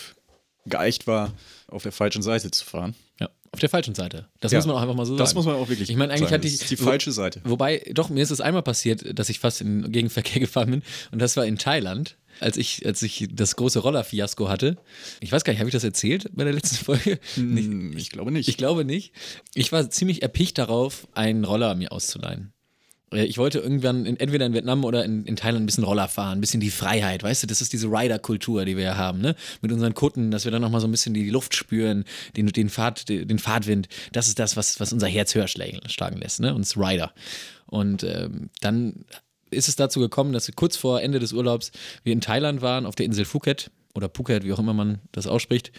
geeicht 0.65 1.05
war, 1.05 1.33
auf 1.67 1.83
der 1.83 1.91
falschen 1.91 2.21
Seite 2.21 2.51
zu 2.51 2.63
fahren. 2.65 2.95
Ja, 3.19 3.29
auf 3.51 3.59
der 3.59 3.69
falschen 3.69 3.95
Seite. 3.95 4.27
Das 4.41 4.51
Ja. 4.51 4.57
muss 4.59 4.67
man 4.67 4.75
auch 4.75 4.81
einfach 4.81 4.95
mal 4.95 5.05
so 5.05 5.17
Das 5.17 5.29
sagen. 5.29 5.37
muss 5.39 5.45
man 5.45 5.55
auch 5.55 5.69
wirklich 5.69 5.89
Ich 5.89 5.95
meine, 5.95 6.11
eigentlich 6.13 6.29
sagen. 6.29 6.33
hatte 6.35 6.47
ich. 6.47 6.53
Das 6.53 6.61
ist 6.63 6.71
die 6.71 6.77
falsche 6.77 7.11
Seite. 7.11 7.41
Wobei, 7.43 7.83
doch, 7.93 8.09
mir 8.09 8.21
ist 8.21 8.31
es 8.31 8.41
einmal 8.41 8.61
passiert, 8.63 9.17
dass 9.17 9.29
ich 9.29 9.39
fast 9.39 9.61
in 9.61 9.83
den 9.83 9.91
Gegenverkehr 9.91 10.39
gefahren 10.39 10.71
bin. 10.71 10.83
Und 11.11 11.19
das 11.19 11.35
war 11.37 11.45
in 11.45 11.57
Thailand, 11.57 12.17
als 12.39 12.57
ich, 12.57 12.85
als 12.85 13.01
ich 13.01 13.27
das 13.31 13.55
große 13.55 13.79
Roller-Fiasko 13.79 14.49
hatte. 14.49 14.77
Ich 15.19 15.31
weiß 15.31 15.43
gar 15.43 15.51
nicht, 15.53 15.59
habe 15.59 15.69
ich 15.69 15.73
das 15.73 15.83
erzählt 15.83 16.29
bei 16.33 16.43
der 16.43 16.53
letzten 16.53 16.75
Folge? 16.85 17.19
Hm, 17.35 17.97
ich 17.97 18.09
glaube 18.11 18.31
nicht. 18.31 18.47
Ich 18.49 18.57
glaube 18.57 18.85
nicht. 18.85 19.13
Ich 19.55 19.71
war 19.71 19.89
ziemlich 19.89 20.21
erpicht 20.21 20.57
darauf, 20.57 21.07
einen 21.13 21.43
Roller 21.43 21.75
mir 21.75 21.91
auszuleihen. 21.91 22.53
Äh, 23.13 23.25
Ich 23.25 23.37
wollte 23.37 23.59
irgendwann 23.59 24.05
in, 24.05 24.19
entweder 24.19 24.45
in 24.45 24.53
Vietnam 24.53 24.83
oder 24.83 25.05
in, 25.05 25.25
in 25.25 25.35
Thailand 25.35 25.63
ein 25.63 25.65
bisschen 25.65 25.83
Roller 25.83 26.07
fahren, 26.07 26.37
ein 26.37 26.41
bisschen 26.41 26.59
die 26.59 26.71
Freiheit, 26.71 27.23
weißt 27.23 27.43
du, 27.43 27.47
das 27.47 27.61
ist 27.61 27.73
diese 27.73 27.87
Rider-Kultur, 27.87 28.65
die 28.65 28.77
wir 28.77 28.83
ja 28.83 28.97
haben, 28.97 29.21
ne? 29.21 29.35
Mit 29.61 29.71
unseren 29.71 29.93
Kutten, 29.93 30.31
dass 30.31 30.45
wir 30.45 30.51
dann 30.51 30.61
nochmal 30.61 30.81
so 30.81 30.87
ein 30.87 30.91
bisschen 30.91 31.13
die 31.13 31.29
Luft 31.29 31.55
spüren, 31.55 32.05
den, 32.35 32.47
den, 32.47 32.69
Fahrt, 32.69 33.09
den 33.09 33.39
Fahrtwind. 33.39 33.87
Das 34.11 34.27
ist 34.27 34.39
das, 34.39 34.57
was, 34.57 34.79
was 34.79 34.93
unser 34.93 35.07
Herz 35.07 35.35
höher 35.35 35.47
schlagen 35.47 36.17
lässt, 36.17 36.39
ne? 36.39 36.53
Uns 36.53 36.77
Rider. 36.77 37.13
Und 37.65 38.03
ähm, 38.03 38.49
dann 38.61 39.05
ist 39.51 39.67
es 39.67 39.75
dazu 39.75 39.99
gekommen, 39.99 40.33
dass 40.33 40.47
wir 40.47 40.55
kurz 40.55 40.77
vor 40.77 41.01
Ende 41.01 41.19
des 41.19 41.33
Urlaubs 41.33 41.71
wir 42.03 42.13
in 42.13 42.21
Thailand 42.21 42.61
waren, 42.61 42.85
auf 42.85 42.95
der 42.95 43.05
Insel 43.05 43.25
Phuket 43.25 43.71
oder 43.95 44.09
Phuket, 44.09 44.43
wie 44.43 44.53
auch 44.53 44.59
immer 44.59 44.73
man 44.73 44.99
das 45.11 45.27
ausspricht. 45.27 45.71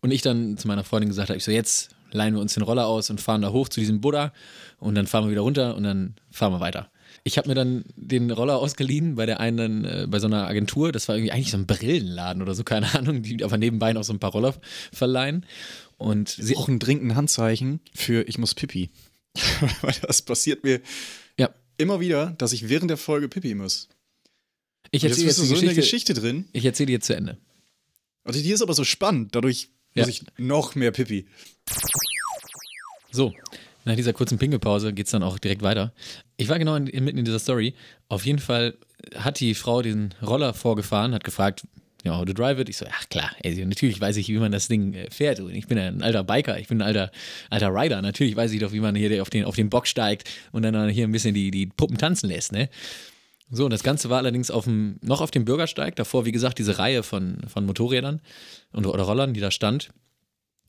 Und 0.00 0.10
ich 0.10 0.22
dann 0.22 0.56
zu 0.56 0.68
meiner 0.68 0.84
Freundin 0.84 1.08
gesagt 1.08 1.30
habe, 1.30 1.38
ich 1.38 1.44
so, 1.44 1.50
jetzt 1.50 1.94
leihen 2.14 2.34
wir 2.34 2.40
uns 2.40 2.54
den 2.54 2.62
Roller 2.62 2.86
aus 2.86 3.10
und 3.10 3.20
fahren 3.20 3.42
da 3.42 3.50
hoch 3.52 3.68
zu 3.68 3.80
diesem 3.80 4.00
Buddha 4.00 4.32
und 4.78 4.94
dann 4.94 5.06
fahren 5.06 5.24
wir 5.24 5.30
wieder 5.32 5.42
runter 5.42 5.76
und 5.76 5.82
dann 5.82 6.14
fahren 6.30 6.52
wir 6.52 6.60
weiter. 6.60 6.90
Ich 7.22 7.38
habe 7.38 7.48
mir 7.48 7.54
dann 7.54 7.84
den 7.96 8.30
Roller 8.30 8.58
ausgeliehen 8.58 9.14
bei 9.14 9.24
der 9.26 9.40
einen, 9.40 9.84
äh, 9.84 10.06
bei 10.08 10.18
so 10.18 10.26
einer 10.26 10.46
Agentur, 10.46 10.92
das 10.92 11.08
war 11.08 11.16
irgendwie 11.16 11.32
eigentlich 11.32 11.50
so 11.50 11.56
ein 11.56 11.66
Brillenladen 11.66 12.42
oder 12.42 12.54
so, 12.54 12.64
keine 12.64 12.92
Ahnung, 12.94 13.22
die 13.22 13.42
aber 13.44 13.56
nebenbei 13.58 13.92
noch 13.92 14.04
so 14.04 14.12
ein 14.12 14.18
paar 14.18 14.32
Roller 14.32 14.54
verleihen. 14.92 15.46
Und 15.96 16.28
sie, 16.28 16.56
auch 16.56 16.68
ein 16.68 16.78
dringendes 16.78 17.16
Handzeichen 17.16 17.80
für 17.94 18.22
ich 18.28 18.36
muss 18.38 18.54
Pipi. 18.54 18.90
Weil 19.82 19.94
das 20.02 20.22
passiert 20.22 20.64
mir 20.64 20.80
ja, 21.38 21.50
immer 21.78 22.00
wieder, 22.00 22.34
dass 22.38 22.52
ich 22.52 22.68
während 22.68 22.90
der 22.90 22.96
Folge 22.96 23.28
Pipi 23.28 23.54
muss. 23.54 23.88
ich 24.90 25.02
Jetzt 25.02 25.12
erzähle 25.12 25.28
jetzt 25.28 25.42
die 25.42 25.46
so 25.46 25.54
in 25.54 25.60
der 25.66 25.74
Geschichte, 25.74 26.12
Geschichte 26.12 26.14
drin. 26.14 26.44
ich 26.52 26.64
erzähle 26.64 26.86
die 26.88 26.92
jetzt 26.94 27.06
zu 27.06 27.16
Ende. 27.16 27.38
Und 28.24 28.34
die 28.34 28.50
ist 28.50 28.62
aber 28.62 28.74
so 28.74 28.84
spannend. 28.84 29.34
Dadurch 29.34 29.70
Ja. 29.94 30.02
muss 30.02 30.08
ich 30.10 30.24
noch 30.36 30.74
mehr 30.74 30.90
Pipi. 30.90 31.26
So, 33.14 33.32
nach 33.84 33.94
dieser 33.94 34.12
kurzen 34.12 34.38
Pinkelpause 34.38 34.92
geht 34.92 35.06
es 35.06 35.12
dann 35.12 35.22
auch 35.22 35.38
direkt 35.38 35.62
weiter. 35.62 35.92
Ich 36.36 36.48
war 36.48 36.58
genau 36.58 36.74
in, 36.74 36.84
mitten 37.04 37.18
in 37.18 37.24
dieser 37.24 37.38
Story. 37.38 37.74
Auf 38.08 38.26
jeden 38.26 38.40
Fall 38.40 38.74
hat 39.14 39.38
die 39.38 39.54
Frau 39.54 39.82
den 39.82 40.12
Roller 40.20 40.52
vorgefahren, 40.52 41.14
hat 41.14 41.22
gefragt, 41.22 41.62
ja, 42.02 42.18
how 42.18 42.24
to 42.24 42.32
drive 42.32 42.58
it? 42.58 42.68
Ich 42.68 42.76
so, 42.76 42.86
ach 42.90 43.08
klar, 43.08 43.30
ey, 43.44 43.64
natürlich 43.64 44.00
weiß 44.00 44.16
ich, 44.16 44.28
wie 44.28 44.38
man 44.38 44.50
das 44.50 44.66
Ding 44.66 44.94
äh, 44.94 45.08
fährt. 45.12 45.38
Und 45.38 45.54
Ich 45.54 45.68
bin 45.68 45.78
ein 45.78 46.02
alter 46.02 46.24
Biker, 46.24 46.58
ich 46.58 46.66
bin 46.66 46.82
ein 46.82 46.86
alter, 46.88 47.12
alter 47.50 47.68
Rider. 47.68 48.02
Natürlich 48.02 48.34
weiß 48.34 48.50
ich 48.50 48.58
doch, 48.58 48.72
wie 48.72 48.80
man 48.80 48.96
hier 48.96 49.22
auf 49.22 49.30
den, 49.30 49.44
auf 49.44 49.54
den 49.54 49.70
Bock 49.70 49.86
steigt 49.86 50.28
und 50.50 50.64
dann 50.64 50.88
hier 50.88 51.06
ein 51.06 51.12
bisschen 51.12 51.34
die, 51.34 51.52
die 51.52 51.66
Puppen 51.66 51.96
tanzen 51.96 52.28
lässt, 52.28 52.50
ne? 52.50 52.68
So, 53.48 53.66
und 53.66 53.70
das 53.70 53.84
Ganze 53.84 54.10
war 54.10 54.18
allerdings 54.18 54.50
auf 54.50 54.64
dem, 54.64 54.98
noch 55.02 55.20
auf 55.20 55.30
dem 55.30 55.44
Bürgersteig. 55.44 55.94
Davor, 55.94 56.24
wie 56.24 56.32
gesagt, 56.32 56.58
diese 56.58 56.78
Reihe 56.78 57.04
von, 57.04 57.38
von 57.46 57.64
Motorrädern 57.64 58.20
und, 58.72 58.86
oder 58.86 59.04
Rollern, 59.04 59.34
die 59.34 59.40
da 59.40 59.52
stand. 59.52 59.90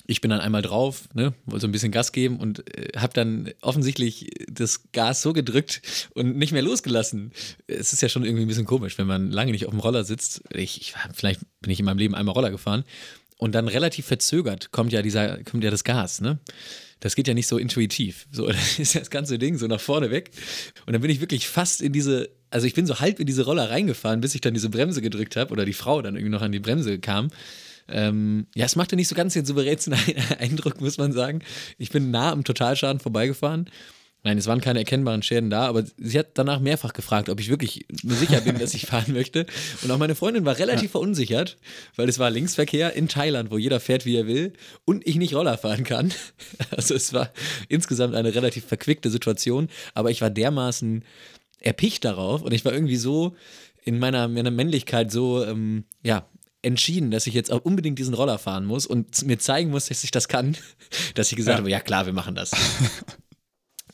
Ich 0.07 0.21
bin 0.21 0.29
dann 0.29 0.39
einmal 0.39 0.61
drauf, 0.61 1.09
ne, 1.13 1.33
wollte 1.45 1.61
so 1.61 1.67
ein 1.67 1.71
bisschen 1.71 1.91
Gas 1.91 2.11
geben 2.11 2.39
und 2.39 2.67
äh, 2.77 2.97
habe 2.97 3.13
dann 3.13 3.51
offensichtlich 3.61 4.29
das 4.47 4.91
Gas 4.91 5.21
so 5.21 5.33
gedrückt 5.33 5.81
und 6.13 6.37
nicht 6.37 6.51
mehr 6.51 6.61
losgelassen. 6.61 7.31
Es 7.67 7.93
ist 7.93 8.01
ja 8.01 8.09
schon 8.09 8.23
irgendwie 8.23 8.43
ein 8.43 8.47
bisschen 8.47 8.65
komisch, 8.65 8.97
wenn 8.97 9.07
man 9.07 9.31
lange 9.31 9.51
nicht 9.51 9.65
auf 9.65 9.71
dem 9.71 9.79
Roller 9.79 10.03
sitzt. 10.03 10.43
Ich, 10.53 10.79
ich 10.79 10.93
vielleicht 11.13 11.41
bin 11.61 11.71
ich 11.71 11.79
in 11.79 11.85
meinem 11.85 11.97
Leben 11.97 12.15
einmal 12.15 12.33
Roller 12.33 12.51
gefahren 12.51 12.83
und 13.37 13.53
dann 13.53 13.67
relativ 13.67 14.05
verzögert 14.05 14.71
kommt 14.71 14.93
ja 14.93 15.01
dieser 15.01 15.43
kommt 15.43 15.63
ja 15.63 15.71
das 15.71 15.83
Gas, 15.83 16.21
ne? 16.21 16.39
Das 17.01 17.15
geht 17.15 17.27
ja 17.27 17.33
nicht 17.33 17.47
so 17.47 17.57
intuitiv. 17.57 18.27
So, 18.31 18.47
das 18.47 18.79
ist 18.79 18.95
das 18.95 19.09
ganze 19.09 19.37
Ding 19.37 19.57
so 19.57 19.67
nach 19.67 19.81
vorne 19.81 20.11
weg. 20.11 20.31
Und 20.85 20.93
dann 20.93 21.01
bin 21.01 21.11
ich 21.11 21.19
wirklich 21.19 21.47
fast 21.47 21.81
in 21.81 21.93
diese, 21.93 22.29
also 22.49 22.65
ich 22.67 22.73
bin 22.73 22.85
so 22.85 22.99
halb 22.99 23.19
in 23.19 23.27
diese 23.27 23.45
Roller 23.45 23.69
reingefahren, 23.69 24.21
bis 24.21 24.35
ich 24.35 24.41
dann 24.41 24.53
diese 24.53 24.69
Bremse 24.69 25.01
gedrückt 25.01 25.35
habe 25.35 25.51
oder 25.51 25.65
die 25.65 25.73
Frau 25.73 26.01
dann 26.01 26.15
irgendwie 26.15 26.31
noch 26.31 26.41
an 26.41 26.51
die 26.51 26.59
Bremse 26.59 26.99
kam. 26.99 27.29
Ähm, 27.87 28.47
ja, 28.55 28.65
es 28.65 28.75
machte 28.75 28.95
nicht 28.95 29.07
so 29.07 29.15
ganz 29.15 29.33
den 29.33 29.45
souveränsten 29.45 29.95
Eindruck, 30.39 30.81
muss 30.81 30.97
man 30.97 31.11
sagen. 31.11 31.41
Ich 31.77 31.89
bin 31.91 32.11
nah 32.11 32.31
am 32.31 32.43
Totalschaden 32.43 32.99
vorbeigefahren. 32.99 33.69
Nein, 34.25 34.39
es 34.39 34.47
waren 34.47 34.59
keine 34.59 34.79
erkennbaren 34.79 35.21
Schäden 35.21 35.51
da, 35.51 35.67
aber 35.67 35.83
sie 35.97 36.17
hat 36.17 36.29
danach 36.33 36.59
mehrfach 36.59 36.93
gefragt, 36.93 37.29
ob 37.29 37.39
ich 37.39 37.47
wirklich 37.47 37.85
mir 38.01 38.15
sicher 38.15 38.41
bin, 38.41 38.57
dass 38.57 38.73
ich 38.73 38.85
fahren 38.87 39.13
möchte. 39.13 39.45
Und 39.83 39.91
auch 39.91 39.99
meine 39.99 40.15
Freundin 40.15 40.45
war 40.45 40.57
relativ 40.57 40.91
verunsichert, 40.91 41.57
weil 41.95 42.09
es 42.09 42.17
war 42.17 42.31
Linksverkehr 42.31 42.93
in 42.93 43.07
Thailand, 43.07 43.51
wo 43.51 43.59
jeder 43.59 43.79
fährt, 43.79 44.03
wie 44.07 44.15
er 44.15 44.25
will 44.25 44.53
und 44.83 45.05
ich 45.05 45.17
nicht 45.17 45.35
Roller 45.35 45.59
fahren 45.59 45.83
kann. 45.83 46.11
Also 46.75 46.95
es 46.95 47.13
war 47.13 47.31
insgesamt 47.69 48.15
eine 48.15 48.33
relativ 48.33 48.65
verquickte 48.65 49.11
Situation, 49.11 49.69
aber 49.93 50.09
ich 50.09 50.21
war 50.21 50.31
dermaßen 50.31 51.03
erpicht 51.59 52.03
darauf 52.03 52.41
und 52.41 52.53
ich 52.53 52.65
war 52.65 52.73
irgendwie 52.73 52.95
so 52.95 53.35
in 53.83 53.99
meiner, 53.99 54.27
meiner 54.27 54.51
Männlichkeit 54.51 55.11
so, 55.11 55.45
ähm, 55.45 55.83
ja, 56.03 56.27
entschieden, 56.65 57.11
dass 57.11 57.27
ich 57.27 57.33
jetzt 57.33 57.51
auch 57.51 57.61
unbedingt 57.63 57.97
diesen 57.99 58.13
Roller 58.13 58.37
fahren 58.37 58.65
muss 58.65 58.85
und 58.85 59.25
mir 59.25 59.39
zeigen 59.39 59.69
muss, 59.71 59.85
dass 59.87 60.03
ich 60.03 60.11
das 60.11 60.27
kann, 60.27 60.57
dass 61.15 61.31
ich 61.31 61.37
gesagt 61.37 61.55
Ja. 61.55 61.59
habe, 61.59 61.69
ja 61.69 61.79
klar, 61.79 62.05
wir 62.05 62.13
machen 62.13 62.35
das. 62.35 62.51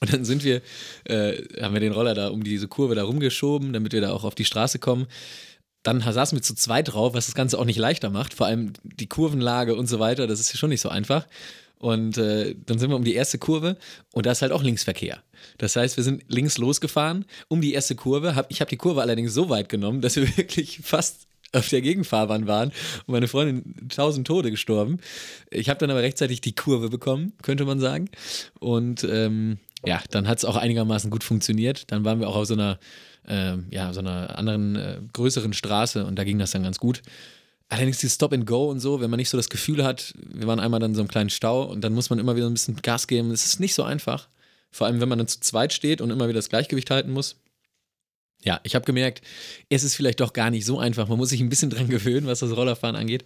Und 0.04 0.12
dann 0.12 0.26
sind 0.26 0.44
wir, 0.44 0.64
äh, 1.04 1.62
haben 1.62 1.76
wir 1.76 1.80
den 1.80 1.94
Roller 1.94 2.16
da 2.16 2.30
um 2.30 2.44
diese 2.44 2.68
Kurve 2.68 2.96
da 2.96 3.04
rumgeschoben, 3.04 3.72
damit 3.72 3.94
wir 3.94 4.02
da 4.02 4.12
auch 4.12 4.24
auf 4.24 4.34
die 4.34 4.46
Straße 4.46 4.80
kommen. 4.80 5.06
Dann 5.84 6.02
saßen 6.02 6.36
wir 6.36 6.42
zu 6.42 6.56
zweit 6.56 6.92
drauf, 6.92 7.14
was 7.14 7.28
das 7.28 7.36
Ganze 7.36 7.60
auch 7.60 7.66
nicht 7.66 7.78
leichter 7.78 8.10
macht. 8.10 8.34
Vor 8.34 8.48
allem 8.48 8.74
die 8.84 9.06
Kurvenlage 9.06 9.76
und 9.76 9.86
so 9.86 10.00
weiter, 10.00 10.26
das 10.26 10.40
ist 10.40 10.54
ja 10.54 10.58
schon 10.58 10.70
nicht 10.72 10.82
so 10.82 10.90
einfach. 10.90 11.28
Und 11.78 12.18
äh, 12.18 12.56
dann 12.66 12.80
sind 12.80 12.90
wir 12.90 12.96
um 12.96 13.04
die 13.04 13.14
erste 13.14 13.38
Kurve 13.38 13.78
und 14.12 14.26
da 14.26 14.32
ist 14.32 14.42
halt 14.42 14.52
auch 14.52 14.64
Linksverkehr. 14.64 15.22
Das 15.60 15.76
heißt, 15.76 15.98
wir 15.98 16.04
sind 16.04 16.24
links 16.28 16.58
losgefahren 16.58 17.26
um 17.48 17.62
die 17.62 17.74
erste 17.74 17.96
Kurve. 17.96 18.34
Hab, 18.36 18.52
ich 18.52 18.60
habe 18.62 18.70
die 18.70 18.78
Kurve 18.78 19.02
allerdings 19.02 19.34
so 19.36 19.50
weit 19.50 19.70
genommen, 19.70 20.02
dass 20.02 20.16
wir 20.16 20.26
wirklich 20.38 20.80
fast 20.84 21.28
auf 21.54 21.70
der 21.70 21.82
Gegenfahrbahn 21.82 22.48
waren 22.48 22.70
und 23.06 23.14
meine 23.14 23.28
Freundin 23.28 23.90
tausend 23.90 24.28
Tode 24.28 24.52
gestorben. 24.52 25.00
Ich 25.50 25.70
habe 25.70 25.80
dann 25.80 25.92
aber 25.92 26.02
rechtzeitig 26.02 26.42
die 26.42 26.56
Kurve 26.56 26.90
bekommen, 26.90 27.34
könnte 27.42 27.66
man 27.66 27.80
sagen. 27.80 28.10
Und 28.60 29.04
ähm, 29.04 29.60
ja, 29.86 30.02
dann 30.12 30.28
hat 30.28 30.38
es 30.38 30.46
auch 30.46 30.56
einigermaßen 30.56 31.10
gut 31.10 31.24
funktioniert. 31.24 31.92
Dann 31.92 32.06
waren 32.06 32.20
wir 32.20 32.30
auch 32.30 32.36
auf 32.36 32.46
so 32.46 32.54
einer, 32.54 32.80
ähm, 33.28 33.66
ja, 33.70 33.94
so 33.94 34.00
einer 34.00 34.38
anderen, 34.38 34.76
äh, 34.76 35.00
größeren 35.14 35.54
Straße 35.54 36.06
und 36.06 36.16
da 36.16 36.24
ging 36.24 36.40
das 36.40 36.52
dann 36.52 36.64
ganz 36.64 36.80
gut. 36.80 37.02
Allerdings 37.70 38.00
die 38.00 38.10
Stop 38.10 38.34
and 38.34 38.46
Go 38.46 38.70
und 38.70 38.80
so, 38.80 39.00
wenn 39.00 39.10
man 39.10 39.18
nicht 39.18 39.30
so 39.30 39.38
das 39.38 39.50
Gefühl 39.50 39.84
hat, 39.84 40.14
wir 40.34 40.46
waren 40.46 40.60
einmal 40.60 40.82
dann 40.82 40.92
in 40.92 40.96
so 40.96 41.02
einem 41.02 41.08
kleinen 41.08 41.30
Stau 41.30 41.64
und 41.64 41.82
dann 41.82 41.94
muss 41.94 42.10
man 42.10 42.20
immer 42.20 42.36
wieder 42.36 42.48
ein 42.48 42.54
bisschen 42.54 42.76
Gas 42.82 43.08
geben. 43.08 43.32
Es 43.32 43.46
ist 43.46 43.62
nicht 43.62 43.76
so 43.76 43.84
einfach. 43.84 44.28
Vor 44.72 44.88
allem, 44.88 45.00
wenn 45.00 45.10
man 45.10 45.18
dann 45.18 45.28
zu 45.28 45.40
zweit 45.40 45.72
steht 45.74 46.02
und 46.02 46.12
immer 46.12 46.28
wieder 46.28 46.40
das 46.40 46.50
Gleichgewicht 46.50 46.92
halten 46.92 47.12
muss. 47.12 47.38
Ja, 48.44 48.60
ich 48.64 48.76
habe 48.76 48.86
gemerkt, 48.86 49.22
es 49.70 49.84
ist 49.84 49.96
vielleicht 49.96 50.20
doch 50.20 50.34
gar 50.34 50.50
nicht 50.50 50.66
so 50.66 50.80
einfach. 50.80 51.08
Man 51.08 51.18
muss 51.18 51.30
sich 51.30 51.42
ein 51.42 51.50
bisschen 51.50 51.70
dran 51.70 51.90
gewöhnen, 51.90 52.28
was 52.28 52.40
das 52.40 52.56
Rollerfahren 52.56 52.96
angeht. 52.96 53.24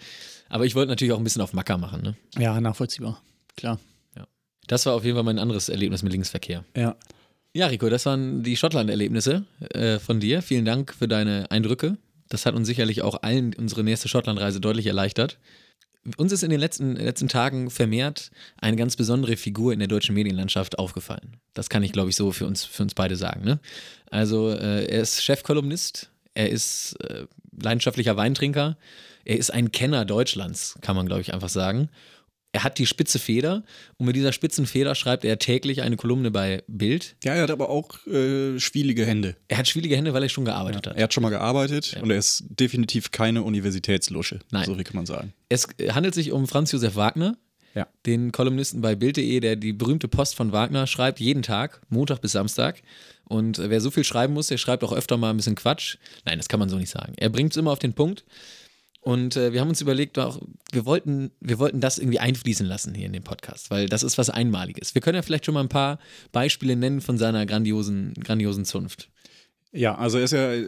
Aber 0.49 0.65
ich 0.65 0.75
wollte 0.75 0.89
natürlich 0.89 1.13
auch 1.13 1.17
ein 1.17 1.23
bisschen 1.23 1.41
auf 1.41 1.54
Macker 1.54 1.78
machen. 1.78 2.01
Ne? 2.01 2.15
Ja, 2.38 2.60
nachvollziehbar. 2.60 3.21
Klar. 3.56 3.80
Das 4.67 4.86
war 4.86 4.93
auf 4.93 5.04
jeden 5.04 5.15
Fall 5.15 5.23
mein 5.23 5.39
anderes 5.39 5.69
Erlebnis 5.69 6.04
mit 6.04 6.12
Linksverkehr. 6.13 6.63
Ja. 6.75 6.95
Ja, 7.54 7.67
Rico, 7.67 7.88
das 7.89 8.06
waren 8.06 8.43
die 8.43 8.58
Schottland-Erlebnisse 8.58 9.45
äh, 9.73 9.99
von 9.99 10.19
dir. 10.19 10.41
Vielen 10.41 10.65
Dank 10.65 10.93
für 10.93 11.08
deine 11.08 11.49
Eindrücke. 11.51 11.97
Das 12.28 12.45
hat 12.45 12.54
uns 12.54 12.67
sicherlich 12.67 13.01
auch 13.01 13.21
allen 13.21 13.54
unsere 13.54 13.84
nächste 13.84 14.10
Schottlandreise 14.10 14.60
deutlich 14.60 14.88
erleichtert. 14.88 15.38
Uns 16.18 16.32
ist 16.32 16.44
in 16.44 16.52
den 16.52 16.60
letzten, 16.60 16.96
letzten 16.96 17.28
Tagen 17.28 17.70
vermehrt 17.70 18.30
eine 18.58 18.78
ganz 18.78 18.96
besondere 18.96 19.38
Figur 19.38 19.74
in 19.74 19.80
der 19.80 19.88
deutschen 19.88 20.13
Medienlandschaft 20.13 20.78
aufgefallen. 20.78 21.38
Das 21.54 21.70
kann 21.70 21.84
ich, 21.84 21.94
glaube 21.94 22.10
ich, 22.10 22.15
so 22.15 22.32
für 22.32 22.46
uns, 22.46 22.63
für 22.63 22.84
uns 22.84 22.94
beide 22.94 23.15
sagen. 23.15 23.44
Ne? 23.44 23.60
Also, 24.12 24.52
äh, 24.52 24.86
er 24.86 25.02
ist 25.02 25.24
Chefkolumnist, 25.24 26.12
er 26.36 26.50
ist 26.50 26.94
äh, 27.02 27.26
leidenschaftlicher 27.60 28.18
Weintrinker, 28.18 28.78
er 29.24 29.38
ist 29.38 29.52
ein 29.52 29.72
Kenner 29.72 30.06
Deutschlands, 30.06 30.78
kann 30.82 30.96
man, 30.96 31.08
glaube 31.08 31.22
ich, 31.22 31.34
einfach 31.34 31.50
sagen. 31.50 31.89
Er 32.56 32.63
hat 32.63 32.78
die 32.78 32.86
spitze 32.86 33.20
Feder 33.20 33.65
und 33.98 34.06
mit 34.06 34.15
dieser 34.15 34.32
spitzen 34.32 34.65
Feder 34.65 34.96
schreibt 34.96 35.26
er 35.26 35.38
täglich 35.39 35.82
eine 35.82 35.98
Kolumne 35.98 36.32
bei 36.32 36.63
Bild. 36.69 37.17
Ja, 37.21 37.34
er 37.34 37.44
hat 37.44 37.52
aber 37.52 37.69
auch 37.69 38.08
äh, 38.08 38.58
schwielige 38.62 39.06
Hände. 39.06 39.36
Er 39.50 39.58
hat 39.58 39.67
schwierige 39.67 39.98
Hände, 39.98 40.13
weil 40.13 40.23
er 40.23 40.29
schon 40.29 40.46
gearbeitet 40.46 40.88
hat. 40.88 40.96
Er 40.96 41.04
hat 41.04 41.13
schon 41.13 41.21
mal 41.23 41.32
gearbeitet 41.32 41.98
und 42.02 42.10
er 42.12 42.17
ist 42.17 42.46
definitiv 42.48 43.12
keine 43.12 43.44
Universitätslusche. 43.44 44.40
Nein. 44.52 44.63
So 44.67 44.79
wie 44.79 44.86
kann 44.86 44.96
man 44.96 45.06
sagen. 45.06 45.34
Es 45.50 45.67
handelt 45.90 46.15
sich 46.15 46.32
um 46.32 46.48
Franz 46.48 46.71
Josef 46.71 46.96
Wagner, 46.96 47.36
Ja. 47.73 47.88
den 48.06 48.32
Kolumnisten 48.32 48.79
bei 48.79 48.96
Bild.de, 48.96 49.42
der 49.42 49.58
die 49.58 49.73
berühmte 49.73 50.08
Post 50.08 50.36
von 50.36 50.54
Wagner 50.54 50.88
schreibt, 50.88 51.19
jeden 51.19 51.42
Tag, 51.44 51.82
Montag 51.90 52.21
bis 52.21 52.32
Samstag. 52.32 52.82
Und 53.25 53.60
äh, 53.60 53.69
wer 53.69 53.82
so 53.82 53.92
viel 53.92 54.06
schreiben 54.06 54.34
muss, 54.34 54.48
der 54.48 54.58
schreibt 54.58 54.86
auch 54.86 54.94
öfter 54.94 55.17
mal 55.17 55.29
ein 55.32 55.36
bisschen 55.36 55.56
Quatsch. 55.56 55.98
Nein, 56.23 56.38
das 56.38 56.48
kann 56.48 56.62
man 56.62 56.69
so 56.69 56.77
nicht 56.77 56.90
sagen. 56.90 57.15
Er 57.17 57.27
bringt 57.27 57.52
es 57.52 57.58
immer 57.58 57.71
auf 57.71 57.79
den 57.79 57.92
Punkt. 57.92 58.23
Und 59.06 59.37
äh, 59.37 59.53
wir 59.53 59.62
haben 59.62 59.69
uns 59.69 59.81
überlegt, 59.81 60.17
auch, 60.17 60.41
wir, 60.71 60.87
wollten, 60.87 61.29
wir 61.39 61.60
wollten 61.60 61.79
das 61.79 61.99
irgendwie 61.99 62.17
einfließen 62.17 62.65
lassen 62.65 62.95
hier 62.95 63.06
in 63.06 63.13
den 63.13 63.23
Podcast, 63.23 63.69
weil 63.69 63.87
das 63.87 64.01
ist 64.01 64.17
was 64.17 64.31
Einmaliges. 64.31 64.95
Wir 64.95 65.01
können 65.01 65.15
ja 65.15 65.21
vielleicht 65.21 65.45
schon 65.45 65.53
mal 65.53 65.62
ein 65.62 65.69
paar 65.69 65.99
Beispiele 66.31 66.75
nennen 66.75 67.01
von 67.01 67.19
seiner 67.19 67.45
grandiosen, 67.45 68.15
grandiosen 68.15 68.65
Zunft. 68.65 69.12
Ja, 69.71 69.93
also 69.95 70.17
er 70.17 70.23
ist 70.23 70.31
ja 70.31 70.53
äh, 70.53 70.65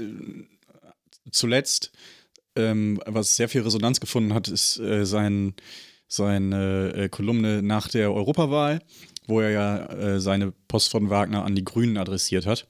zuletzt 1.32 1.92
ähm, 2.56 3.02
was 3.06 3.36
sehr 3.36 3.50
viel 3.50 3.62
Resonanz 3.62 4.00
gefunden 4.00 4.36
hat, 4.36 4.48
ist 4.50 4.80
äh, 4.80 5.04
sein, 5.04 5.56
seine 6.08 6.94
äh, 6.96 7.10
Kolumne 7.10 7.64
nach 7.64 7.88
der 7.88 8.14
Europawahl, 8.14 8.82
wo 9.28 9.42
er 9.42 9.50
ja 9.50 9.86
äh, 9.86 10.20
seine 10.20 10.52
Post 10.68 10.92
von 10.92 11.10
Wagner 11.10 11.44
an 11.44 11.56
die 11.56 11.66
Grünen 11.66 11.98
adressiert 11.98 12.46
hat. 12.46 12.68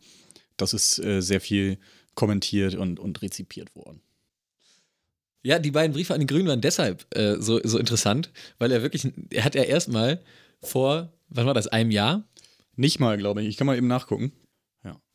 Das 0.56 0.74
ist 0.74 1.00
äh, 1.00 1.22
sehr 1.22 1.42
viel 1.42 1.78
kommentiert 2.16 2.76
und, 2.76 3.00
und 3.00 3.22
rezipiert 3.22 3.76
worden. 3.76 4.02
Ja, 5.44 5.60
die 5.60 5.72
beiden 5.72 5.94
Briefe 5.94 6.14
an 6.14 6.20
die 6.20 6.26
Grünen 6.26 6.48
waren 6.48 6.62
deshalb 6.62 7.06
äh, 7.16 7.36
so, 7.40 7.60
so 7.64 7.78
interessant, 7.78 8.32
weil 8.58 8.72
er 8.72 8.82
wirklich, 8.82 9.08
er 9.32 9.44
hat 9.44 9.56
ja 9.56 9.64
erstmal 9.64 10.22
vor, 10.62 11.14
wann 11.30 11.46
war 11.46 11.54
das, 11.54 11.68
einem 11.68 11.92
Jahr? 11.92 12.24
Nicht 12.76 13.00
mal, 13.00 13.18
glaube 13.18 13.42
ich. 13.42 13.48
Ich 13.48 13.58
kann 13.58 13.68
mal 13.68 13.78
eben 13.78 13.88
nachgucken. 13.88 14.34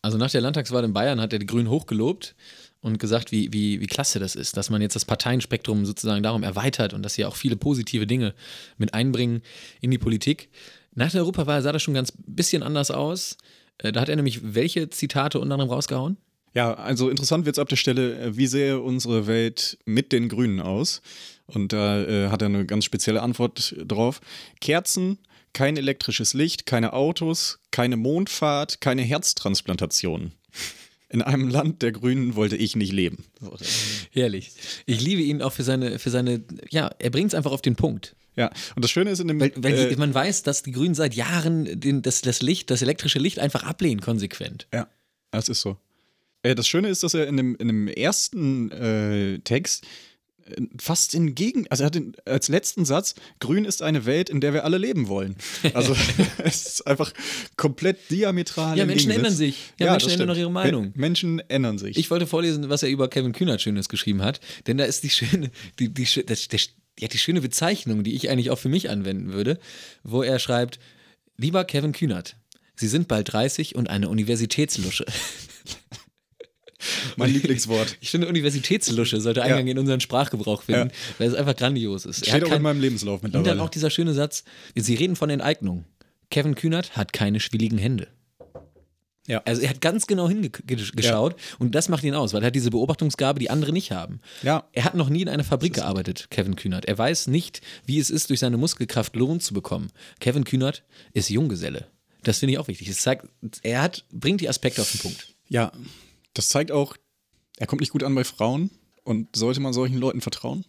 Also 0.03 0.19
nach 0.19 0.31
der 0.31 0.41
Landtagswahl 0.41 0.85
in 0.85 0.93
Bayern 0.93 1.21
hat 1.21 1.33
er 1.33 1.39
die 1.39 1.47
Grünen 1.47 1.71
hochgelobt 1.71 2.35
und 2.81 2.99
gesagt, 2.99 3.31
wie, 3.31 3.53
wie, 3.53 3.81
wie 3.81 3.87
klasse 3.87 4.19
das 4.19 4.35
ist, 4.35 4.57
dass 4.57 4.69
man 4.69 4.83
jetzt 4.83 4.97
das 4.97 5.05
Parteienspektrum 5.05 5.87
sozusagen 5.87 6.25
darum 6.25 6.43
erweitert 6.43 6.93
und 6.93 7.05
dass 7.05 7.15
sie 7.15 7.25
auch 7.25 7.37
viele 7.37 7.57
positive 7.57 8.07
Dinge 8.07 8.35
mit 8.79 8.95
einbringen 8.95 9.43
in 9.81 9.93
die 9.93 9.99
Politik. 9.99 10.49
Nach 10.95 11.11
der 11.11 11.23
Europawahl 11.23 11.63
sah 11.63 11.71
das 11.71 11.83
schon 11.83 11.95
ganz 11.95 12.13
bisschen 12.27 12.65
anders 12.65 12.91
aus. 12.91 13.39
Äh, 13.79 13.93
Da 13.93 14.01
hat 14.01 14.09
er 14.09 14.17
nämlich 14.17 14.55
welche 14.55 14.91
Zitate 14.91 15.39
unter 15.39 15.55
anderem 15.55 15.71
rausgehauen? 15.71 16.17
Ja, 16.55 16.75
also 16.75 17.09
interessant 17.09 17.47
wird 17.47 17.57
es 17.57 17.61
ab 17.61 17.69
der 17.69 17.77
Stelle, 17.77 18.19
äh, 18.19 18.37
wie 18.37 18.47
sähe 18.47 18.81
unsere 18.81 19.27
Welt 19.27 19.79
mit 19.85 20.13
den 20.13 20.29
Grünen 20.29 20.61
aus? 20.61 21.01
Und 21.47 21.73
da 21.73 22.03
äh, 22.03 22.29
hat 22.29 22.43
er 22.43 22.47
eine 22.47 22.67
ganz 22.67 22.85
spezielle 22.85 23.23
Antwort 23.23 23.75
drauf. 23.87 24.21
Kerzen, 24.61 25.19
kein 25.53 25.77
elektrisches 25.77 26.35
Licht, 26.35 26.67
keine 26.67 26.93
Autos, 26.93 27.59
keine 27.71 27.97
Mondfahrt, 27.97 28.81
keine 28.81 29.03
Herztransplantationen. 29.03 30.33
In 31.11 31.21
einem 31.21 31.49
Land 31.49 31.83
der 31.83 31.93
Grünen 31.93 32.37
wollte 32.37 32.57
ich 32.57 32.75
nicht 32.75 32.93
leben. 32.93 33.25
Herrlich. 34.13 34.53
Ich 34.87 35.01
liebe 35.03 35.21
ihn 35.21 35.43
auch 35.43 35.53
für 35.53 35.63
seine, 35.63 35.99
für 35.99 36.09
seine, 36.09 36.43
ja, 36.71 36.91
er 36.99 37.11
bringt 37.11 37.29
es 37.29 37.35
einfach 37.35 37.53
auf 37.53 37.61
den 37.61 37.77
Punkt. 37.77 38.17
Ja, 38.35 38.51
und 38.75 38.83
das 38.83 38.91
Schöne 38.91 39.11
ist 39.11 39.21
in 39.21 39.29
dem. 39.29 39.39
Weil, 39.39 39.53
weil 39.57 39.75
äh, 39.75 39.97
man 39.97 40.15
weiß, 40.15 40.43
dass 40.43 40.63
die 40.63 40.73
Grünen 40.73 40.95
seit 40.95 41.15
Jahren 41.15 41.79
den, 41.79 42.01
das, 42.01 42.23
das 42.23 42.41
Licht, 42.41 42.71
das 42.71 42.81
elektrische 42.81 43.19
Licht 43.19 43.39
einfach 43.39 43.63
ablehnen, 43.63 44.01
konsequent. 44.01 44.67
Ja, 44.73 44.89
das 45.31 45.51
ist 45.51 45.61
so. 45.61 45.77
Äh, 46.43 46.55
Das 46.55 46.67
Schöne 46.69 46.89
ist, 46.89 47.03
dass 47.03 47.15
er 47.15 47.27
in 47.27 47.37
dem, 47.37 47.57
in 47.57 47.69
dem 47.69 47.89
ersten 47.89 48.71
äh, 48.73 49.39
Text 49.41 49.85
äh, 50.47 50.61
fast 50.79 51.15
in 51.15 51.35
Gegen, 51.35 51.67
also 51.69 51.85
er 51.85 51.87
hat 51.87 51.95
den, 51.95 52.17
als 52.25 52.49
letzten 52.49 52.85
Satz, 52.85 53.15
Grün 53.41 53.65
ist 53.65 53.83
eine 53.83 54.05
Welt, 54.07 54.29
in 54.29 54.41
der 54.41 54.53
wir 54.53 54.65
alle 54.65 54.79
leben 54.79 55.09
wollen. 55.09 55.37
Also 55.75 55.97
es 56.45 56.67
ist 56.67 56.87
einfach 56.87 57.13
komplett 57.57 58.11
diametral. 58.11 58.77
Ja, 58.77 58.85
Menschen 58.85 59.11
ändern 59.11 59.33
sich. 59.33 59.73
Ja, 59.79 59.91
Menschen 59.93 60.07
das 60.09 60.13
ändern 60.15 60.31
auch 60.31 60.37
ihre 60.39 60.51
Meinung. 60.51 60.85
Men- 60.87 60.93
Menschen 60.97 61.39
ändern 61.49 61.79
sich. 61.79 61.97
Ich 61.97 62.11
wollte 62.11 62.27
vorlesen, 62.27 62.69
was 62.69 62.83
er 62.83 62.89
über 62.91 63.09
Kevin 63.09 63.33
Kühnert 63.33 63.61
Schönes 63.63 63.89
geschrieben 63.89 64.23
hat, 64.23 64.41
denn 64.67 64.79
da 64.79 64.85
ist 64.85 65.03
die 65.05 65.11
schöne, 65.11 65.51
die, 65.79 65.89
die, 65.95 66.05
das, 66.27 66.49
der, 66.49 66.61
ja, 66.99 67.09
die 67.09 67.19
schöne 67.19 67.41
Bezeichnung, 67.41 68.03
die 68.05 68.15
ich 68.15 68.29
eigentlich 68.29 68.51
auch 68.51 68.59
für 68.59 68.69
mich 68.69 68.91
anwenden 68.91 69.33
würde, 69.33 69.59
wo 70.03 70.23
er 70.23 70.39
schreibt: 70.39 70.79
Lieber 71.37 71.65
Kevin 71.65 71.93
Kühnert, 71.93 72.37
Sie 72.75 72.89
sind 72.89 73.07
bald 73.09 73.33
30 73.33 73.77
und 73.77 73.89
eine 73.89 74.09
Universitätslusche. 74.09 75.07
mein 77.17 77.33
Lieblingswort. 77.33 77.97
Ich 78.01 78.11
finde, 78.11 78.29
Universitätslusche 78.29 79.21
sollte 79.21 79.43
Eingang 79.43 79.67
in 79.67 79.79
unseren 79.79 80.01
Sprachgebrauch 80.01 80.63
finden, 80.63 80.89
Ja. 80.89 81.15
weil 81.19 81.29
es 81.29 81.35
einfach 81.35 81.57
grandios 81.57 82.05
ist. 82.07 82.23
Er 82.23 82.29
Steht 82.31 82.45
auch 82.45 82.49
kein- 82.49 82.57
in 82.59 82.63
meinem 82.63 82.81
Lebenslauf 82.81 83.23
Und 83.23 83.35
dann 83.35 83.43
mittlerweile. 83.43 83.63
auch 83.63 83.71
dieser 83.71 83.91
schöne 83.91 84.15
Satz: 84.15 84.45
Sie 84.75 84.95
reden 84.95 85.17
von 85.17 85.31
Enteignung. 85.31 85.85
Kevin 86.31 86.55
Kühnert 86.55 86.97
hat 86.97 87.13
keine 87.13 87.41
schwilligen 87.41 87.79
Hände. 87.79 88.09
Ja. 89.29 89.41
Also 89.45 89.63
er 89.63 89.71
hat 89.71 89.81
ganz 89.81 90.09
genau 90.09 90.29
hingeschaut 90.29 91.37
und 91.61 91.77
das 91.77 91.89
macht 91.89 92.03
ihn 92.03 92.15
aus, 92.15 92.33
weil 92.35 92.43
er 92.43 92.47
hat 92.49 92.57
diese 92.57 92.71
Beobachtungsgabe, 92.71 93.39
die 93.39 93.51
andere 93.51 93.71
nicht 93.73 93.93
haben. 93.93 94.21
Ja. 94.43 94.65
Er 94.73 94.85
hat 94.85 94.95
noch 94.97 95.09
nie 95.09 95.23
in 95.23 95.29
einer 95.29 95.45
Fabrik 95.45 95.75
gearbeitet, 95.75 96.27
Kevin 96.31 96.57
Kühnert. 96.57 96.87
Er 96.87 96.99
weiß 96.99 97.29
nicht, 97.29 97.61
wie 97.87 98.01
es 98.01 98.11
ist, 98.11 98.31
durch 98.31 98.41
seine 98.41 98.57
Muskelkraft 98.57 99.15
Lohn 99.15 99.39
zu 99.39 99.55
bekommen. 99.55 99.91
Kevin 100.19 100.43
Kühnert 100.43 100.83
ist 101.13 101.31
Junggeselle. 101.31 101.87
Das 102.25 102.39
finde 102.41 102.55
ich 102.55 102.59
auch 102.59 102.67
wichtig. 102.67 102.89
Es 102.89 102.99
zeigt, 102.99 103.27
er 103.63 103.83
hat, 103.83 104.05
bringt 104.13 104.41
die 104.41 104.49
Aspekte 104.49 104.83
auf 104.83 104.91
den 104.91 105.01
Punkt. 105.01 105.29
Ja, 105.49 105.71
das 106.35 106.49
zeigt 106.49 106.73
auch, 106.73 106.97
er 107.57 107.67
kommt 107.67 107.81
nicht 107.81 107.93
gut 107.93 108.03
an 108.03 108.15
bei 108.15 108.25
Frauen. 108.25 108.71
Und 109.05 109.35
sollte 109.35 109.61
man 109.61 109.73
solchen 109.73 109.99
Leuten 109.99 110.21
vertrauen? 110.21 110.65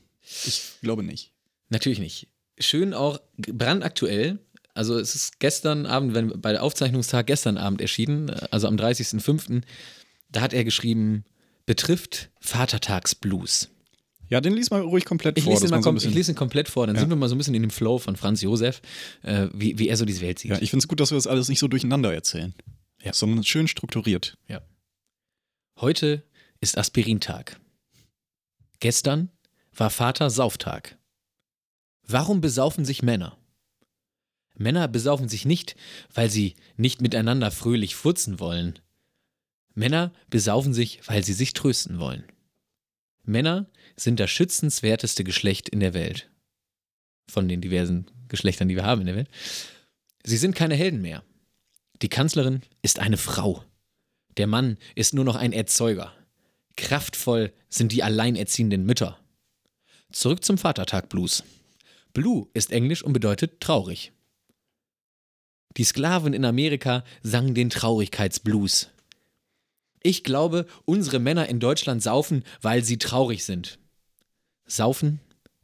Ich 0.45 0.73
glaube 0.81 1.03
nicht. 1.03 1.31
Natürlich 1.69 1.99
nicht. 1.99 2.27
Schön 2.57 2.93
auch 2.93 3.19
brandaktuell. 3.37 4.39
Also 4.73 4.97
es 4.97 5.13
ist 5.13 5.39
gestern 5.39 5.85
Abend, 5.85 6.15
wenn 6.15 6.41
bei 6.41 6.51
der 6.51 6.63
Aufzeichnungstag 6.63 7.27
gestern 7.27 7.57
Abend 7.57 7.79
erschienen, 7.79 8.31
also 8.51 8.67
am 8.67 8.75
30.05., 8.75 9.61
da 10.29 10.41
hat 10.41 10.53
er 10.53 10.63
geschrieben, 10.63 11.25
betrifft 11.67 12.31
Vatertagsblues. 12.41 13.69
Ja, 14.29 14.41
den 14.41 14.53
lies 14.53 14.71
mal 14.71 14.81
ruhig 14.81 15.05
komplett 15.05 15.37
Ich 15.37 15.43
vor. 15.43 15.53
lese, 15.53 15.67
man 15.67 15.83
so 15.83 15.89
kom 15.89 15.97
ich 15.97 16.05
lese 16.05 16.31
ihn 16.31 16.35
komplett 16.35 16.69
vor, 16.69 16.87
dann 16.87 16.95
sind 16.95 17.09
wir 17.09 17.15
mal 17.15 17.29
so 17.29 17.35
ein 17.35 17.37
bisschen 17.37 17.53
in 17.53 17.61
dem 17.61 17.69
Flow 17.69 17.99
von 17.99 18.15
Franz 18.15 18.41
Josef, 18.41 18.81
äh, 19.21 19.47
wie, 19.53 19.77
wie 19.77 19.89
er 19.89 19.97
so 19.97 20.05
diese 20.05 20.21
Welt 20.21 20.39
sieht. 20.39 20.49
Ja, 20.51 20.59
ich 20.59 20.71
finde 20.71 20.83
es 20.83 20.87
gut, 20.87 20.99
dass 20.99 21.11
wir 21.11 21.17
das 21.17 21.27
alles 21.27 21.49
nicht 21.49 21.59
so 21.59 21.67
durcheinander 21.67 22.11
erzählen. 22.11 22.55
Ja. 23.03 23.13
Sondern 23.13 23.43
schön 23.43 23.67
strukturiert. 23.67 24.37
Ja. 24.47 24.61
Heute 25.79 26.23
ist 26.61 26.77
Aspirintag. 26.77 27.59
Gestern 28.79 29.31
war 29.75 29.89
Vater 29.89 30.29
Sauftag. 30.29 30.97
Warum 32.03 32.41
besaufen 32.41 32.85
sich 32.85 33.01
Männer? 33.01 33.37
Männer 34.55 34.87
besaufen 34.87 35.27
sich 35.27 35.45
nicht, 35.45 35.75
weil 36.13 36.29
sie 36.29 36.55
nicht 36.77 37.01
miteinander 37.01 37.49
fröhlich 37.49 37.95
furzen 37.95 38.39
wollen. 38.39 38.79
Männer 39.73 40.13
besaufen 40.29 40.73
sich, 40.73 41.01
weil 41.07 41.23
sie 41.23 41.33
sich 41.33 41.53
trösten 41.53 41.99
wollen. 41.99 42.23
Männer 43.23 43.67
sind 43.97 44.19
das 44.19 44.29
schützenswerteste 44.29 45.23
Geschlecht 45.23 45.69
in 45.69 45.79
der 45.79 45.95
Welt. 45.95 46.29
Von 47.29 47.47
den 47.47 47.61
diversen 47.61 48.05
Geschlechtern, 48.27 48.67
die 48.67 48.75
wir 48.75 48.85
haben 48.85 49.01
in 49.01 49.07
der 49.07 49.15
Welt. 49.15 49.29
Sie 50.23 50.37
sind 50.37 50.55
keine 50.55 50.75
Helden 50.75 51.01
mehr. 51.01 51.23
Die 52.01 52.09
Kanzlerin 52.09 52.61
ist 52.83 52.99
eine 52.99 53.17
Frau. 53.17 53.65
Der 54.37 54.47
Mann 54.47 54.77
ist 54.95 55.13
nur 55.13 55.25
noch 55.25 55.35
ein 55.35 55.53
Erzeuger. 55.53 56.13
Kraftvoll 56.75 57.53
sind 57.69 57.91
die 57.91 58.03
alleinerziehenden 58.03 58.85
Mütter. 58.85 59.19
Zurück 60.11 60.43
zum 60.43 60.57
Vatertag 60.57 61.09
Blues. 61.09 61.43
Blue 62.13 62.47
ist 62.53 62.71
Englisch 62.71 63.03
und 63.03 63.13
bedeutet 63.13 63.59
traurig. 63.59 64.11
Die 65.77 65.83
Sklaven 65.83 66.33
in 66.33 66.45
Amerika 66.45 67.03
sangen 67.21 67.55
den 67.55 67.69
Traurigkeitsblues. 67.69 68.89
Ich 70.03 70.23
glaube, 70.23 70.67
unsere 70.85 71.19
Männer 71.19 71.47
in 71.47 71.59
Deutschland 71.59 72.03
saufen, 72.03 72.43
weil 72.61 72.83
sie 72.83 72.97
traurig 72.97 73.43
sind. 73.45 73.79
Saufen 74.65 75.19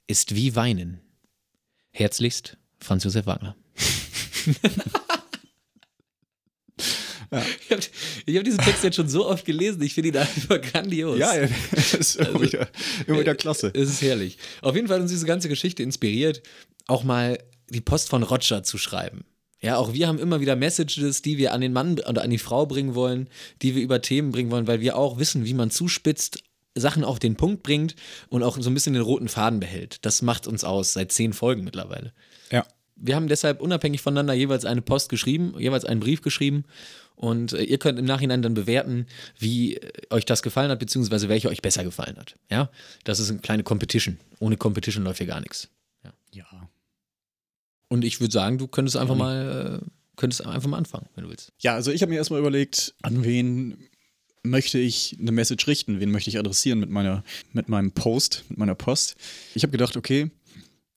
ist 0.07 0.34
wie 0.34 0.55
weinen. 0.55 1.01
Herzlichst, 1.91 2.57
Franz 2.80 3.03
Josef 3.03 3.26
Wagner. 3.26 3.55
Ich 7.32 7.72
habe 7.72 8.38
hab 8.38 8.44
diesen 8.44 8.60
Text 8.60 8.84
jetzt 8.84 8.96
schon 8.96 9.08
so 9.08 9.28
oft 9.28 9.46
gelesen, 9.46 9.82
ich 9.84 9.94
finde 9.94 10.10
ihn 10.10 10.18
einfach 10.18 10.60
grandios. 10.62 11.20
Ja, 11.20 11.32
das 11.72 11.94
ist 11.94 12.16
immer, 12.16 12.42
wieder, 12.42 12.68
immer 13.06 13.20
wieder 13.20 13.36
klasse. 13.36 13.72
Es 13.74 13.90
ist 13.90 14.02
herrlich. 14.02 14.38
Auf 14.62 14.76
jeden 14.76 14.88
Fall 14.88 14.96
hat 14.96 15.04
uns 15.04 15.12
diese 15.12 15.26
ganze 15.26 15.50
Geschichte 15.50 15.84
inspiriert, 15.84 16.42
auch 16.88 17.04
mal 17.04 17.38
die 17.70 17.82
Post 17.82 18.10
von 18.10 18.24
Roger 18.24 18.64
zu 18.64 18.78
schreiben. 18.78 19.26
Ja, 19.62 19.78
auch 19.78 19.94
wir 19.94 20.08
haben 20.08 20.20
immer 20.20 20.40
wieder 20.40 20.56
Messages, 20.56 21.22
die 21.22 21.38
wir 21.38 21.54
an 21.54 21.62
den 21.62 21.74
Mann 21.74 22.00
oder 22.00 22.24
an 22.24 22.30
die 22.30 22.38
Frau 22.38 22.66
bringen 22.66 22.96
wollen, 22.96 23.30
die 23.62 23.76
wir 23.76 23.84
über 23.84 24.02
Themen 24.02 24.32
bringen 24.32 24.52
wollen, 24.52 24.68
weil 24.68 24.80
wir 24.80 24.96
auch 24.96 25.20
wissen, 25.20 25.46
wie 25.46 25.54
man 25.54 25.70
zuspitzt, 25.70 26.42
Sachen 26.76 27.04
auf 27.04 27.20
den 27.20 27.36
Punkt 27.36 27.64
bringt 27.64 27.96
und 28.30 28.44
auch 28.44 28.58
so 28.60 28.70
ein 28.70 28.74
bisschen 28.74 28.94
den 28.94 29.02
roten 29.02 29.28
Faden 29.28 29.60
behält. 29.60 30.06
Das 30.06 30.22
macht 30.22 30.48
uns 30.48 30.64
aus, 30.64 30.94
seit 30.94 31.12
zehn 31.12 31.34
Folgen 31.34 31.64
mittlerweile. 31.64 32.14
Ja. 32.52 32.66
Wir 32.96 33.16
haben 33.16 33.28
deshalb 33.28 33.62
unabhängig 33.62 34.02
voneinander 34.02 34.34
jeweils 34.34 34.66
eine 34.66 34.82
Post 34.82 35.10
geschrieben, 35.10 35.56
jeweils 35.58 35.86
einen 35.86 36.00
Brief 36.00 36.22
geschrieben. 36.22 36.64
Und 37.20 37.51
äh, 37.51 37.63
ihr 37.63 37.78
könnt 37.80 37.99
im 37.99 38.05
Nachhinein 38.05 38.41
dann 38.41 38.53
bewerten, 38.53 39.05
wie 39.38 39.76
äh, 39.76 39.91
euch 40.09 40.24
das 40.24 40.41
gefallen 40.41 40.72
hat, 40.72 40.80
beziehungsweise 40.80 41.28
welche 41.28 41.49
euch 41.49 41.61
besser 41.61 41.84
gefallen 41.84 42.15
hat. 42.15 42.36
Ja, 42.49 42.72
das 43.03 43.20
ist 43.20 43.30
eine 43.30 43.39
kleine 43.39 43.63
Competition. 43.63 44.17
Ohne 44.39 44.55
Competition 44.55 45.03
läuft 45.03 45.17
hier 45.17 45.28
gar 45.28 45.41
nichts. 45.41 45.67
Ja. 46.32 46.45
Und 47.89 48.05
ich 48.05 48.22
würde 48.22 48.32
sagen, 48.32 48.57
du 48.57 48.67
könntest 48.67 48.95
einfach 48.95 49.15
mal, 49.15 49.82
äh, 49.82 49.89
könntest 50.15 50.45
einfach 50.45 50.70
mal 50.70 50.78
anfangen, 50.78 51.07
wenn 51.15 51.26
du 51.26 51.30
willst. 51.30 51.51
Ja, 51.59 51.74
also 51.74 51.91
ich 51.91 52.01
habe 52.01 52.11
mir 52.11 52.17
erstmal 52.17 52.39
überlegt, 52.39 52.93
an 53.01 53.26
wen 53.26 53.89
möchte 54.43 54.78
ich 54.80 55.17
eine 55.20 55.34
Message 55.34 55.67
richten, 55.67 55.99
wen 55.99 56.11
möchte 56.11 56.30
ich 56.30 56.39
adressieren 56.39 56.80
mit, 56.80 56.89
meiner, 56.89 57.26
mit 57.51 57.67
meinem 57.67 57.91
Post, 57.91 58.45
mit 58.47 58.59
meiner 58.59 58.76
Post. 58.76 59.15
Ich 59.55 59.63
habe 59.63 59.72
gedacht, 59.72 59.97
okay, 59.97 60.32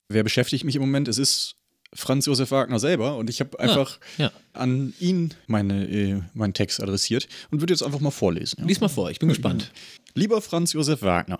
wer 0.07 0.23
beschäftigt 0.23 0.63
mich 0.63 0.75
im 0.75 0.81
Moment? 0.81 1.09
Es 1.09 1.17
ist 1.17 1.57
Franz 1.95 2.25
Josef 2.25 2.51
Wagner 2.51 2.79
selber 2.79 3.17
und 3.17 3.29
ich 3.29 3.39
habe 3.39 3.59
einfach 3.59 3.99
ja. 4.17 4.31
an 4.53 4.93
ihn 4.99 5.33
meine, 5.47 5.87
äh, 5.89 6.21
meinen 6.33 6.53
Text 6.53 6.81
adressiert 6.81 7.27
und 7.51 7.61
würde 7.61 7.73
jetzt 7.73 7.83
einfach 7.83 7.99
mal 7.99 8.11
vorlesen. 8.11 8.61
Ja? 8.61 8.65
Lies 8.65 8.81
mal 8.81 8.87
vor, 8.87 9.11
ich 9.11 9.19
bin 9.19 9.29
gespannt. 9.29 9.71
Lieber 10.15 10.41
Franz 10.41 10.73
Josef 10.73 11.01
Wagner, 11.01 11.39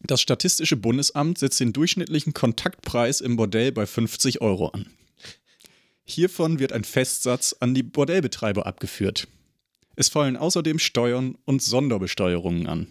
das 0.00 0.20
Statistische 0.20 0.76
Bundesamt 0.76 1.38
setzt 1.38 1.60
den 1.60 1.72
durchschnittlichen 1.72 2.32
Kontaktpreis 2.32 3.20
im 3.20 3.36
Bordell 3.36 3.72
bei 3.72 3.86
50 3.86 4.40
Euro 4.40 4.68
an. 4.68 4.86
Hiervon 6.04 6.58
wird 6.58 6.72
ein 6.72 6.84
Festsatz 6.84 7.54
an 7.58 7.74
die 7.74 7.82
Bordellbetreiber 7.82 8.66
abgeführt. 8.66 9.28
Es 9.96 10.08
fallen 10.08 10.36
außerdem 10.36 10.78
Steuern 10.78 11.36
und 11.44 11.62
Sonderbesteuerungen 11.62 12.66
an. 12.66 12.86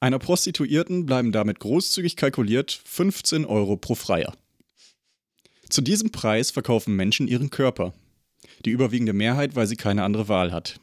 Einer 0.00 0.18
Prostituierten 0.18 1.06
bleiben 1.06 1.32
damit 1.32 1.60
großzügig 1.60 2.16
kalkuliert 2.16 2.80
15 2.84 3.44
Euro 3.44 3.76
pro 3.76 3.94
Freier. 3.94 4.34
Zu 5.68 5.82
diesem 5.82 6.10
Preis 6.10 6.50
verkaufen 6.50 6.96
Menschen 6.96 7.28
ihren 7.28 7.50
Körper. 7.50 7.92
Die 8.64 8.70
überwiegende 8.70 9.12
Mehrheit, 9.12 9.54
weil 9.54 9.66
sie 9.66 9.76
keine 9.76 10.02
andere 10.02 10.28
Wahl 10.28 10.52
hat. 10.52 10.80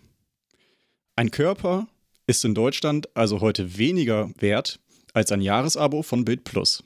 Ein 1.15 1.31
Körper 1.31 1.87
ist 2.27 2.45
in 2.45 2.53
Deutschland 2.53 3.15
also 3.15 3.41
heute 3.41 3.77
weniger 3.77 4.29
wert 4.39 4.79
als 5.13 5.31
ein 5.31 5.41
Jahresabo 5.41 6.03
von 6.03 6.25
Bild 6.25 6.43
Plus. 6.43 6.83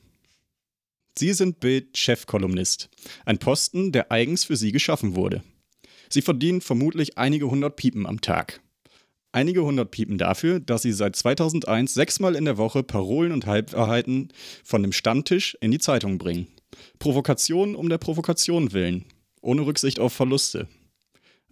Sie 1.17 1.33
sind 1.33 1.59
Bild-Chefkolumnist, 1.59 2.89
ein 3.25 3.39
Posten, 3.39 3.91
der 3.91 4.11
eigens 4.11 4.45
für 4.45 4.55
Sie 4.55 4.71
geschaffen 4.71 5.15
wurde. 5.15 5.43
Sie 6.09 6.21
verdienen 6.21 6.61
vermutlich 6.61 7.17
einige 7.17 7.49
hundert 7.49 7.75
Piepen 7.75 8.05
am 8.05 8.21
Tag. 8.21 8.61
Einige 9.31 9.63
hundert 9.63 9.91
Piepen 9.91 10.17
dafür, 10.17 10.59
dass 10.59 10.83
Sie 10.83 10.93
seit 10.93 11.15
2001 11.15 11.93
sechsmal 11.93 12.35
in 12.35 12.45
der 12.45 12.57
Woche 12.57 12.83
Parolen 12.83 13.31
und 13.31 13.45
Halbwahrheiten 13.45 14.31
von 14.63 14.81
dem 14.81 14.91
Stammtisch 14.91 15.57
in 15.61 15.71
die 15.71 15.79
Zeitung 15.79 16.17
bringen. 16.17 16.47
Provokation 16.99 17.75
um 17.75 17.89
der 17.89 17.97
Provokation 17.97 18.73
willen, 18.73 19.05
ohne 19.41 19.61
Rücksicht 19.65 19.99
auf 19.99 20.13
Verluste. 20.13 20.67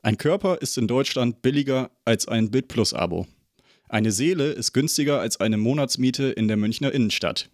Ein 0.02 0.18
Körper 0.18 0.62
ist 0.62 0.78
in 0.78 0.88
Deutschland 0.88 1.42
billiger 1.42 1.92
als 2.06 2.28
ein 2.28 2.52
Bild 2.52 2.68
Plus 2.68 2.94
Abo. 2.94 3.28
Eine 3.90 4.12
Seele 4.12 4.52
ist 4.52 4.74
günstiger 4.74 5.20
als 5.20 5.40
eine 5.40 5.58
Monatsmiete 5.58 6.26
in 6.26 6.48
der 6.48 6.58
Münchner 6.58 6.92
Innenstadt. 6.92 7.50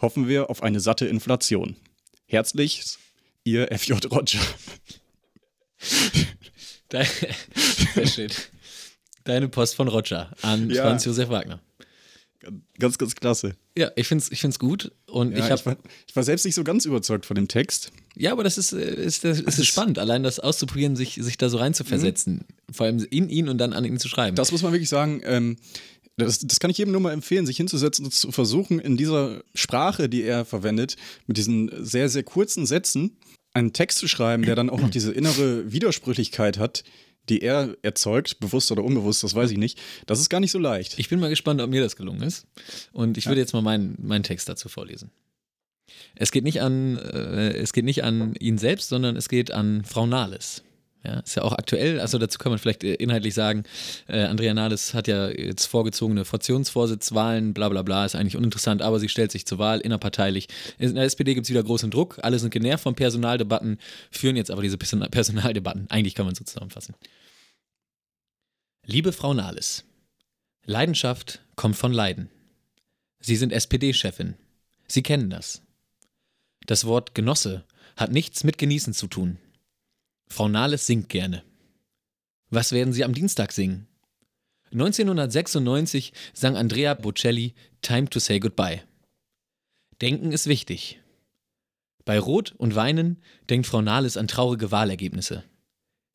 Hoffen 0.00 0.28
wir 0.28 0.50
auf 0.50 0.62
eine 0.62 0.80
satte 0.80 1.06
Inflation. 1.06 1.76
Herzlich, 2.26 2.82
Ihr 3.44 3.68
FJ 3.76 3.94
Roger. 4.10 4.40
Sehr 7.94 8.06
schön. 8.06 8.30
Deine 9.24 9.48
Post 9.48 9.76
von 9.76 9.88
Roger 9.88 10.32
an 10.42 10.68
Ja. 10.70 10.82
Franz 10.82 11.04
Josef 11.04 11.28
Wagner. 11.28 11.60
Ganz, 12.78 12.98
ganz 12.98 13.14
klasse. 13.14 13.54
Ja, 13.76 13.90
ich 13.96 14.08
finde 14.08 14.24
es 14.24 14.32
ich 14.32 14.40
find's 14.40 14.58
gut. 14.58 14.92
Und 15.06 15.32
Ja, 15.32 15.38
ich 15.38 15.44
ich, 15.44 15.50
habe. 15.50 15.64
war, 15.66 15.76
ich 16.06 16.16
war 16.16 16.22
selbst 16.22 16.44
nicht 16.44 16.54
so 16.54 16.64
ganz 16.64 16.84
überzeugt 16.84 17.26
von 17.26 17.34
dem 17.36 17.48
Text. 17.48 17.92
Ja, 18.16 18.32
aber 18.32 18.44
das 18.44 18.58
ist, 18.58 18.72
äh, 18.72 18.94
ist, 19.04 19.24
das 19.24 19.38
ist 19.40 19.66
spannend, 19.66 19.98
allein 19.98 20.22
das 20.22 20.40
auszuprobieren, 20.40 20.96
sich, 20.96 21.14
sich 21.20 21.38
da 21.38 21.48
so 21.48 21.58
reinzuversetzen. 21.58 22.44
Vor 22.70 22.86
allem 22.86 23.04
in 23.10 23.28
ihn 23.28 23.48
und 23.48 23.58
dann 23.58 23.72
an 23.72 23.84
ihn 23.84 23.98
zu 23.98 24.08
schreiben. 24.08 24.36
Das 24.36 24.52
muss 24.52 24.62
man 24.62 24.72
wirklich 24.72 24.88
sagen. 24.88 25.20
Ähm, 25.24 25.56
das, 26.16 26.40
das 26.40 26.60
kann 26.60 26.70
ich 26.70 26.78
jedem 26.78 26.92
nur 26.92 27.00
mal 27.00 27.12
empfehlen, 27.12 27.46
sich 27.46 27.56
hinzusetzen 27.56 28.04
und 28.04 28.12
zu 28.12 28.32
versuchen, 28.32 28.78
in 28.78 28.96
dieser 28.96 29.42
Sprache, 29.54 30.08
die 30.08 30.22
er 30.22 30.44
verwendet, 30.44 30.96
mit 31.26 31.36
diesen 31.38 31.70
sehr, 31.84 32.08
sehr 32.08 32.22
kurzen 32.22 32.66
Sätzen, 32.66 33.16
einen 33.54 33.72
Text 33.72 33.98
zu 33.98 34.08
schreiben, 34.08 34.44
der 34.44 34.54
dann 34.54 34.68
auch 34.70 34.80
noch 34.80 34.90
diese 34.90 35.12
innere 35.12 35.72
Widersprüchlichkeit 35.72 36.58
hat, 36.58 36.84
die 37.28 37.42
er 37.42 37.76
erzeugt, 37.82 38.40
bewusst 38.40 38.72
oder 38.72 38.84
unbewusst, 38.84 39.22
das 39.22 39.34
weiß 39.34 39.50
ich 39.50 39.58
nicht. 39.58 39.80
Das 40.06 40.20
ist 40.20 40.28
gar 40.28 40.40
nicht 40.40 40.50
so 40.50 40.58
leicht. 40.58 40.98
Ich 40.98 41.08
bin 41.08 41.20
mal 41.20 41.30
gespannt, 41.30 41.60
ob 41.60 41.70
mir 41.70 41.82
das 41.82 41.96
gelungen 41.96 42.22
ist. 42.22 42.46
Und 42.92 43.16
ich 43.16 43.26
würde 43.26 43.40
jetzt 43.40 43.52
mal 43.52 43.62
meinen, 43.62 43.96
meinen 44.02 44.24
Text 44.24 44.48
dazu 44.48 44.68
vorlesen. 44.68 45.10
Es 46.14 46.32
geht 46.32 46.44
nicht 46.44 46.60
an, 46.60 46.96
äh, 46.98 47.52
es 47.52 47.72
geht 47.72 47.84
nicht 47.84 48.04
an 48.04 48.34
ihn 48.36 48.58
selbst, 48.58 48.88
sondern 48.88 49.16
es 49.16 49.28
geht 49.28 49.50
an 49.50 49.84
Frau 49.84 50.06
Nahles. 50.06 50.62
Ja, 51.04 51.18
ist 51.18 51.34
ja 51.34 51.42
auch 51.42 51.52
aktuell, 51.52 51.98
also 51.98 52.16
dazu 52.18 52.38
kann 52.38 52.52
man 52.52 52.60
vielleicht 52.60 52.84
äh, 52.84 52.94
inhaltlich 52.94 53.34
sagen, 53.34 53.64
äh, 54.06 54.22
Andrea 54.22 54.54
Nahles 54.54 54.94
hat 54.94 55.08
ja 55.08 55.30
jetzt 55.30 55.66
vorgezogene 55.66 56.24
Fraktionsvorsitzwahlen, 56.24 57.54
bla 57.54 57.68
bla 57.68 57.82
bla, 57.82 58.04
ist 58.04 58.14
eigentlich 58.14 58.36
uninteressant, 58.36 58.82
aber 58.82 59.00
sie 59.00 59.08
stellt 59.08 59.32
sich 59.32 59.44
zur 59.44 59.58
Wahl 59.58 59.80
innerparteilich. 59.80 60.46
In 60.78 60.94
der 60.94 61.04
SPD 61.04 61.34
gibt 61.34 61.46
es 61.46 61.50
wieder 61.50 61.64
großen 61.64 61.90
Druck, 61.90 62.20
alle 62.22 62.38
sind 62.38 62.50
genervt 62.50 62.84
von 62.84 62.94
Personaldebatten, 62.94 63.78
führen 64.12 64.36
jetzt 64.36 64.52
aber 64.52 64.62
diese 64.62 64.78
Person 64.78 65.00
Personaldebatten. 65.10 65.86
Eigentlich 65.90 66.14
kann 66.14 66.26
man 66.26 66.36
so 66.36 66.44
zusammenfassen. 66.44 66.94
Liebe 68.86 69.12
Frau 69.12 69.34
Nahles, 69.34 69.84
Leidenschaft 70.64 71.40
kommt 71.56 71.74
von 71.74 71.92
Leiden. 71.92 72.30
Sie 73.18 73.36
sind 73.36 73.52
SPD-Chefin. 73.52 74.34
Sie 74.86 75.02
kennen 75.02 75.30
das. 75.30 75.62
Das 76.66 76.84
Wort 76.84 77.16
Genosse 77.16 77.64
hat 77.96 78.12
nichts 78.12 78.44
mit 78.44 78.58
Genießen 78.58 78.92
zu 78.92 79.08
tun. 79.08 79.38
Frau 80.28 80.48
Nahles 80.48 80.86
singt 80.86 81.08
gerne. 81.08 81.42
Was 82.50 82.72
werden 82.72 82.92
Sie 82.92 83.04
am 83.04 83.14
Dienstag 83.14 83.52
singen? 83.52 83.86
1996 84.72 86.12
sang 86.32 86.56
Andrea 86.56 86.94
Bocelli 86.94 87.54
Time 87.82 88.08
to 88.08 88.18
Say 88.18 88.40
Goodbye. 88.40 88.82
Denken 90.00 90.32
ist 90.32 90.46
wichtig. 90.46 91.00
Bei 92.04 92.18
Rot 92.18 92.54
und 92.56 92.74
Weinen 92.74 93.22
denkt 93.50 93.66
Frau 93.66 93.82
Nahles 93.82 94.16
an 94.16 94.28
traurige 94.28 94.70
Wahlergebnisse. 94.70 95.44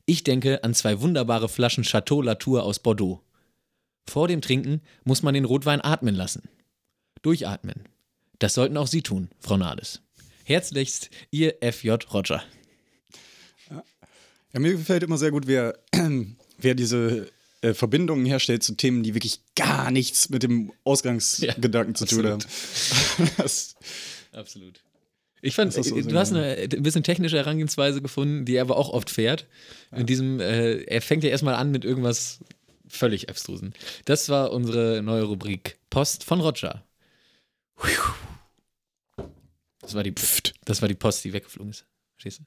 Ich 0.06 0.24
denke 0.24 0.64
an 0.64 0.74
zwei 0.74 1.02
wunderbare 1.02 1.50
Flaschen 1.50 1.84
Chateau 1.84 2.22
Latour 2.22 2.64
aus 2.64 2.80
Bordeaux. 2.80 3.22
Vor 4.08 4.28
dem 4.28 4.42
Trinken 4.42 4.82
muss 5.04 5.22
man 5.22 5.34
den 5.34 5.46
Rotwein 5.46 5.82
atmen 5.82 6.16
lassen. 6.16 6.50
Durchatmen. 7.22 7.88
Das 8.40 8.54
sollten 8.54 8.78
auch 8.78 8.88
Sie 8.88 9.02
tun, 9.02 9.30
Frau 9.40 9.58
Nahles. 9.58 10.02
Herzlichst, 10.46 11.10
Ihr 11.30 11.56
FJ 11.62 11.92
Roger. 12.14 12.44
Ja, 14.54 14.60
mir 14.60 14.74
gefällt 14.74 15.04
immer 15.04 15.18
sehr 15.18 15.32
gut, 15.32 15.48
wer, 15.48 15.78
wer 16.58 16.76
diese 16.76 17.30
äh, 17.62 17.74
Verbindungen 17.74 18.26
herstellt 18.26 18.64
zu 18.64 18.76
Themen, 18.76 19.04
die 19.04 19.14
wirklich 19.14 19.42
gar 19.56 19.92
nichts 19.92 20.30
mit 20.30 20.44
dem 20.44 20.72
Ausgangsgedanken 20.84 21.96
zu 21.96 22.06
tun 22.06 22.26
haben. 22.26 22.44
Das, 23.38 23.76
Absolut. 24.32 24.82
Ich 25.42 25.56
fand, 25.56 25.74
so 25.74 25.82
du 25.82 26.18
hast 26.18 26.34
eine 26.34 26.56
ein 26.56 26.84
bisschen 26.84 27.04
technische 27.04 27.38
Herangehensweise 27.38 28.02
gefunden, 28.02 28.46
die 28.46 28.56
er 28.56 28.64
aber 28.64 28.78
auch 28.78 28.90
oft 28.90 29.10
fährt. 29.10 29.48
In 29.96 30.06
diesem, 30.06 30.40
äh, 30.40 30.82
er 30.84 31.02
fängt 31.02 31.24
ja 31.24 31.30
erstmal 31.30 31.56
an 31.56 31.72
mit 31.72 31.86
irgendwas 31.86 32.40
völlig 32.88 33.30
abstrusen. 33.30 33.74
Das 34.06 34.30
war 34.30 34.52
unsere 34.52 35.02
neue 35.04 35.24
Rubrik 35.24 35.78
Post 35.90 36.24
von 36.24 36.42
Roger. 36.42 36.84
Das 39.80 39.94
war 39.94 40.04
die 40.04 40.12
Pft. 40.12 40.54
Das 40.66 40.82
war 40.82 40.88
die 40.88 40.96
Post, 40.96 41.24
die 41.24 41.34
weggeflogen 41.34 41.72
ist. 41.72 41.86
Verstehst 42.16 42.40
du? 42.40 42.44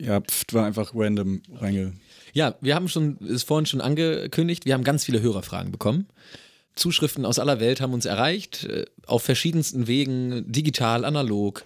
Ja, 0.00 0.20
pft, 0.20 0.54
war 0.54 0.66
einfach 0.66 0.92
random 0.94 1.42
reinge. 1.54 1.92
Ja, 2.32 2.56
wir 2.60 2.74
haben 2.74 2.88
schon, 2.88 3.18
ist 3.18 3.44
vorhin 3.44 3.66
schon 3.66 3.80
angekündigt, 3.80 4.66
wir 4.66 4.74
haben 4.74 4.84
ganz 4.84 5.04
viele 5.04 5.20
Hörerfragen 5.20 5.70
bekommen. 5.70 6.06
Zuschriften 6.74 7.24
aus 7.24 7.38
aller 7.38 7.60
Welt 7.60 7.80
haben 7.80 7.92
uns 7.92 8.04
erreicht, 8.04 8.64
äh, 8.64 8.84
auf 9.06 9.22
verschiedensten 9.22 9.86
Wegen, 9.86 10.50
digital, 10.50 11.04
analog, 11.04 11.64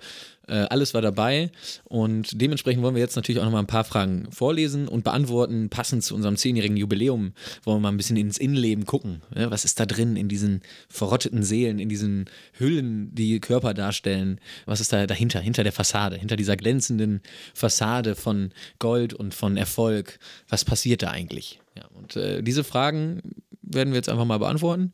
alles 0.55 0.95
war 0.95 1.03
dabei. 1.03 1.51
Und 1.85 2.41
dementsprechend 2.41 2.83
wollen 2.83 2.95
wir 2.95 3.03
jetzt 3.03 3.17
natürlich 3.17 3.41
auch 3.41 3.45
nochmal 3.45 3.63
ein 3.63 3.67
paar 3.67 3.85
Fragen 3.85 4.29
vorlesen 4.31 4.89
und 4.89 5.05
beantworten, 5.05 5.69
passend 5.69 6.05
zu 6.05 6.15
unserem 6.15 6.37
zehnjährigen 6.37 6.77
Jubiläum, 6.77 7.33
wollen 7.65 7.79
wir 7.79 7.81
mal 7.81 7.89
ein 7.91 7.97
bisschen 7.97 8.17
ins 8.17 8.39
Innenleben 8.39 8.87
gucken. 8.87 9.23
Was 9.31 9.65
ist 9.65 9.79
da 9.81 9.87
drin 9.87 10.17
in 10.17 10.29
diesen 10.29 10.63
verrotteten 10.89 11.43
Seelen, 11.43 11.79
in 11.79 11.89
diesen 11.89 12.27
Hüllen, 12.59 13.15
die 13.15 13.41
Körper 13.41 13.75
darstellen? 13.75 14.41
Was 14.67 14.81
ist 14.81 14.93
da 14.93 15.07
dahinter, 15.07 15.41
hinter 15.41 15.65
der 15.65 15.73
Fassade, 15.73 16.17
hinter 16.17 16.37
dieser 16.37 16.57
glänzenden 16.57 17.21
Fassade 17.55 18.15
von 18.15 18.53
Gold 18.79 19.15
und 19.15 19.35
von 19.35 19.57
Erfolg? 19.57 20.19
Was 20.49 20.65
passiert 20.65 21.03
da 21.03 21.11
eigentlich? 21.11 21.61
Ja, 21.77 21.85
und 21.95 22.17
äh, 22.17 22.43
diese 22.43 22.65
Fragen 22.65 23.21
werden 23.63 23.93
wir 23.93 23.97
jetzt 23.97 24.09
einfach 24.09 24.25
mal 24.25 24.39
beantworten. 24.39 24.93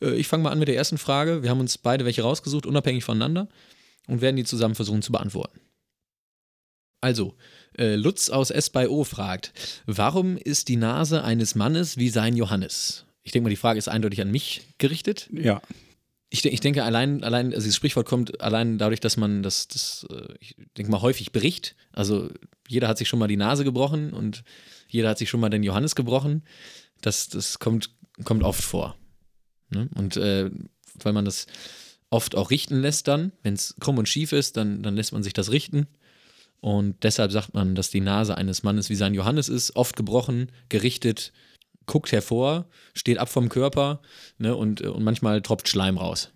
Äh, 0.00 0.14
ich 0.14 0.28
fange 0.28 0.44
mal 0.44 0.50
an 0.50 0.58
mit 0.58 0.68
der 0.68 0.76
ersten 0.76 0.98
Frage. 0.98 1.42
Wir 1.42 1.50
haben 1.50 1.60
uns 1.60 1.78
beide 1.78 2.04
welche 2.04 2.22
rausgesucht, 2.22 2.66
unabhängig 2.66 3.04
voneinander, 3.04 3.48
und 4.08 4.20
werden 4.20 4.36
die 4.36 4.44
zusammen 4.44 4.74
versuchen 4.74 5.02
zu 5.02 5.12
beantworten. 5.12 5.60
Also, 7.00 7.34
äh, 7.78 7.96
Lutz 7.96 8.30
aus 8.30 8.50
S 8.50 8.70
bei 8.70 8.88
O 8.88 9.02
fragt, 9.04 9.52
warum 9.86 10.36
ist 10.36 10.68
die 10.68 10.76
Nase 10.76 11.24
eines 11.24 11.54
Mannes 11.54 11.96
wie 11.96 12.10
sein 12.10 12.36
Johannes? 12.36 13.04
Ich 13.24 13.32
denke 13.32 13.44
mal, 13.44 13.50
die 13.50 13.56
Frage 13.56 13.78
ist 13.78 13.88
eindeutig 13.88 14.20
an 14.20 14.30
mich 14.30 14.62
gerichtet. 14.78 15.28
Ja, 15.32 15.60
Ich, 16.30 16.42
de- 16.42 16.52
ich 16.52 16.60
denke, 16.60 16.84
allein, 16.84 17.24
allein, 17.24 17.46
also 17.46 17.64
dieses 17.64 17.76
Sprichwort 17.76 18.06
kommt 18.06 18.40
allein 18.40 18.78
dadurch, 18.78 19.00
dass 19.00 19.16
man 19.16 19.42
das, 19.42 19.66
das 19.68 20.06
äh, 20.10 20.34
ich 20.40 20.54
denke 20.76 20.90
mal, 20.92 21.02
häufig 21.02 21.32
bricht. 21.32 21.74
Also 21.92 22.30
jeder 22.68 22.88
hat 22.88 22.98
sich 22.98 23.08
schon 23.08 23.18
mal 23.18 23.28
die 23.28 23.36
Nase 23.36 23.64
gebrochen 23.64 24.12
und 24.12 24.44
jeder 24.88 25.08
hat 25.10 25.18
sich 25.18 25.28
schon 25.28 25.40
mal 25.40 25.50
den 25.50 25.62
Johannes 25.64 25.94
gebrochen. 25.96 26.44
Das, 27.00 27.28
das 27.28 27.58
kommt, 27.58 27.90
kommt 28.24 28.44
oft 28.44 28.62
vor. 28.62 28.96
Ne? 29.70 29.88
Und 29.94 30.16
äh, 30.16 30.50
weil 31.02 31.12
man 31.12 31.24
das 31.24 31.46
oft 32.12 32.34
auch 32.34 32.50
richten 32.50 32.80
lässt 32.80 33.08
dann, 33.08 33.32
wenn 33.42 33.54
es 33.54 33.74
krumm 33.80 33.98
und 33.98 34.08
schief 34.08 34.32
ist, 34.32 34.56
dann, 34.56 34.82
dann 34.82 34.96
lässt 34.96 35.12
man 35.12 35.22
sich 35.22 35.32
das 35.32 35.50
richten. 35.50 35.86
Und 36.60 37.02
deshalb 37.02 37.32
sagt 37.32 37.54
man, 37.54 37.74
dass 37.74 37.90
die 37.90 38.00
Nase 38.00 38.36
eines 38.36 38.62
Mannes 38.62 38.88
wie 38.90 38.94
sein 38.94 39.14
Johannes 39.14 39.48
ist, 39.48 39.74
oft 39.74 39.96
gebrochen, 39.96 40.52
gerichtet, 40.68 41.32
guckt 41.86 42.12
hervor, 42.12 42.68
steht 42.94 43.18
ab 43.18 43.28
vom 43.28 43.48
Körper 43.48 44.00
ne, 44.38 44.54
und, 44.54 44.82
und 44.82 45.02
manchmal 45.02 45.42
tropft 45.42 45.68
Schleim 45.68 45.98
raus. 45.98 46.30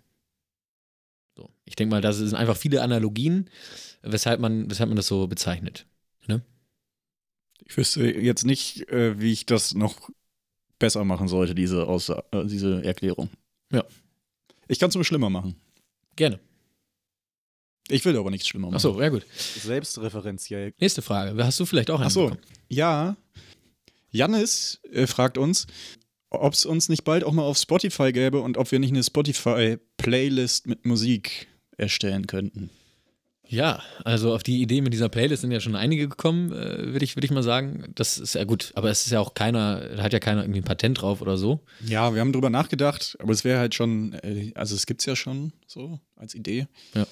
So. 1.37 1.51
Ich 1.64 1.77
denke 1.77 1.95
mal, 1.95 2.01
das 2.01 2.16
sind 2.16 2.35
einfach 2.35 2.57
viele 2.57 2.83
Analogien, 2.83 3.49
weshalb 4.03 4.41
man, 4.41 4.68
weshalb 4.68 4.89
man 4.89 4.97
das 4.97 5.07
so 5.07 5.29
bezeichnet. 5.29 5.87
ich 7.66 7.77
wüsste 7.77 8.05
jetzt 8.07 8.45
nicht, 8.45 8.89
äh, 8.91 9.20
wie 9.20 9.33
ich 9.33 9.47
das 9.47 9.74
noch 9.74 10.11
besser 10.79 11.05
machen 11.05 11.29
sollte, 11.29 11.55
diese, 11.55 11.87
Aussa 11.87 12.22
äh, 12.31 12.45
diese 12.47 12.83
Erklärung. 12.85 13.29
Ja. 13.72 13.85
Ich 14.68 14.79
kann 14.79 14.89
es 14.89 14.95
nur 14.95 15.05
schlimmer 15.05 15.31
machen. 15.31 15.57
Gerne. 16.16 16.40
Ich 17.88 18.04
will 18.04 18.16
aber 18.16 18.30
nichts 18.30 18.48
schlimmer 18.48 18.66
machen. 18.68 18.76
Achso, 18.76 19.00
ja 19.00 19.08
gut. 19.10 19.24
Selbstreferenziell. 19.36 20.72
Nächste 20.80 21.02
Frage. 21.02 21.42
Hast 21.44 21.60
du 21.60 21.66
vielleicht 21.66 21.90
auch 21.90 21.98
eine? 21.98 22.06
Ach 22.06 22.10
so. 22.10 22.24
bekommen? 22.24 22.40
Ja. 22.68 23.16
Jannis 24.10 24.80
äh, 24.90 25.06
fragt 25.06 25.38
uns, 25.38 25.66
ob 26.30 26.54
es 26.54 26.66
uns 26.66 26.88
nicht 26.88 27.04
bald 27.04 27.22
auch 27.22 27.32
mal 27.32 27.42
auf 27.42 27.58
Spotify 27.58 28.12
gäbe 28.12 28.40
und 28.40 28.56
ob 28.56 28.72
wir 28.72 28.78
nicht 28.78 28.90
eine 28.90 29.04
Spotify-Playlist 29.04 30.66
mit 30.66 30.84
Musik 30.84 31.46
erstellen 31.76 32.26
könnten. 32.26 32.70
Ja, 33.49 33.82
also 34.05 34.34
auf 34.34 34.42
die 34.42 34.61
Idee 34.61 34.80
mit 34.80 34.92
dieser 34.92 35.09
Playlist 35.09 35.42
sind 35.42 35.53
ja 35.53 35.61
schon 35.61 35.76
einige 35.76 36.09
gekommen, 36.09 36.53
äh, 36.53 36.92
würde 36.92 37.05
ich, 37.05 37.16
würd 37.16 37.24
ich 37.24 37.30
mal 37.30 37.42
sagen. 37.42 37.92
Das 37.94 38.18
ist 38.18 38.34
ja 38.34 38.44
gut, 38.44 38.72
aber 38.74 38.90
es 38.90 39.07
ist 39.07 39.12
ja 39.12 39.20
auch 39.20 39.34
keiner, 39.34 39.80
da 39.97 40.03
hat 40.03 40.12
ja 40.12 40.18
keiner 40.18 40.42
irgendwie 40.42 40.61
ein 40.61 40.64
Patent 40.64 41.01
drauf 41.01 41.20
oder 41.20 41.36
so. 41.36 41.61
Ja, 41.84 42.12
wir 42.14 42.20
haben 42.20 42.32
drüber 42.32 42.51
nachgedacht, 42.51 43.16
aber 43.20 43.32
es 43.32 43.44
wäre 43.44 43.59
halt 43.61 43.74
schon, 43.74 44.14
äh, 44.14 44.53
also 44.55 44.74
es 44.74 44.86
gibt 44.86 45.01
es 45.01 45.07
ja 45.07 45.16
schon 45.16 45.53
so 45.66 46.01
als 46.16 46.34
Idee. 46.34 46.66
Ja. 46.94 47.07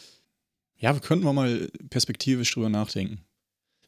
Ja, 0.77 0.93
wir 0.93 1.01
könnten 1.01 1.25
mal 1.25 1.69
perspektivisch 1.89 2.53
drüber 2.53 2.69
nachdenken. 2.69 3.21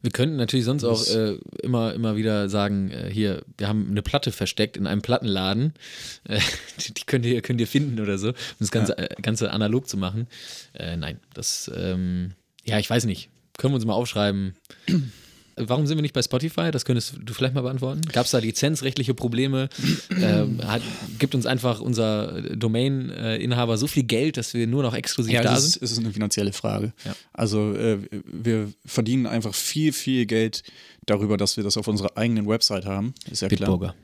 Wir 0.07 0.12
könnten 0.12 0.36
natürlich 0.36 0.64
sonst 0.64 0.84
auch 0.84 1.04
äh, 1.09 1.34
immer, 1.64 1.92
immer 1.92 2.14
wieder 2.14 2.48
sagen, 2.48 2.92
äh, 2.92 3.11
hier, 3.12 3.42
wir 3.59 3.66
haben 3.66 3.88
eine 3.90 4.02
Platte 4.02 4.30
versteckt 4.30 4.76
in 4.76 4.86
einem 4.86 5.02
Plattenladen. 5.02 5.74
Äh, 6.28 6.40
die, 6.80 6.94
die 6.94 7.04
könnt 7.04 7.24
ihr, 7.24 7.40
könnt 7.42 7.61
ihr 7.61 7.66
finden 7.66 8.00
oder 8.00 8.18
so, 8.18 8.28
um 8.28 8.34
das 8.59 8.70
Ganze, 8.70 8.98
äh, 8.98 9.09
Ganze 9.22 9.52
analog 9.52 9.88
zu 9.88 9.96
machen. 9.96 10.26
Äh, 10.74 10.96
nein, 10.96 11.20
das, 11.34 11.70
ähm, 11.74 12.32
ja, 12.64 12.78
ich 12.78 12.88
weiß 12.88 13.04
nicht. 13.04 13.28
Können 13.57 13.72
wir 13.72 13.76
uns 13.76 13.84
mal 13.84 13.94
aufschreiben. 13.94 14.54
Warum 15.59 15.86
sind 15.86 15.96
wir 15.96 16.02
nicht 16.02 16.12
bei 16.12 16.20
Spotify? 16.20 16.70
Das 16.70 16.84
könntest 16.84 17.14
du 17.18 17.32
vielleicht 17.32 17.54
mal 17.54 17.62
beantworten. 17.62 18.02
Gab 18.12 18.26
es 18.26 18.32
da 18.32 18.38
lizenzrechtliche 18.38 19.14
Probleme? 19.14 19.70
ähm, 20.11 20.61
hat, 20.66 20.82
gibt 21.18 21.34
uns 21.34 21.46
einfach 21.46 21.80
unser 21.80 22.42
Domain-Inhaber 22.42 23.78
so 23.78 23.86
viel 23.86 24.02
Geld, 24.02 24.36
dass 24.36 24.52
wir 24.52 24.66
nur 24.66 24.82
noch 24.82 24.94
exklusiv 24.94 25.32
Ja, 25.32 25.42
da 25.42 25.57
es 25.57 25.64
ist, 25.64 25.72
sind? 25.72 25.82
es 25.82 25.92
ist 25.92 25.98
eine 25.98 26.12
finanzielle 26.12 26.52
Frage. 26.52 26.92
Ja. 27.07 27.16
Also 27.32 27.72
äh, 27.74 27.98
wir 28.26 28.70
verdienen 28.84 29.26
einfach 29.26 29.54
viel, 29.54 29.94
viel 29.94 30.26
Geld 30.26 30.62
darüber, 31.07 31.38
dass 31.38 31.57
wir 31.57 31.64
das 31.64 31.78
auf 31.78 31.88
unserer 31.88 32.18
eigenen 32.18 32.46
Website 32.46 32.84
haben. 32.84 33.14
Ist 33.30 33.40
ja 33.40 33.48
klar. 33.48 33.59
Bitburger. 33.61 33.94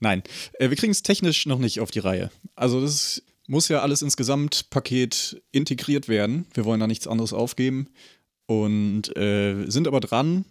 Nein, 0.00 0.22
äh, 0.54 0.70
wir 0.70 0.76
kriegen 0.76 0.92
es 0.92 1.02
technisch 1.02 1.44
noch 1.44 1.58
nicht 1.58 1.80
auf 1.80 1.90
die 1.90 1.98
Reihe. 1.98 2.30
Also 2.54 2.80
das 2.80 3.22
muss 3.46 3.68
ja 3.68 3.82
alles 3.82 4.00
ins 4.00 4.16
Gesamtpaket 4.16 5.42
integriert 5.52 6.08
werden. 6.08 6.46
Wir 6.54 6.64
wollen 6.64 6.80
da 6.80 6.86
nichts 6.86 7.06
anderes 7.06 7.34
aufgeben 7.34 7.88
und 8.46 9.16
äh, 9.16 9.64
sind 9.68 9.86
aber 9.88 10.00
dran. 10.00 10.44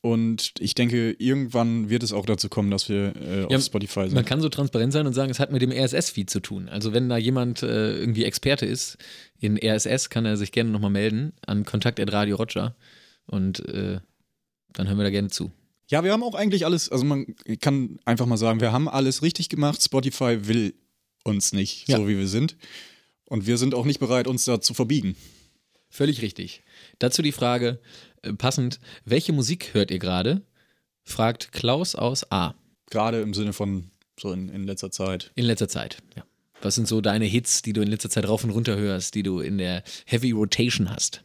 Und 0.00 0.52
ich 0.58 0.74
denke, 0.74 1.12
irgendwann 1.18 1.88
wird 1.88 2.02
es 2.02 2.12
auch 2.12 2.26
dazu 2.26 2.50
kommen, 2.50 2.70
dass 2.70 2.90
wir 2.90 3.14
äh, 3.16 3.44
auf 3.44 3.50
Ja, 3.52 3.58
Spotify 3.60 4.00
Man 4.00 4.10
sind. 4.10 4.26
kann 4.26 4.40
so 4.42 4.50
transparent 4.50 4.92
sein 4.92 5.06
und 5.06 5.14
sagen, 5.14 5.30
es 5.30 5.40
hat 5.40 5.50
mit 5.50 5.62
dem 5.62 5.72
RSS-Feed 5.72 6.28
zu 6.28 6.40
tun. 6.40 6.68
Also 6.68 6.92
wenn 6.92 7.08
da 7.08 7.16
jemand 7.16 7.62
äh, 7.62 7.96
irgendwie 7.98 8.24
Experte 8.24 8.66
ist 8.66 8.98
in 9.40 9.56
RSS, 9.56 10.10
kann 10.10 10.26
er 10.26 10.36
sich 10.36 10.52
gerne 10.52 10.68
nochmal 10.70 10.90
melden 10.90 11.32
an 11.46 11.64
Kontakt.radio 11.64 12.36
Roger 12.36 12.76
und 13.26 13.66
äh, 13.66 14.00
dann 14.74 14.88
hören 14.88 14.98
wir 14.98 15.04
da 15.04 15.10
gerne 15.10 15.30
zu. 15.30 15.50
Ja, 15.88 16.04
wir 16.04 16.12
haben 16.12 16.22
auch 16.22 16.34
eigentlich 16.34 16.66
alles, 16.66 16.90
also 16.90 17.04
man 17.06 17.34
kann 17.60 17.98
einfach 18.04 18.26
mal 18.26 18.36
sagen, 18.36 18.60
wir 18.60 18.72
haben 18.72 18.88
alles 18.90 19.22
richtig 19.22 19.48
gemacht. 19.48 19.82
Spotify 19.82 20.46
will 20.46 20.74
uns 21.24 21.54
nicht, 21.54 21.88
Ja. 21.88 21.96
so 21.96 22.08
wie 22.08 22.18
wir 22.18 22.28
sind. 22.28 22.56
Und 23.26 23.46
wir 23.46 23.56
sind 23.56 23.74
auch 23.74 23.86
nicht 23.86 24.00
bereit, 24.00 24.26
uns 24.26 24.44
da 24.44 24.60
zu 24.60 24.74
verbiegen. 24.74 25.16
Völlig 25.88 26.20
richtig. 26.20 26.62
Dazu 26.98 27.22
die 27.22 27.32
Frage, 27.32 27.80
äh, 28.22 28.32
passend, 28.32 28.80
welche 29.04 29.32
Musik 29.32 29.74
hört 29.74 29.90
ihr 29.90 29.98
gerade? 29.98 30.42
Fragt 31.02 31.52
Klaus 31.52 31.94
aus 31.94 32.30
A. 32.30 32.54
Gerade 32.90 33.20
im 33.20 33.34
Sinne 33.34 33.52
von 33.52 33.90
so 34.18 34.32
in, 34.32 34.48
in 34.48 34.64
letzter 34.64 34.90
Zeit. 34.90 35.32
In 35.34 35.44
letzter 35.44 35.68
Zeit, 35.68 35.98
ja. 36.16 36.24
Was 36.62 36.76
sind 36.76 36.88
so 36.88 37.02
deine 37.02 37.26
Hits, 37.26 37.60
die 37.60 37.74
du 37.74 37.82
in 37.82 37.88
letzter 37.88 38.08
Zeit 38.08 38.26
rauf 38.26 38.42
und 38.42 38.50
runter 38.50 38.76
hörst, 38.76 39.14
die 39.14 39.22
du 39.22 39.40
in 39.40 39.58
der 39.58 39.82
Heavy 40.06 40.30
Rotation 40.30 40.90
hast? 40.90 41.22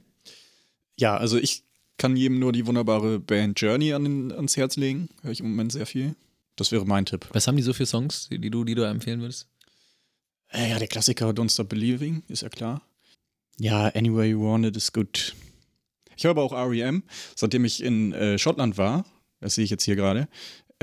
Ja, 0.98 1.16
also 1.16 1.38
ich 1.38 1.64
kann 1.98 2.18
jedem 2.18 2.40
nur 2.40 2.52
die 2.52 2.68
wunderbare 2.68 3.20
Band 3.20 3.60
Journey 3.60 3.94
an 3.94 4.32
ans 4.34 4.58
Herz 4.58 4.76
legen. 4.76 5.10
Höre 5.22 5.32
ich 5.32 5.40
im 5.40 5.50
Moment 5.52 5.72
sehr 5.72 5.86
viel. 5.86 6.16
Das 6.58 6.74
wäre 6.74 6.86
mein 6.86 7.06
Tipp. 7.06 7.28
Was 7.32 7.48
haben 7.48 7.56
die 7.56 7.64
so 7.64 7.72
für 7.72 7.86
Songs, 7.86 8.28
die, 8.30 8.50
du, 8.50 8.66
die 8.66 8.76
du 8.76 8.82
empfehlen 8.82 9.22
würdest? 9.22 9.48
Äh, 10.50 10.72
ja, 10.72 10.80
der 10.80 10.88
Klassiker 10.88 11.30
Don't 11.30 11.54
Stop 11.54 11.70
Believing, 11.70 12.24
ist 12.28 12.42
ja 12.42 12.50
klar. 12.50 12.82
Ja, 13.58 13.88
Anyway 13.88 14.32
You 14.32 14.44
Want 14.44 14.66
It 14.66 14.76
ist 14.76 14.94
gut. 14.94 15.36
Ich 16.20 16.26
höre 16.26 16.32
aber 16.32 16.44
auch 16.44 16.52
R.E.M., 16.52 17.04
seitdem 17.34 17.64
ich 17.64 17.82
in 17.82 18.12
äh, 18.12 18.38
Schottland 18.38 18.78
war, 18.78 19.06
das 19.40 19.56
sehe 19.56 19.64
ich 19.64 19.70
jetzt 19.70 19.86
hier 19.86 19.96
gerade, 19.96 20.28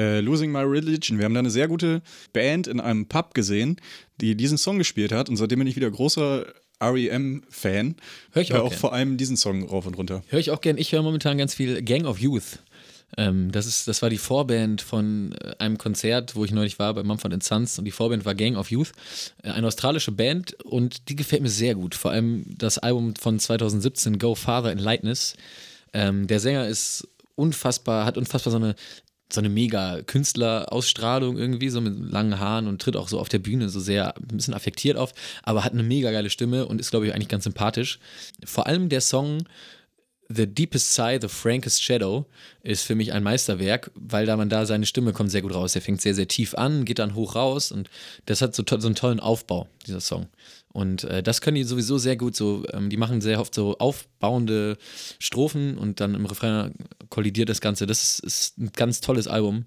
äh, 0.01 0.21
Losing 0.21 0.51
My 0.51 0.61
Religion. 0.61 1.19
Wir 1.19 1.27
haben 1.27 1.35
da 1.35 1.41
eine 1.41 1.51
sehr 1.51 1.69
gute 1.69 2.01
Band 2.33 2.67
in 2.67 2.81
einem 2.81 3.05
Pub 3.05 3.35
gesehen, 3.35 3.77
die 4.19 4.35
diesen 4.35 4.57
Song 4.57 4.79
gespielt 4.79 5.13
hat 5.13 5.29
und 5.29 5.37
seitdem 5.37 5.59
bin 5.59 5.69
ich 5.69 5.77
wieder 5.77 5.91
großer 5.91 6.47
R.E.M.-Fan. 6.81 7.97
Hör 8.33 8.43
ich 8.43 8.51
Hör 8.51 8.63
auch 8.63 8.67
auch 8.67 8.71
gern. 8.71 8.81
vor 8.81 8.93
allem 8.95 9.19
diesen 9.19 9.37
Song 9.37 9.63
rauf 9.65 9.85
und 9.87 9.99
runter. 9.99 10.23
Höre 10.29 10.41
ich 10.41 10.51
auch 10.51 10.63
gern. 10.63 10.79
Ich 10.79 10.93
höre 10.93 11.03
momentan 11.03 11.37
ganz 11.37 11.53
viel 11.55 11.83
Gang 11.83 12.07
of 12.07 12.19
Youth. 12.19 12.61
Ähm, 13.17 13.53
das, 13.53 13.67
ist, 13.67 13.89
das 13.89 14.03
war 14.03 14.11
die 14.11 14.19
Vorband 14.19 14.83
von 14.83 15.33
äh, 15.33 15.55
einem 15.59 15.79
Konzert, 15.79 16.35
wo 16.35 16.45
ich 16.45 16.51
neulich 16.51 16.79
war 16.79 16.93
bei 16.95 17.03
Mumford 17.03 17.43
Sons 17.43 17.79
und 17.79 17.85
die 17.85 17.93
Vorband 17.93 18.25
war 18.25 18.35
Gang 18.35 18.57
of 18.57 18.71
Youth, 18.71 18.93
äh, 19.43 19.51
eine 19.51 19.67
australische 19.67 20.13
Band 20.13 20.53
und 20.65 21.09
die 21.09 21.17
gefällt 21.17 21.43
mir 21.43 21.49
sehr 21.49 21.75
gut. 21.75 21.95
Vor 21.95 22.11
allem 22.11 22.45
das 22.59 22.79
Album 22.79 23.15
von 23.17 23.39
2017, 23.39 24.19
Go 24.19 24.35
Father 24.35 24.73
in 24.73 24.79
Lightness. 24.79 25.37
Ähm, 25.93 26.27
der 26.27 26.41
Sänger 26.41 26.67
ist 26.67 27.09
unfassbar, 27.37 28.05
hat 28.05 28.19
unfassbar 28.19 28.51
so 28.51 28.59
eine, 28.59 28.75
so 29.33 29.41
eine 29.41 29.49
mega 29.49 30.03
Künstlerausstrahlung 30.03 31.39
irgendwie, 31.39 31.69
so 31.69 31.81
mit 31.81 31.95
langen 31.99 32.39
Haaren 32.39 32.67
und 32.67 32.83
tritt 32.83 32.97
auch 32.97 33.09
so 33.09 33.19
auf 33.19 33.29
der 33.29 33.39
Bühne 33.39 33.69
so 33.69 33.81
sehr 33.81 34.17
ein 34.17 34.37
bisschen 34.37 34.55
affektiert 34.55 34.97
auf, 34.97 35.13
aber 35.43 35.65
hat 35.65 35.73
eine 35.73 35.83
mega 35.83 36.11
geile 36.11 36.31
Stimme 36.31 36.67
und 36.67 36.81
ist, 36.81 36.91
glaube 36.91 37.07
ich, 37.07 37.15
eigentlich 37.15 37.29
ganz 37.29 37.45
sympathisch. 37.45 37.99
Vor 38.45 38.67
allem 38.67 38.89
der 38.89 39.01
Song 39.01 39.45
The 40.29 40.47
Deepest 40.47 40.95
Sigh, 40.95 41.19
The 41.21 41.29
Frankest 41.29 41.83
Shadow 41.83 42.27
ist 42.63 42.83
für 42.83 42.95
mich 42.95 43.13
ein 43.13 43.23
Meisterwerk, 43.23 43.91
weil 43.95 44.27
da 44.27 44.37
man 44.37 44.49
da 44.49 44.67
seine 44.67 44.87
Stimme 44.87 45.13
kommt 45.13 45.31
sehr 45.31 45.43
gut 45.43 45.55
raus. 45.55 45.73
Der 45.73 45.83
fängt 45.83 46.01
sehr, 46.01 46.15
sehr 46.15 46.27
tief 46.27 46.55
an, 46.55 46.85
geht 46.85 46.99
dann 46.99 47.15
hoch 47.15 47.37
raus 47.37 47.71
und 47.71 47.89
das 48.27 48.43
hat 48.43 48.55
so, 48.55 48.63
to 48.63 48.81
so 48.81 48.89
einen 48.89 48.97
tollen 48.97 49.21
Aufbau, 49.21 49.69
dieser 49.87 50.01
Song. 50.01 50.27
Und 50.73 51.05
äh, 51.05 51.23
das 51.23 51.41
können 51.41 51.55
die 51.55 51.65
sowieso 51.65 51.97
sehr 51.97 52.17
gut 52.17 52.37
so, 52.37 52.65
ähm, 52.73 52.91
die 52.91 52.97
machen 52.97 53.21
sehr 53.21 53.41
oft 53.41 53.55
so 53.55 53.79
aufbauende 53.79 54.77
Strophen 55.19 55.79
und 55.79 56.01
dann 56.01 56.15
im 56.15 56.27
Refrain 56.27 56.75
kollidiert 57.09 57.49
das 57.49 57.61
Ganze. 57.61 57.87
Das 57.87 58.03
ist, 58.03 58.19
ist 58.21 58.59
ein 58.59 58.73
ganz 58.73 59.01
tolles 59.01 59.29
Album, 59.29 59.67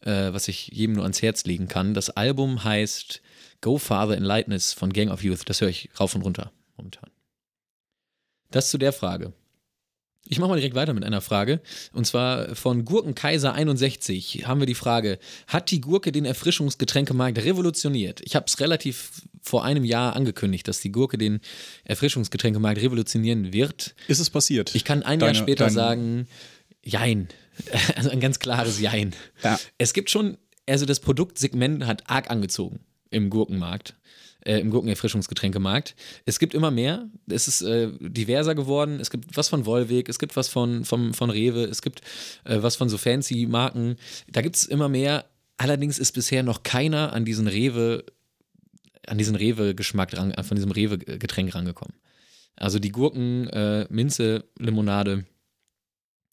äh, 0.00 0.32
was 0.32 0.48
ich 0.48 0.68
jedem 0.68 0.94
nur 0.94 1.04
ans 1.04 1.22
Herz 1.22 1.44
legen 1.44 1.68
kann. 1.68 1.94
Das 1.94 2.10
Album 2.10 2.64
heißt 2.64 3.20
Go 3.60 3.78
Father 3.78 4.16
in 4.16 4.24
Lightness 4.24 4.72
von 4.72 4.92
Gang 4.92 5.10
of 5.10 5.22
Youth. 5.22 5.48
Das 5.48 5.60
höre 5.60 5.68
ich 5.68 5.90
rauf 6.00 6.14
und 6.14 6.22
runter 6.22 6.50
momentan. 6.76 7.10
Das 8.50 8.70
zu 8.70 8.78
der 8.78 8.92
Frage. 8.92 9.32
Ich 10.30 10.38
mache 10.38 10.50
mal 10.50 10.56
direkt 10.56 10.74
weiter 10.74 10.92
mit 10.94 11.04
einer 11.04 11.20
Frage. 11.20 11.60
Und 11.92 12.06
zwar 12.06 12.54
von 12.54 12.84
Gurkenkaiser61 12.84 14.44
haben 14.44 14.60
wir 14.60 14.66
die 14.66 14.74
Frage: 14.74 15.18
Hat 15.46 15.70
die 15.70 15.80
Gurke 15.80 16.12
den 16.12 16.24
Erfrischungsgetränkemarkt 16.24 17.38
revolutioniert? 17.38 18.20
Ich 18.24 18.36
habe 18.36 18.46
es 18.46 18.60
relativ 18.60 19.22
vor 19.42 19.64
einem 19.64 19.84
Jahr 19.84 20.14
angekündigt, 20.16 20.68
dass 20.68 20.80
die 20.80 20.92
Gurke 20.92 21.16
den 21.18 21.40
Erfrischungsgetränkemarkt 21.84 22.80
revolutionieren 22.80 23.52
wird. 23.52 23.94
Ist 24.06 24.20
es 24.20 24.30
passiert? 24.30 24.74
Ich 24.74 24.84
kann 24.84 25.02
ein 25.02 25.18
Deine- 25.18 25.32
Jahr 25.32 25.42
später 25.42 25.64
dein- 25.64 25.74
sagen: 25.74 26.28
Jein. 26.84 27.28
Also 27.96 28.10
ein 28.10 28.20
ganz 28.20 28.38
klares 28.38 28.78
Jein. 28.80 29.16
Ja. 29.42 29.58
Es 29.78 29.92
gibt 29.92 30.10
schon, 30.10 30.36
also 30.68 30.86
das 30.86 31.00
Produktsegment 31.00 31.84
hat 31.86 32.08
arg 32.08 32.30
angezogen 32.30 32.78
im 33.10 33.30
Gurkenmarkt, 33.30 33.96
äh, 34.44 34.58
im 34.58 34.70
Gurkenerfrischungsgetränkemarkt. 34.70 35.94
Es 36.24 36.38
gibt 36.38 36.54
immer 36.54 36.70
mehr, 36.70 37.08
es 37.28 37.48
ist 37.48 37.62
äh, 37.62 37.90
diverser 38.00 38.54
geworden. 38.54 39.00
Es 39.00 39.10
gibt 39.10 39.36
was 39.36 39.48
von 39.48 39.66
Volvic, 39.66 40.08
es 40.08 40.18
gibt 40.18 40.36
was 40.36 40.48
von, 40.48 40.84
vom, 40.84 41.14
von 41.14 41.30
Rewe, 41.30 41.64
es 41.64 41.82
gibt 41.82 42.02
äh, 42.44 42.62
was 42.62 42.76
von 42.76 42.88
so 42.88 42.98
fancy 42.98 43.46
Marken. 43.46 43.96
Da 44.30 44.40
gibt 44.42 44.56
es 44.56 44.64
immer 44.64 44.88
mehr. 44.88 45.24
Allerdings 45.56 45.98
ist 45.98 46.12
bisher 46.12 46.42
noch 46.42 46.62
keiner 46.62 47.12
an 47.12 47.24
diesen 47.24 47.48
Rewe, 47.48 48.04
an 49.06 49.18
diesen 49.18 49.34
Rewe-Geschmack, 49.34 50.16
ran- 50.16 50.34
von 50.44 50.54
diesem 50.54 50.70
Rewe-Getränk 50.70 51.54
rangekommen. 51.54 51.94
Also 52.54 52.78
die 52.78 52.92
Gurken, 52.92 53.48
äh, 53.48 53.86
Minze, 53.90 54.44
Limonade 54.58 55.24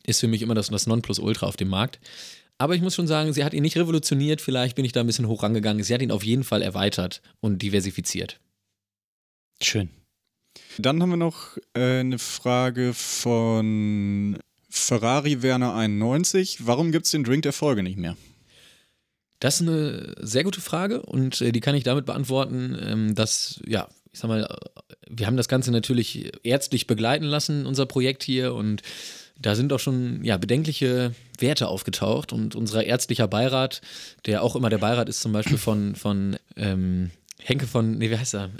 ist 0.05 0.19
für 0.19 0.27
mich 0.27 0.43
immer 0.43 0.53
das, 0.53 0.69
das 0.69 0.85
Nonplusultra 0.85 1.47
auf 1.47 1.57
dem 1.57 1.69
Markt. 1.69 1.99
Aber 2.57 2.75
ich 2.75 2.81
muss 2.81 2.95
schon 2.95 3.07
sagen, 3.07 3.33
sie 3.33 3.43
hat 3.43 3.53
ihn 3.53 3.63
nicht 3.63 3.77
revolutioniert, 3.77 4.39
vielleicht 4.39 4.75
bin 4.75 4.85
ich 4.85 4.93
da 4.93 5.01
ein 5.01 5.07
bisschen 5.07 5.27
hoch 5.27 5.43
rangegangen. 5.43 5.83
Sie 5.83 5.93
hat 5.93 6.01
ihn 6.01 6.11
auf 6.11 6.23
jeden 6.23 6.43
Fall 6.43 6.61
erweitert 6.61 7.21
und 7.41 7.61
diversifiziert. 7.61 8.39
Schön. 9.61 9.89
Dann 10.77 11.01
haben 11.01 11.09
wir 11.09 11.17
noch 11.17 11.57
äh, 11.73 11.99
eine 11.99 12.19
Frage 12.19 12.93
von 12.93 14.37
Ferrari 14.69 15.41
Werner 15.41 15.73
91. 15.75 16.65
Warum 16.65 16.91
gibt 16.91 17.05
es 17.05 17.11
den 17.11 17.23
Drink 17.23 17.43
der 17.43 17.53
Folge 17.53 17.83
nicht 17.83 17.97
mehr? 17.97 18.15
Das 19.39 19.55
ist 19.55 19.67
eine 19.67 20.15
sehr 20.21 20.43
gute 20.43 20.61
Frage 20.61 21.01
und 21.01 21.41
äh, 21.41 21.51
die 21.51 21.59
kann 21.59 21.75
ich 21.75 21.83
damit 21.83 22.05
beantworten, 22.05 22.77
ähm, 22.81 23.15
dass, 23.15 23.59
ja, 23.67 23.87
ich 24.11 24.19
sag 24.19 24.29
mal, 24.29 24.43
äh, 24.43 24.95
wir 25.09 25.27
haben 25.27 25.37
das 25.37 25.49
Ganze 25.49 25.71
natürlich 25.71 26.31
ärztlich 26.43 26.87
begleiten 26.87 27.25
lassen, 27.25 27.65
unser 27.65 27.85
Projekt 27.85 28.23
hier 28.23 28.53
und 28.53 28.81
da 29.39 29.55
sind 29.55 29.73
auch 29.73 29.79
schon 29.79 30.23
ja, 30.23 30.37
bedenkliche 30.37 31.13
Werte 31.39 31.67
aufgetaucht 31.67 32.31
und 32.33 32.55
unser 32.55 32.85
ärztlicher 32.85 33.27
Beirat, 33.27 33.81
der 34.25 34.41
auch 34.43 34.55
immer 34.55 34.69
der 34.69 34.77
Beirat 34.77 35.09
ist 35.09 35.21
zum 35.21 35.33
Beispiel 35.33 35.57
von, 35.57 35.95
von 35.95 36.37
ähm, 36.55 37.11
Henke 37.41 37.67
von, 37.67 37.97
nee, 37.97 38.09
wie 38.09 38.17
heißt 38.17 38.35
er? 38.35 38.51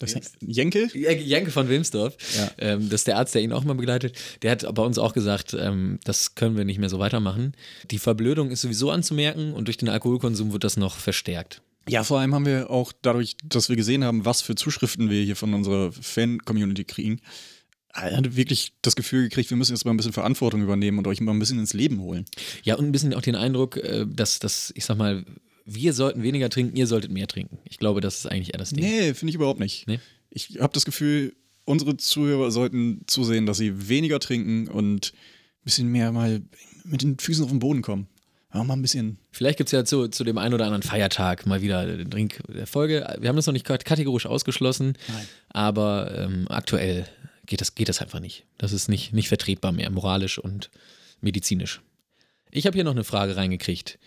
Das 0.00 0.14
Jenke? 0.40 0.88
Jenke 0.92 1.52
von 1.52 1.68
Wilmsdorf, 1.68 2.16
Ja. 2.36 2.50
ähm, 2.58 2.88
das 2.90 3.02
ist 3.02 3.06
der 3.06 3.16
Arzt, 3.16 3.34
der 3.36 3.42
ihn 3.42 3.52
auch 3.52 3.62
mal 3.62 3.74
begleitet, 3.76 4.18
der 4.42 4.50
hat 4.50 4.74
bei 4.74 4.82
uns 4.82 4.98
auch 4.98 5.12
gesagt, 5.14 5.54
ähm, 5.58 6.00
das 6.02 6.34
können 6.34 6.56
wir 6.56 6.64
nicht 6.64 6.80
mehr 6.80 6.88
so 6.88 6.98
weitermachen. 6.98 7.54
Die 7.92 7.98
Verblödung 8.00 8.50
ist 8.50 8.62
sowieso 8.62 8.90
anzumerken 8.90 9.52
und 9.54 9.68
durch 9.68 9.76
den 9.76 9.88
Alkoholkonsum 9.88 10.52
wird 10.52 10.64
das 10.64 10.76
noch 10.76 10.96
verstärkt. 10.96 11.62
Ja, 11.88 12.02
vor 12.02 12.18
allem 12.18 12.34
haben 12.34 12.44
wir 12.46 12.70
auch 12.70 12.92
dadurch, 13.02 13.36
dass 13.44 13.68
wir 13.68 13.76
gesehen 13.76 14.02
haben, 14.04 14.24
was 14.24 14.42
für 14.42 14.56
Zuschriften 14.56 15.10
wir 15.10 15.22
hier 15.22 15.36
von 15.36 15.54
unserer 15.54 15.92
Fan-Community 15.92 16.84
kriegen, 16.84 17.20
er 17.94 18.16
hatte 18.16 18.36
wirklich 18.36 18.72
das 18.82 18.96
Gefühl 18.96 19.24
gekriegt, 19.24 19.50
wir 19.50 19.56
müssen 19.56 19.72
jetzt 19.72 19.84
mal 19.84 19.92
ein 19.92 19.96
bisschen 19.96 20.12
Verantwortung 20.12 20.62
übernehmen 20.62 20.98
und 20.98 21.06
euch 21.06 21.20
mal 21.20 21.32
ein 21.32 21.38
bisschen 21.38 21.58
ins 21.58 21.74
Leben 21.74 22.00
holen. 22.00 22.24
Ja, 22.64 22.74
und 22.74 22.84
ein 22.84 22.92
bisschen 22.92 23.14
auch 23.14 23.22
den 23.22 23.36
Eindruck, 23.36 23.76
äh, 23.76 24.06
dass, 24.08 24.38
dass 24.40 24.72
ich 24.74 24.84
sag 24.84 24.98
mal, 24.98 25.24
wir 25.64 25.92
sollten 25.92 26.22
weniger 26.22 26.50
trinken, 26.50 26.76
ihr 26.76 26.86
solltet 26.86 27.10
mehr 27.10 27.26
trinken. 27.26 27.58
Ich 27.64 27.78
glaube, 27.78 28.00
das 28.00 28.18
ist 28.18 28.26
eigentlich 28.26 28.52
eher 28.52 28.58
das 28.58 28.70
Ding. 28.70 28.84
Nee, 28.84 29.14
finde 29.14 29.30
ich 29.30 29.36
überhaupt 29.36 29.60
nicht. 29.60 29.86
Nee? 29.86 30.00
Ich 30.30 30.58
habe 30.60 30.72
das 30.72 30.84
Gefühl, 30.84 31.34
unsere 31.64 31.96
Zuhörer 31.96 32.50
sollten 32.50 33.02
zusehen, 33.06 33.46
dass 33.46 33.58
sie 33.58 33.88
weniger 33.88 34.20
trinken 34.20 34.68
und 34.68 35.12
ein 35.14 35.64
bisschen 35.64 35.88
mehr 35.88 36.12
mal 36.12 36.42
mit 36.84 37.02
den 37.02 37.18
Füßen 37.18 37.44
auf 37.44 37.50
den 37.50 37.60
Boden 37.60 37.82
kommen. 37.82 38.08
Ja, 38.52 38.62
mal 38.62 38.74
ein 38.74 38.82
bisschen. 38.82 39.18
Vielleicht 39.32 39.58
gibt 39.58 39.68
es 39.68 39.72
ja 39.72 39.84
zu, 39.84 40.08
zu 40.08 40.22
dem 40.22 40.38
einen 40.38 40.54
oder 40.54 40.64
anderen 40.66 40.82
Feiertag 40.82 41.46
mal 41.46 41.60
wieder 41.62 41.96
den 41.96 42.10
Drink 42.10 42.40
der 42.48 42.66
Folge. 42.66 43.16
Wir 43.18 43.28
haben 43.28 43.36
das 43.36 43.46
noch 43.46 43.52
nicht 43.52 43.64
kategorisch 43.64 44.26
ausgeschlossen, 44.26 44.96
Nein. 45.08 45.26
aber 45.48 46.14
ähm, 46.16 46.46
aktuell 46.48 47.06
geht 47.46 47.60
das, 47.60 47.74
geht 47.74 47.88
das 47.88 48.00
einfach 48.00 48.20
nicht. 48.20 48.44
Das 48.58 48.72
ist 48.72 48.88
nicht, 48.88 49.12
nicht 49.12 49.28
vertretbar 49.28 49.72
mehr, 49.72 49.90
moralisch 49.90 50.38
und 50.38 50.70
medizinisch. 51.20 51.80
Ich 52.50 52.66
habe 52.66 52.74
hier 52.74 52.84
noch 52.84 52.92
eine 52.92 53.04
Frage 53.04 53.36
reingekriegt. 53.36 53.98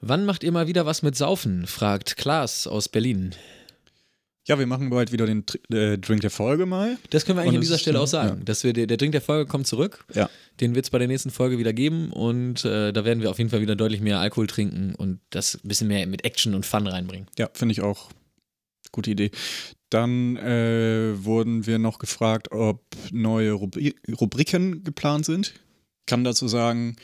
Wann 0.00 0.26
macht 0.26 0.44
ihr 0.44 0.52
mal 0.52 0.66
wieder 0.66 0.84
was 0.84 1.02
mit 1.02 1.16
Saufen? 1.16 1.66
fragt 1.66 2.16
Klaas 2.16 2.66
aus 2.66 2.88
Berlin. 2.88 3.34
Ja, 4.46 4.58
wir 4.58 4.66
machen 4.66 4.90
bald 4.90 5.10
wieder 5.10 5.24
den 5.24 5.44
äh, 5.72 5.96
Drink 5.96 6.20
der 6.20 6.30
Folge 6.30 6.66
mal. 6.66 6.98
Das 7.08 7.24
können 7.24 7.38
wir 7.38 7.42
eigentlich 7.42 7.52
Und 7.52 7.56
an 7.56 7.62
es 7.62 7.68
dieser 7.68 7.78
Stelle 7.78 8.00
auch 8.00 8.06
sagen, 8.06 8.44
dass 8.44 8.62
wir 8.62 8.74
der, 8.74 8.86
der 8.86 8.98
Drink 8.98 9.12
der 9.12 9.22
Folge 9.22 9.48
kommt 9.48 9.66
zurück. 9.66 10.04
Ja. 10.14 10.28
Den 10.60 10.74
wird 10.74 10.84
es 10.84 10.90
bei 10.90 10.98
der 10.98 11.08
nächsten 11.08 11.30
Folge 11.30 11.56
wieder 11.56 11.72
geben 11.72 12.12
und 12.12 12.64
äh, 12.66 12.92
da 12.92 13.06
werden 13.06 13.22
wir 13.22 13.30
auf 13.30 13.38
jeden 13.38 13.48
Fall 13.48 13.62
wieder 13.62 13.74
deutlich 13.74 14.02
mehr 14.02 14.18
Alkohol 14.18 14.46
trinken 14.46 14.94
und 14.94 15.20
das 15.30 15.54
ein 15.54 15.66
bisschen 15.68 15.88
mehr 15.88 16.06
mit 16.06 16.24
Action 16.24 16.54
und 16.54 16.66
Fun 16.66 16.86
reinbringen. 16.86 17.26
Ja, 17.38 17.48
finde 17.54 17.72
ich 17.72 17.80
auch. 17.80 18.10
Gute 18.94 19.10
Idee. 19.10 19.30
Dann 19.90 20.36
äh, 20.36 21.12
wurden 21.24 21.66
wir 21.66 21.78
noch 21.78 21.98
gefragt, 21.98 22.52
ob 22.52 22.80
neue 23.10 23.52
Rubri 23.52 23.94
Rubriken 24.20 24.84
geplant 24.84 25.26
sind. 25.26 25.52
Kann 26.06 26.22
dazu 26.22 26.46
sagen, 26.46 26.94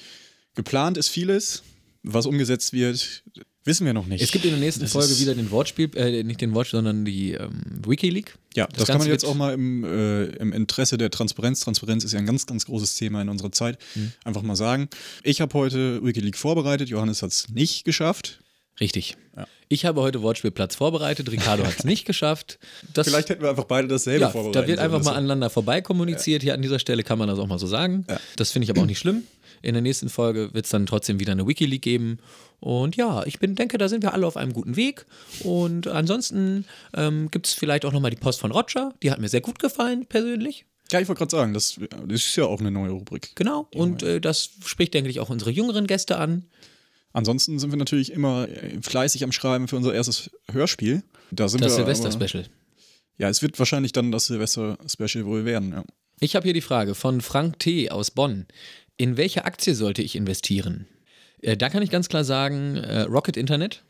geplant 0.55 0.97
ist 0.97 1.09
vieles. 1.09 1.64
Was 2.05 2.26
umgesetzt 2.26 2.72
wird, 2.72 3.24
wissen 3.64 3.84
wir 3.86 3.93
noch 3.93 4.07
nicht. 4.07 4.22
Es 4.22 4.30
gibt 4.30 4.45
in 4.45 4.53
der 4.53 4.61
nächsten 4.61 4.80
Das 4.82 4.93
Folge 4.93 5.18
wieder 5.18 5.34
den 5.34 5.51
Wortspiel, 5.51 5.91
äh, 5.97 6.22
nicht 6.22 6.41
den 6.41 6.55
Wortspiel, 6.55 6.78
sondern 6.78 7.05
die 7.05 7.32
ähm, 7.32 7.61
Wikileak. 7.84 8.38
Ja, 8.55 8.66
Das 8.68 8.78
das, 8.78 8.86
kann 8.86 8.99
man 8.99 9.09
jetzt 9.09 9.24
auch 9.24 9.34
mal 9.34 9.53
im, 9.53 9.82
äh, 9.84 10.24
im 10.36 10.53
Interesse 10.53 10.97
der 10.97 11.11
Transparenz, 11.11 11.61
Transparenz 11.61 12.05
ist 12.05 12.12
ja 12.12 12.20
ein 12.20 12.26
ganz, 12.26 12.47
ganz 12.47 12.66
großes 12.66 12.95
Thema 12.95 13.20
in 13.20 13.28
unserer 13.28 13.53
Zeit, 13.53 13.78
Mhm. 13.97 14.12
einfach 14.24 14.43
mal 14.43 14.57
sagen. 14.57 14.88
Ich 15.24 15.41
habe 15.41 15.53
heute 15.55 16.03
Wikileaks 16.05 16.38
vorbereitet, 16.38 16.88
Johannes 16.88 17.22
hat 17.22 17.32
es 17.32 17.49
nicht 17.51 17.84
geschafft. 17.84 18.41
Richtig. 18.80 19.16
Ja. 19.36 19.47
Ich 19.73 19.85
habe 19.85 20.01
heute 20.01 20.21
Wortspielplatz 20.21 20.75
vorbereitet, 20.75 21.31
Ricardo 21.31 21.64
hat 21.64 21.79
es 21.79 21.85
nicht 21.85 22.05
geschafft. 22.05 22.59
Das, 22.93 23.07
Vielleicht 23.07 23.29
hätten 23.29 23.43
wir 23.43 23.51
einfach 23.51 23.66
beide 23.66 23.87
dasselbe 23.87 24.23
ja, 24.23 24.31
vorbereitet. 24.31 24.64
da 24.64 24.66
wird 24.66 24.81
einfach 24.81 25.01
mal 25.05 25.14
aneinander 25.14 25.49
vorbei 25.49 25.81
kommuniziert. 25.81 26.43
Hier 26.43 26.55
an 26.55 26.61
dieser 26.61 26.81
Stelle 26.81 27.05
kann 27.05 27.21
man 27.21 27.29
das 27.29 27.39
auch 27.39 27.47
mal 27.47 27.61
so 27.61 27.68
sagen. 27.68 28.05
Ja. 28.09 28.18
Das 28.35 28.51
finde 28.51 28.64
ich 28.64 28.71
aber 28.73 28.81
auch 28.81 28.87
nicht 28.87 28.99
schlimm. 28.99 29.23
In 29.62 29.75
der 29.75 29.83
nächsten 29.83 30.09
Folge 30.09 30.53
wird 30.55 30.64
es 30.64 30.73
dann 30.73 30.87
trotzdem 30.87 31.21
wieder 31.21 31.31
eine 31.31 31.47
Wikileak 31.47 31.83
geben. 31.83 32.18
Und 32.59 32.97
ja, 32.97 33.23
ich 33.27 33.39
bin, 33.39 33.55
denke, 33.55 33.79
da 33.79 33.89
sind 33.89 34.03
wir 34.03 34.12
alle 34.12 34.27
auf 34.27 34.37
einem 34.37 34.53
guten 34.53 34.75
Weg. 34.75 35.07
Und 35.45 35.87
ansonsten 35.87 36.64
ähm, 36.97 37.31
gibt 37.31 37.47
es 37.47 37.53
vielleicht 37.53 37.85
auch 37.85 37.93
nochmal 37.93 38.11
die 38.11 38.16
Post 38.16 38.41
von 38.41 38.51
Roger. 38.51 38.93
Die 39.05 39.12
hat 39.12 39.21
mir 39.21 39.29
sehr 39.29 39.41
gut 39.41 39.61
gefallen, 39.61 40.05
persönlich. 40.05 40.64
Ja, 40.91 40.99
ich 40.99 41.07
wollte 41.07 41.21
gerade 41.21 41.31
sagen, 41.31 41.55
das, 41.55 41.79
das 42.09 42.27
ist 42.27 42.35
ja 42.35 42.47
auch 42.47 42.59
eine 42.59 42.73
neue 42.73 42.91
Rubrik. 42.91 43.37
Genau. 43.37 43.68
Und 43.73 44.03
äh, 44.03 44.21
das 44.21 44.51
spricht, 44.64 44.95
denke 44.95 45.11
ich, 45.11 45.21
auch 45.21 45.31
unsere 45.31 45.53
jüngeren 45.53 45.87
Gäste 45.87 46.16
an. 46.16 46.47
Ansonsten 47.13 47.59
sind 47.59 47.71
wir 47.71 47.79
natürlich 47.79 48.13
immer 48.13 48.49
äh, 48.49 48.81
fleißig 48.81 49.25
am 49.25 49.33
Schreiben 49.33 49.69
für 49.69 49.77
unser 49.77 49.95
erstes 49.95 50.31
Hörspiel. 50.51 51.03
Da 51.31 51.49
sind 51.49 51.63
Das 51.63 51.77
Silvester-Special. 51.77 52.47
Ja, 53.19 53.29
es 53.29 53.43
wird 53.43 53.59
wahrscheinlich 53.59 53.93
dann 53.93 54.13
das 54.13 54.27
Silvester-Special 54.27 55.27
wohl 55.27 55.45
werden. 55.45 55.73
Ja. 55.73 55.85
Ich 56.21 56.37
habe 56.37 56.45
hier 56.45 56.55
die 56.55 56.61
Frage 56.61 56.95
von 56.95 57.21
Frank 57.21 57.59
T. 57.59 57.91
aus 57.91 58.11
Bonn. 58.11 58.47
In 58.97 59.17
welche 59.17 59.45
Aktie 59.45 59.75
sollte 59.75 60.03
ich 60.03 60.15
investieren? 60.15 60.87
Äh, 61.43 61.57
da 61.57 61.69
kann 61.69 61.83
ich 61.83 61.91
ganz 61.91 62.09
klar 62.09 62.25
sagen, 62.25 62.77
äh, 62.77 63.03
Rocket 63.03 63.37
Internet 63.37 63.83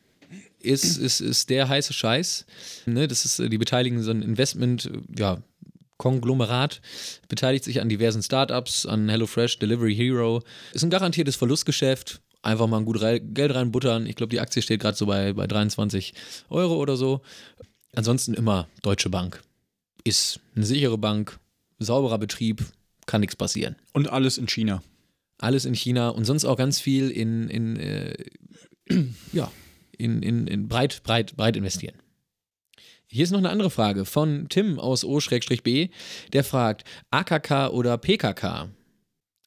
ist, 0.60 0.96
ist, 0.96 1.20
ist 1.20 1.50
der 1.50 1.68
heiße 1.68 1.92
Scheiß. 1.92 2.46
Ne, 2.86 3.08
das 3.08 3.24
ist, 3.24 3.38
äh, 3.38 3.48
die 3.48 3.58
beteiligen 3.58 4.02
so 4.02 4.10
ein 4.10 4.22
Investment, 4.22 4.86
äh, 4.86 5.00
ja, 5.18 5.42
Konglomerat, 5.96 6.80
beteiligt 7.28 7.64
sich 7.64 7.80
an 7.80 7.90
diversen 7.90 8.22
Startups, 8.22 8.86
an 8.86 9.10
HelloFresh, 9.10 9.58
Delivery 9.58 9.94
Hero. 9.94 10.42
Ist 10.72 10.82
ein 10.82 10.90
garantiertes 10.90 11.36
Verlustgeschäft. 11.36 12.22
Einfach 12.42 12.66
mal 12.66 12.78
ein 12.78 12.84
gut 12.84 13.02
rei 13.02 13.18
Geld 13.18 13.54
reinbuttern. 13.54 14.06
Ich 14.06 14.16
glaube, 14.16 14.30
die 14.30 14.40
Aktie 14.40 14.62
steht 14.62 14.80
gerade 14.80 14.96
so 14.96 15.06
bei, 15.06 15.34
bei 15.34 15.46
23 15.46 16.14
Euro 16.48 16.76
oder 16.76 16.96
so. 16.96 17.20
Ansonsten 17.94 18.34
immer 18.34 18.68
Deutsche 18.82 19.10
Bank. 19.10 19.42
Ist 20.04 20.40
eine 20.56 20.64
sichere 20.64 20.96
Bank, 20.96 21.38
sauberer 21.78 22.18
Betrieb, 22.18 22.64
kann 23.06 23.20
nichts 23.20 23.36
passieren. 23.36 23.76
Und 23.92 24.08
alles 24.08 24.38
in 24.38 24.46
China. 24.46 24.82
Alles 25.38 25.64
in 25.64 25.74
China 25.74 26.10
und 26.10 26.24
sonst 26.24 26.44
auch 26.44 26.56
ganz 26.56 26.80
viel 26.80 27.10
in, 27.10 27.48
in, 27.48 27.76
äh, 27.76 28.14
ja, 29.32 29.50
in, 29.98 30.22
in, 30.22 30.46
in 30.46 30.68
breit, 30.68 31.02
breit, 31.02 31.36
breit 31.36 31.56
investieren. 31.56 31.96
Hier 33.06 33.24
ist 33.24 33.32
noch 33.32 33.38
eine 33.38 33.50
andere 33.50 33.70
Frage 33.70 34.04
von 34.04 34.48
Tim 34.48 34.78
aus 34.78 35.04
O-B, 35.04 35.88
der 36.32 36.44
fragt, 36.44 36.84
AKK 37.10 37.68
oder 37.72 37.98
PKK? 37.98 38.68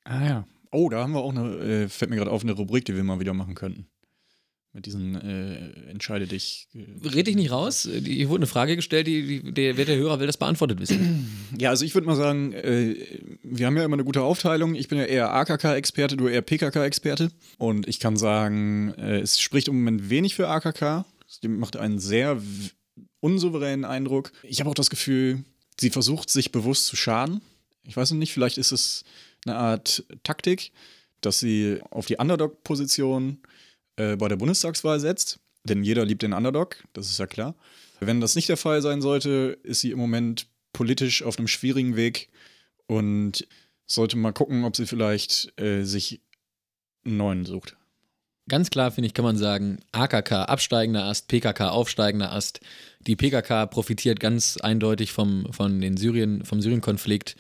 Ah 0.03 0.25
ja. 0.25 0.47
Oh, 0.73 0.89
da 0.89 1.03
haben 1.03 1.13
wir 1.13 1.21
auch 1.21 1.35
eine, 1.35 1.57
äh, 1.59 1.89
fällt 1.89 2.09
mir 2.11 2.17
gerade 2.17 2.31
auf, 2.31 2.43
eine 2.43 2.51
Rubrik, 2.53 2.85
die 2.85 2.95
wir 2.95 3.03
mal 3.03 3.19
wieder 3.19 3.33
machen 3.33 3.55
könnten. 3.55 3.87
Mit 4.75 4.87
diesen 4.87 5.13
äh, 5.15 5.89
Entscheide 5.91 6.25
dich. 6.25 6.67
äh, 6.73 7.07
Red 7.07 7.27
dich 7.27 7.35
nicht 7.35 7.51
raus. 7.51 7.87
Hier 7.91 8.27
wurde 8.27 8.39
eine 8.39 8.47
Frage 8.47 8.75
gestellt, 8.75 9.05
die, 9.05 9.41
die, 9.41 9.51
der, 9.53 9.77
wer 9.77 9.85
der 9.85 9.97
Hörer 9.97 10.19
will 10.19 10.25
das 10.25 10.37
beantwortet 10.37 10.79
wissen. 10.79 11.29
Ja, 11.59 11.69
also 11.69 11.85
ich 11.85 11.93
würde 11.93 12.07
mal 12.07 12.15
sagen, 12.15 12.51
äh, 12.53 12.95
wir 13.43 13.67
haben 13.67 13.77
ja 13.77 13.85
immer 13.85 13.93
eine 13.93 14.03
gute 14.03 14.23
Aufteilung. 14.23 14.73
Ich 14.73 14.87
bin 14.87 14.97
ja 14.97 15.03
eher 15.05 15.31
AKK-Experte, 15.33 16.17
du 16.17 16.27
eher 16.27 16.41
PKK-Experte. 16.41 17.29
Und 17.59 17.87
ich 17.87 17.99
kann 17.99 18.17
sagen, 18.17 18.91
äh, 18.97 19.19
es 19.19 19.39
spricht 19.39 19.67
im 19.67 19.75
Moment 19.75 20.09
wenig 20.09 20.33
für 20.33 20.47
AKK. 20.47 21.05
Es 21.27 21.39
macht 21.47 21.77
einen 21.77 21.99
sehr 21.99 22.41
unsouveränen 23.19 23.85
Eindruck. 23.85 24.31
Ich 24.41 24.59
habe 24.59 24.71
auch 24.71 24.75
das 24.75 24.89
Gefühl, 24.89 25.43
sie 25.79 25.91
versucht 25.91 26.31
sich 26.31 26.51
bewusst 26.51 26.87
zu 26.87 26.95
schaden. 26.95 27.41
Ich 27.83 27.95
weiß 27.95 28.09
noch 28.11 28.17
nicht, 28.17 28.33
vielleicht 28.33 28.57
ist 28.57 28.71
es 28.71 29.03
eine 29.45 29.55
Art 29.55 30.05
Taktik, 30.23 30.71
dass 31.21 31.39
sie 31.39 31.79
auf 31.89 32.05
die 32.05 32.17
Underdog-Position 32.17 33.41
äh, 33.95 34.15
bei 34.15 34.27
der 34.27 34.35
Bundestagswahl 34.35 34.99
setzt. 34.99 35.39
Denn 35.65 35.83
jeder 35.83 36.05
liebt 36.05 36.23
den 36.23 36.33
Underdog, 36.33 36.83
das 36.93 37.09
ist 37.09 37.19
ja 37.19 37.27
klar. 37.27 37.55
Wenn 37.99 38.19
das 38.19 38.35
nicht 38.35 38.49
der 38.49 38.57
Fall 38.57 38.81
sein 38.81 39.01
sollte, 39.01 39.57
ist 39.63 39.79
sie 39.79 39.91
im 39.91 39.99
Moment 39.99 40.47
politisch 40.73 41.23
auf 41.23 41.37
einem 41.37 41.47
schwierigen 41.47 41.95
Weg 41.95 42.29
und 42.87 43.47
sollte 43.85 44.17
mal 44.17 44.33
gucken, 44.33 44.65
ob 44.65 44.75
sie 44.75 44.85
vielleicht 44.85 45.57
äh, 45.59 45.83
sich 45.83 46.21
einen 47.05 47.17
neuen 47.17 47.45
sucht. 47.45 47.77
Ganz 48.49 48.69
klar, 48.69 48.91
finde 48.91 49.07
ich, 49.07 49.13
kann 49.13 49.23
man 49.23 49.37
sagen, 49.37 49.79
AKK 49.93 50.49
absteigender 50.49 51.05
Ast, 51.05 51.29
PKK 51.29 51.69
aufsteigender 51.69 52.33
Ast. 52.33 52.59
Die 52.99 53.15
PKK 53.15 53.67
profitiert 53.67 54.19
ganz 54.19 54.57
eindeutig 54.57 55.13
vom, 55.13 55.47
von 55.53 55.79
den 55.79 55.95
Syrien, 55.95 56.43
vom 56.43 56.61
Syrien-Konflikt. 56.61 57.37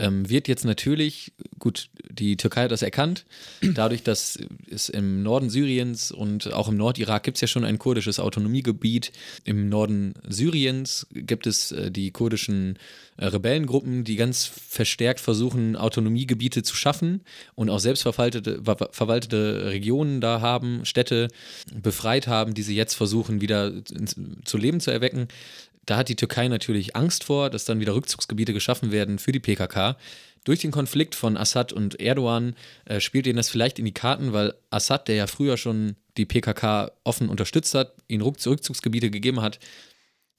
Ähm, 0.00 0.30
wird 0.30 0.48
jetzt 0.48 0.64
natürlich, 0.64 1.32
gut, 1.58 1.90
die 2.08 2.38
Türkei 2.38 2.62
hat 2.62 2.70
das 2.70 2.80
erkannt, 2.80 3.26
dadurch, 3.60 4.02
dass 4.02 4.38
es 4.70 4.88
im 4.88 5.22
Norden 5.22 5.50
Syriens 5.50 6.10
und 6.10 6.52
auch 6.54 6.68
im 6.68 6.78
Nordirak 6.78 7.22
gibt 7.22 7.36
es 7.36 7.42
ja 7.42 7.48
schon 7.48 7.66
ein 7.66 7.78
kurdisches 7.78 8.18
Autonomiegebiet. 8.18 9.12
Im 9.44 9.68
Norden 9.68 10.14
Syriens 10.26 11.06
gibt 11.12 11.46
es 11.46 11.70
äh, 11.72 11.90
die 11.90 12.12
kurdischen 12.12 12.78
äh, 13.18 13.26
Rebellengruppen, 13.26 14.04
die 14.04 14.16
ganz 14.16 14.46
verstärkt 14.46 15.20
versuchen, 15.20 15.76
Autonomiegebiete 15.76 16.62
zu 16.62 16.74
schaffen 16.74 17.20
und 17.54 17.68
auch 17.68 17.80
selbstverwaltete 17.80 18.62
ver- 18.64 18.88
verwaltete 18.92 19.66
Regionen 19.66 20.22
da 20.22 20.40
haben, 20.40 20.86
Städte 20.86 21.28
befreit 21.74 22.26
haben, 22.26 22.54
die 22.54 22.62
sie 22.62 22.74
jetzt 22.74 22.94
versuchen, 22.94 23.42
wieder 23.42 23.72
zu 24.44 24.56
Leben 24.56 24.80
zu 24.80 24.90
erwecken. 24.90 25.28
Da 25.86 25.96
hat 25.96 26.08
die 26.08 26.16
Türkei 26.16 26.48
natürlich 26.48 26.94
Angst 26.94 27.24
vor, 27.24 27.50
dass 27.50 27.64
dann 27.64 27.80
wieder 27.80 27.94
Rückzugsgebiete 27.94 28.52
geschaffen 28.52 28.92
werden 28.92 29.18
für 29.18 29.32
die 29.32 29.40
PKK. 29.40 29.96
Durch 30.44 30.60
den 30.60 30.70
Konflikt 30.70 31.14
von 31.14 31.36
Assad 31.36 31.72
und 31.72 32.00
Erdogan 32.00 32.54
äh, 32.86 33.00
spielt 33.00 33.26
ihnen 33.26 33.36
das 33.36 33.50
vielleicht 33.50 33.78
in 33.78 33.84
die 33.84 33.92
Karten, 33.92 34.32
weil 34.32 34.54
Assad, 34.70 35.08
der 35.08 35.16
ja 35.16 35.26
früher 35.26 35.56
schon 35.56 35.96
die 36.16 36.24
PKK 36.26 36.92
offen 37.04 37.28
unterstützt 37.28 37.74
hat, 37.74 37.94
ihnen 38.08 38.22
Rück 38.22 38.44
Rückzugsgebiete 38.44 39.10
gegeben 39.10 39.42
hat, 39.42 39.58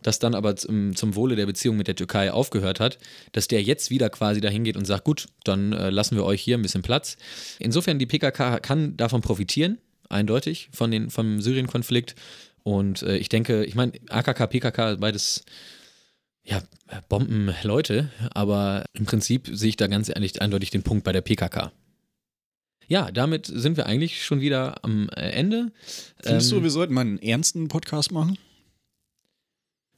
das 0.02 0.20
dann 0.20 0.34
aber 0.34 0.56
zum, 0.56 0.96
zum 0.96 1.16
Wohle 1.16 1.36
der 1.36 1.46
Beziehung 1.46 1.78
mit 1.78 1.88
der 1.88 1.96
Türkei 1.96 2.32
aufgehört 2.32 2.80
hat, 2.80 2.98
dass 3.32 3.48
der 3.48 3.62
jetzt 3.62 3.92
wieder 3.92 4.10
quasi 4.10 4.42
dahin 4.42 4.64
geht 4.64 4.78
und 4.78 4.86
sagt, 4.86 5.04
gut, 5.04 5.28
dann 5.44 5.74
äh, 5.74 5.90
lassen 5.90 6.16
wir 6.16 6.26
euch 6.26 6.42
hier 6.42 6.58
ein 6.58 6.62
bisschen 6.62 6.82
Platz. 6.82 7.18
Insofern, 7.60 8.00
die 8.00 8.08
PKK 8.08 8.60
kann 8.60 8.98
davon 8.98 9.22
profitieren, 9.22 9.78
eindeutig, 10.10 10.70
von 10.74 10.90
den, 10.92 11.10
vom 11.10 11.42
Syrien-Konflikt. 11.42 12.16
Und 12.64 13.02
äh, 13.04 13.18
ich 13.18 13.30
denke, 13.30 13.64
ich 13.66 13.76
meine, 13.76 13.94
AKK, 14.10 14.48
PKK, 14.48 14.96
beides 14.98 15.44
ja, 16.44 16.62
Bombenleute, 17.10 18.10
aber 18.34 18.86
im 18.94 19.06
Prinzip 19.06 19.50
sehe 19.52 19.70
ich 19.70 19.78
da 19.78 19.88
ganz 19.88 20.10
ehrlich 20.10 20.42
eindeutig 20.42 20.72
den 20.72 20.84
Punkt 20.84 21.04
bei 21.04 21.12
der 21.12 21.22
PKK. 21.22 21.72
Ja, 22.88 23.10
damit 23.12 23.46
sind 23.46 23.78
wir 23.78 23.86
eigentlich 23.86 24.26
schon 24.26 24.42
wieder 24.42 24.84
am 24.84 25.08
äh, 25.16 25.30
Ende. 25.32 25.72
Findest 26.22 26.52
Ähm, 26.52 26.58
du, 26.58 26.64
wir 26.64 26.72
sollten 26.72 26.94
mal 26.94 27.02
einen 27.02 27.20
ernsten 27.20 27.68
Podcast 27.68 28.12
machen? 28.12 28.38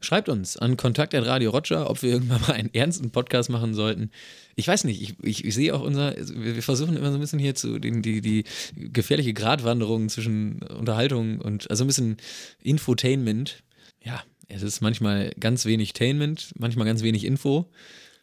Schreibt 0.04 0.28
uns 0.28 0.58
an 0.58 0.76
Kontakt.radio 0.76 1.50
Roger, 1.52 1.90
ob 1.90 2.02
wir 2.02 2.12
irgendwann 2.12 2.42
mal 2.42 2.52
einen 2.52 2.74
ernsten 2.74 3.10
Podcast 3.12 3.50
machen 3.50 3.74
sollten. 3.74 4.12
Ich 4.56 4.68
weiß 4.68 4.84
nicht, 4.84 5.02
ich, 5.02 5.16
ich, 5.24 5.46
ich 5.46 5.54
sehe 5.56 5.74
auch 5.74 5.82
unser, 5.82 6.14
wir, 6.18 6.56
wir 6.56 6.62
versuchen 6.62 6.98
immer 6.98 7.10
so 7.10 7.18
ein 7.18 7.22
bisschen 7.22 7.40
hier 7.40 7.56
zu 7.56 7.80
den, 7.80 8.02
die, 8.02 8.20
die 8.20 8.44
gefährliche 8.76 9.34
Gratwanderung 9.34 10.10
zwischen 10.10 10.62
Unterhaltung 10.64 11.40
und, 11.40 11.70
also 11.72 11.86
ein 11.86 11.88
bisschen 11.88 12.18
Infotainment. 12.62 13.64
Ja, 14.04 14.22
es 14.50 14.62
ist 14.62 14.82
manchmal 14.82 15.32
ganz 15.40 15.66
wenig 15.66 15.94
Tainment, 15.94 16.52
manchmal 16.58 16.86
ganz 16.86 17.02
wenig 17.02 17.24
Info, 17.24 17.72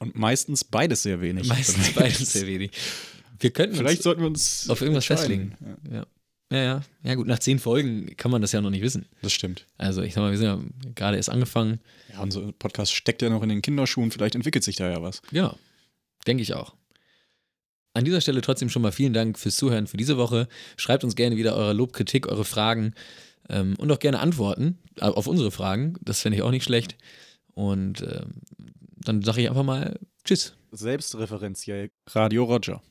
Und 0.00 0.16
meistens 0.16 0.64
beides 0.64 1.02
sehr 1.02 1.20
wenig. 1.22 1.48
meistens 1.48 1.92
beides 1.94 2.32
sehr 2.32 2.46
wenig. 2.46 2.72
Wir 3.38 3.50
könnten 3.52 3.76
Vielleicht 3.76 3.98
uns 4.00 4.04
sollten 4.04 4.20
wir 4.20 4.26
uns 4.26 4.68
auf 4.68 4.82
irgendwas 4.82 5.06
festlegen. 5.06 5.56
Ja, 5.90 5.96
Ja. 5.96 6.06
Ja, 6.50 6.58
ja. 6.58 6.80
Ja, 7.04 7.14
gut, 7.14 7.26
nach 7.28 7.38
zehn 7.38 7.58
Folgen 7.58 8.16
kann 8.16 8.30
man 8.30 8.42
das 8.42 8.52
ja 8.52 8.60
noch 8.60 8.70
nicht 8.70 8.82
wissen. 8.82 9.06
das 9.22 9.32
stimmt. 9.32 9.66
Also, 9.78 10.02
ich 10.02 10.14
sag 10.14 10.22
mal, 10.22 10.32
wir 10.32 10.38
sind 10.38 10.46
ja 10.46 10.60
gerade 10.94 11.16
erst 11.16 11.30
angefangen. 11.30 11.80
Ja, 12.12 12.20
unser 12.20 12.52
Podcast 12.52 12.92
steckt 12.92 13.22
ja 13.22 13.30
noch 13.30 13.42
in 13.42 13.48
den 13.48 13.62
Kinderschuhen. 13.62 14.10
Vielleicht 14.10 14.34
entwickelt 14.34 14.64
sich 14.64 14.76
da 14.76 14.90
ja 14.90 15.00
was. 15.00 15.22
Ja, 15.30 15.54
denke 16.26 16.42
ich 16.42 16.54
auch. 16.54 16.74
An 17.94 18.04
dieser 18.04 18.20
Stelle 18.20 18.40
trotzdem 18.40 18.68
schon 18.68 18.82
mal 18.82 18.92
vielen 18.92 19.12
Dank 19.12 19.38
fürs 19.38 19.56
Zuhören 19.56 19.86
für 19.86 19.96
diese 19.96 20.16
Woche. 20.16 20.48
Schreibt 20.76 21.04
uns 21.04 21.16
gerne 21.16 21.36
wieder 21.36 21.54
eure 21.54 21.72
Lob, 21.72 21.92
Kritik, 21.92 22.28
eure 22.28 22.44
Fragen 22.44 22.94
ähm, 23.48 23.74
und 23.78 23.90
auch 23.90 23.98
gerne 23.98 24.20
Antworten 24.20 24.78
äh, 24.96 25.02
auf 25.06 25.26
unsere 25.26 25.50
Fragen. 25.50 25.94
Das 26.00 26.20
fände 26.20 26.36
ich 26.36 26.42
auch 26.42 26.52
nicht 26.52 26.64
schlecht. 26.64 26.96
Und 27.54 28.02
ähm, 28.02 28.42
dann 28.96 29.22
sage 29.22 29.40
ich 29.42 29.48
einfach 29.48 29.64
mal 29.64 29.98
Tschüss. 30.24 30.54
Selbstreferenziell 30.72 31.90
Radio 32.08 32.44
Roger. 32.44 32.82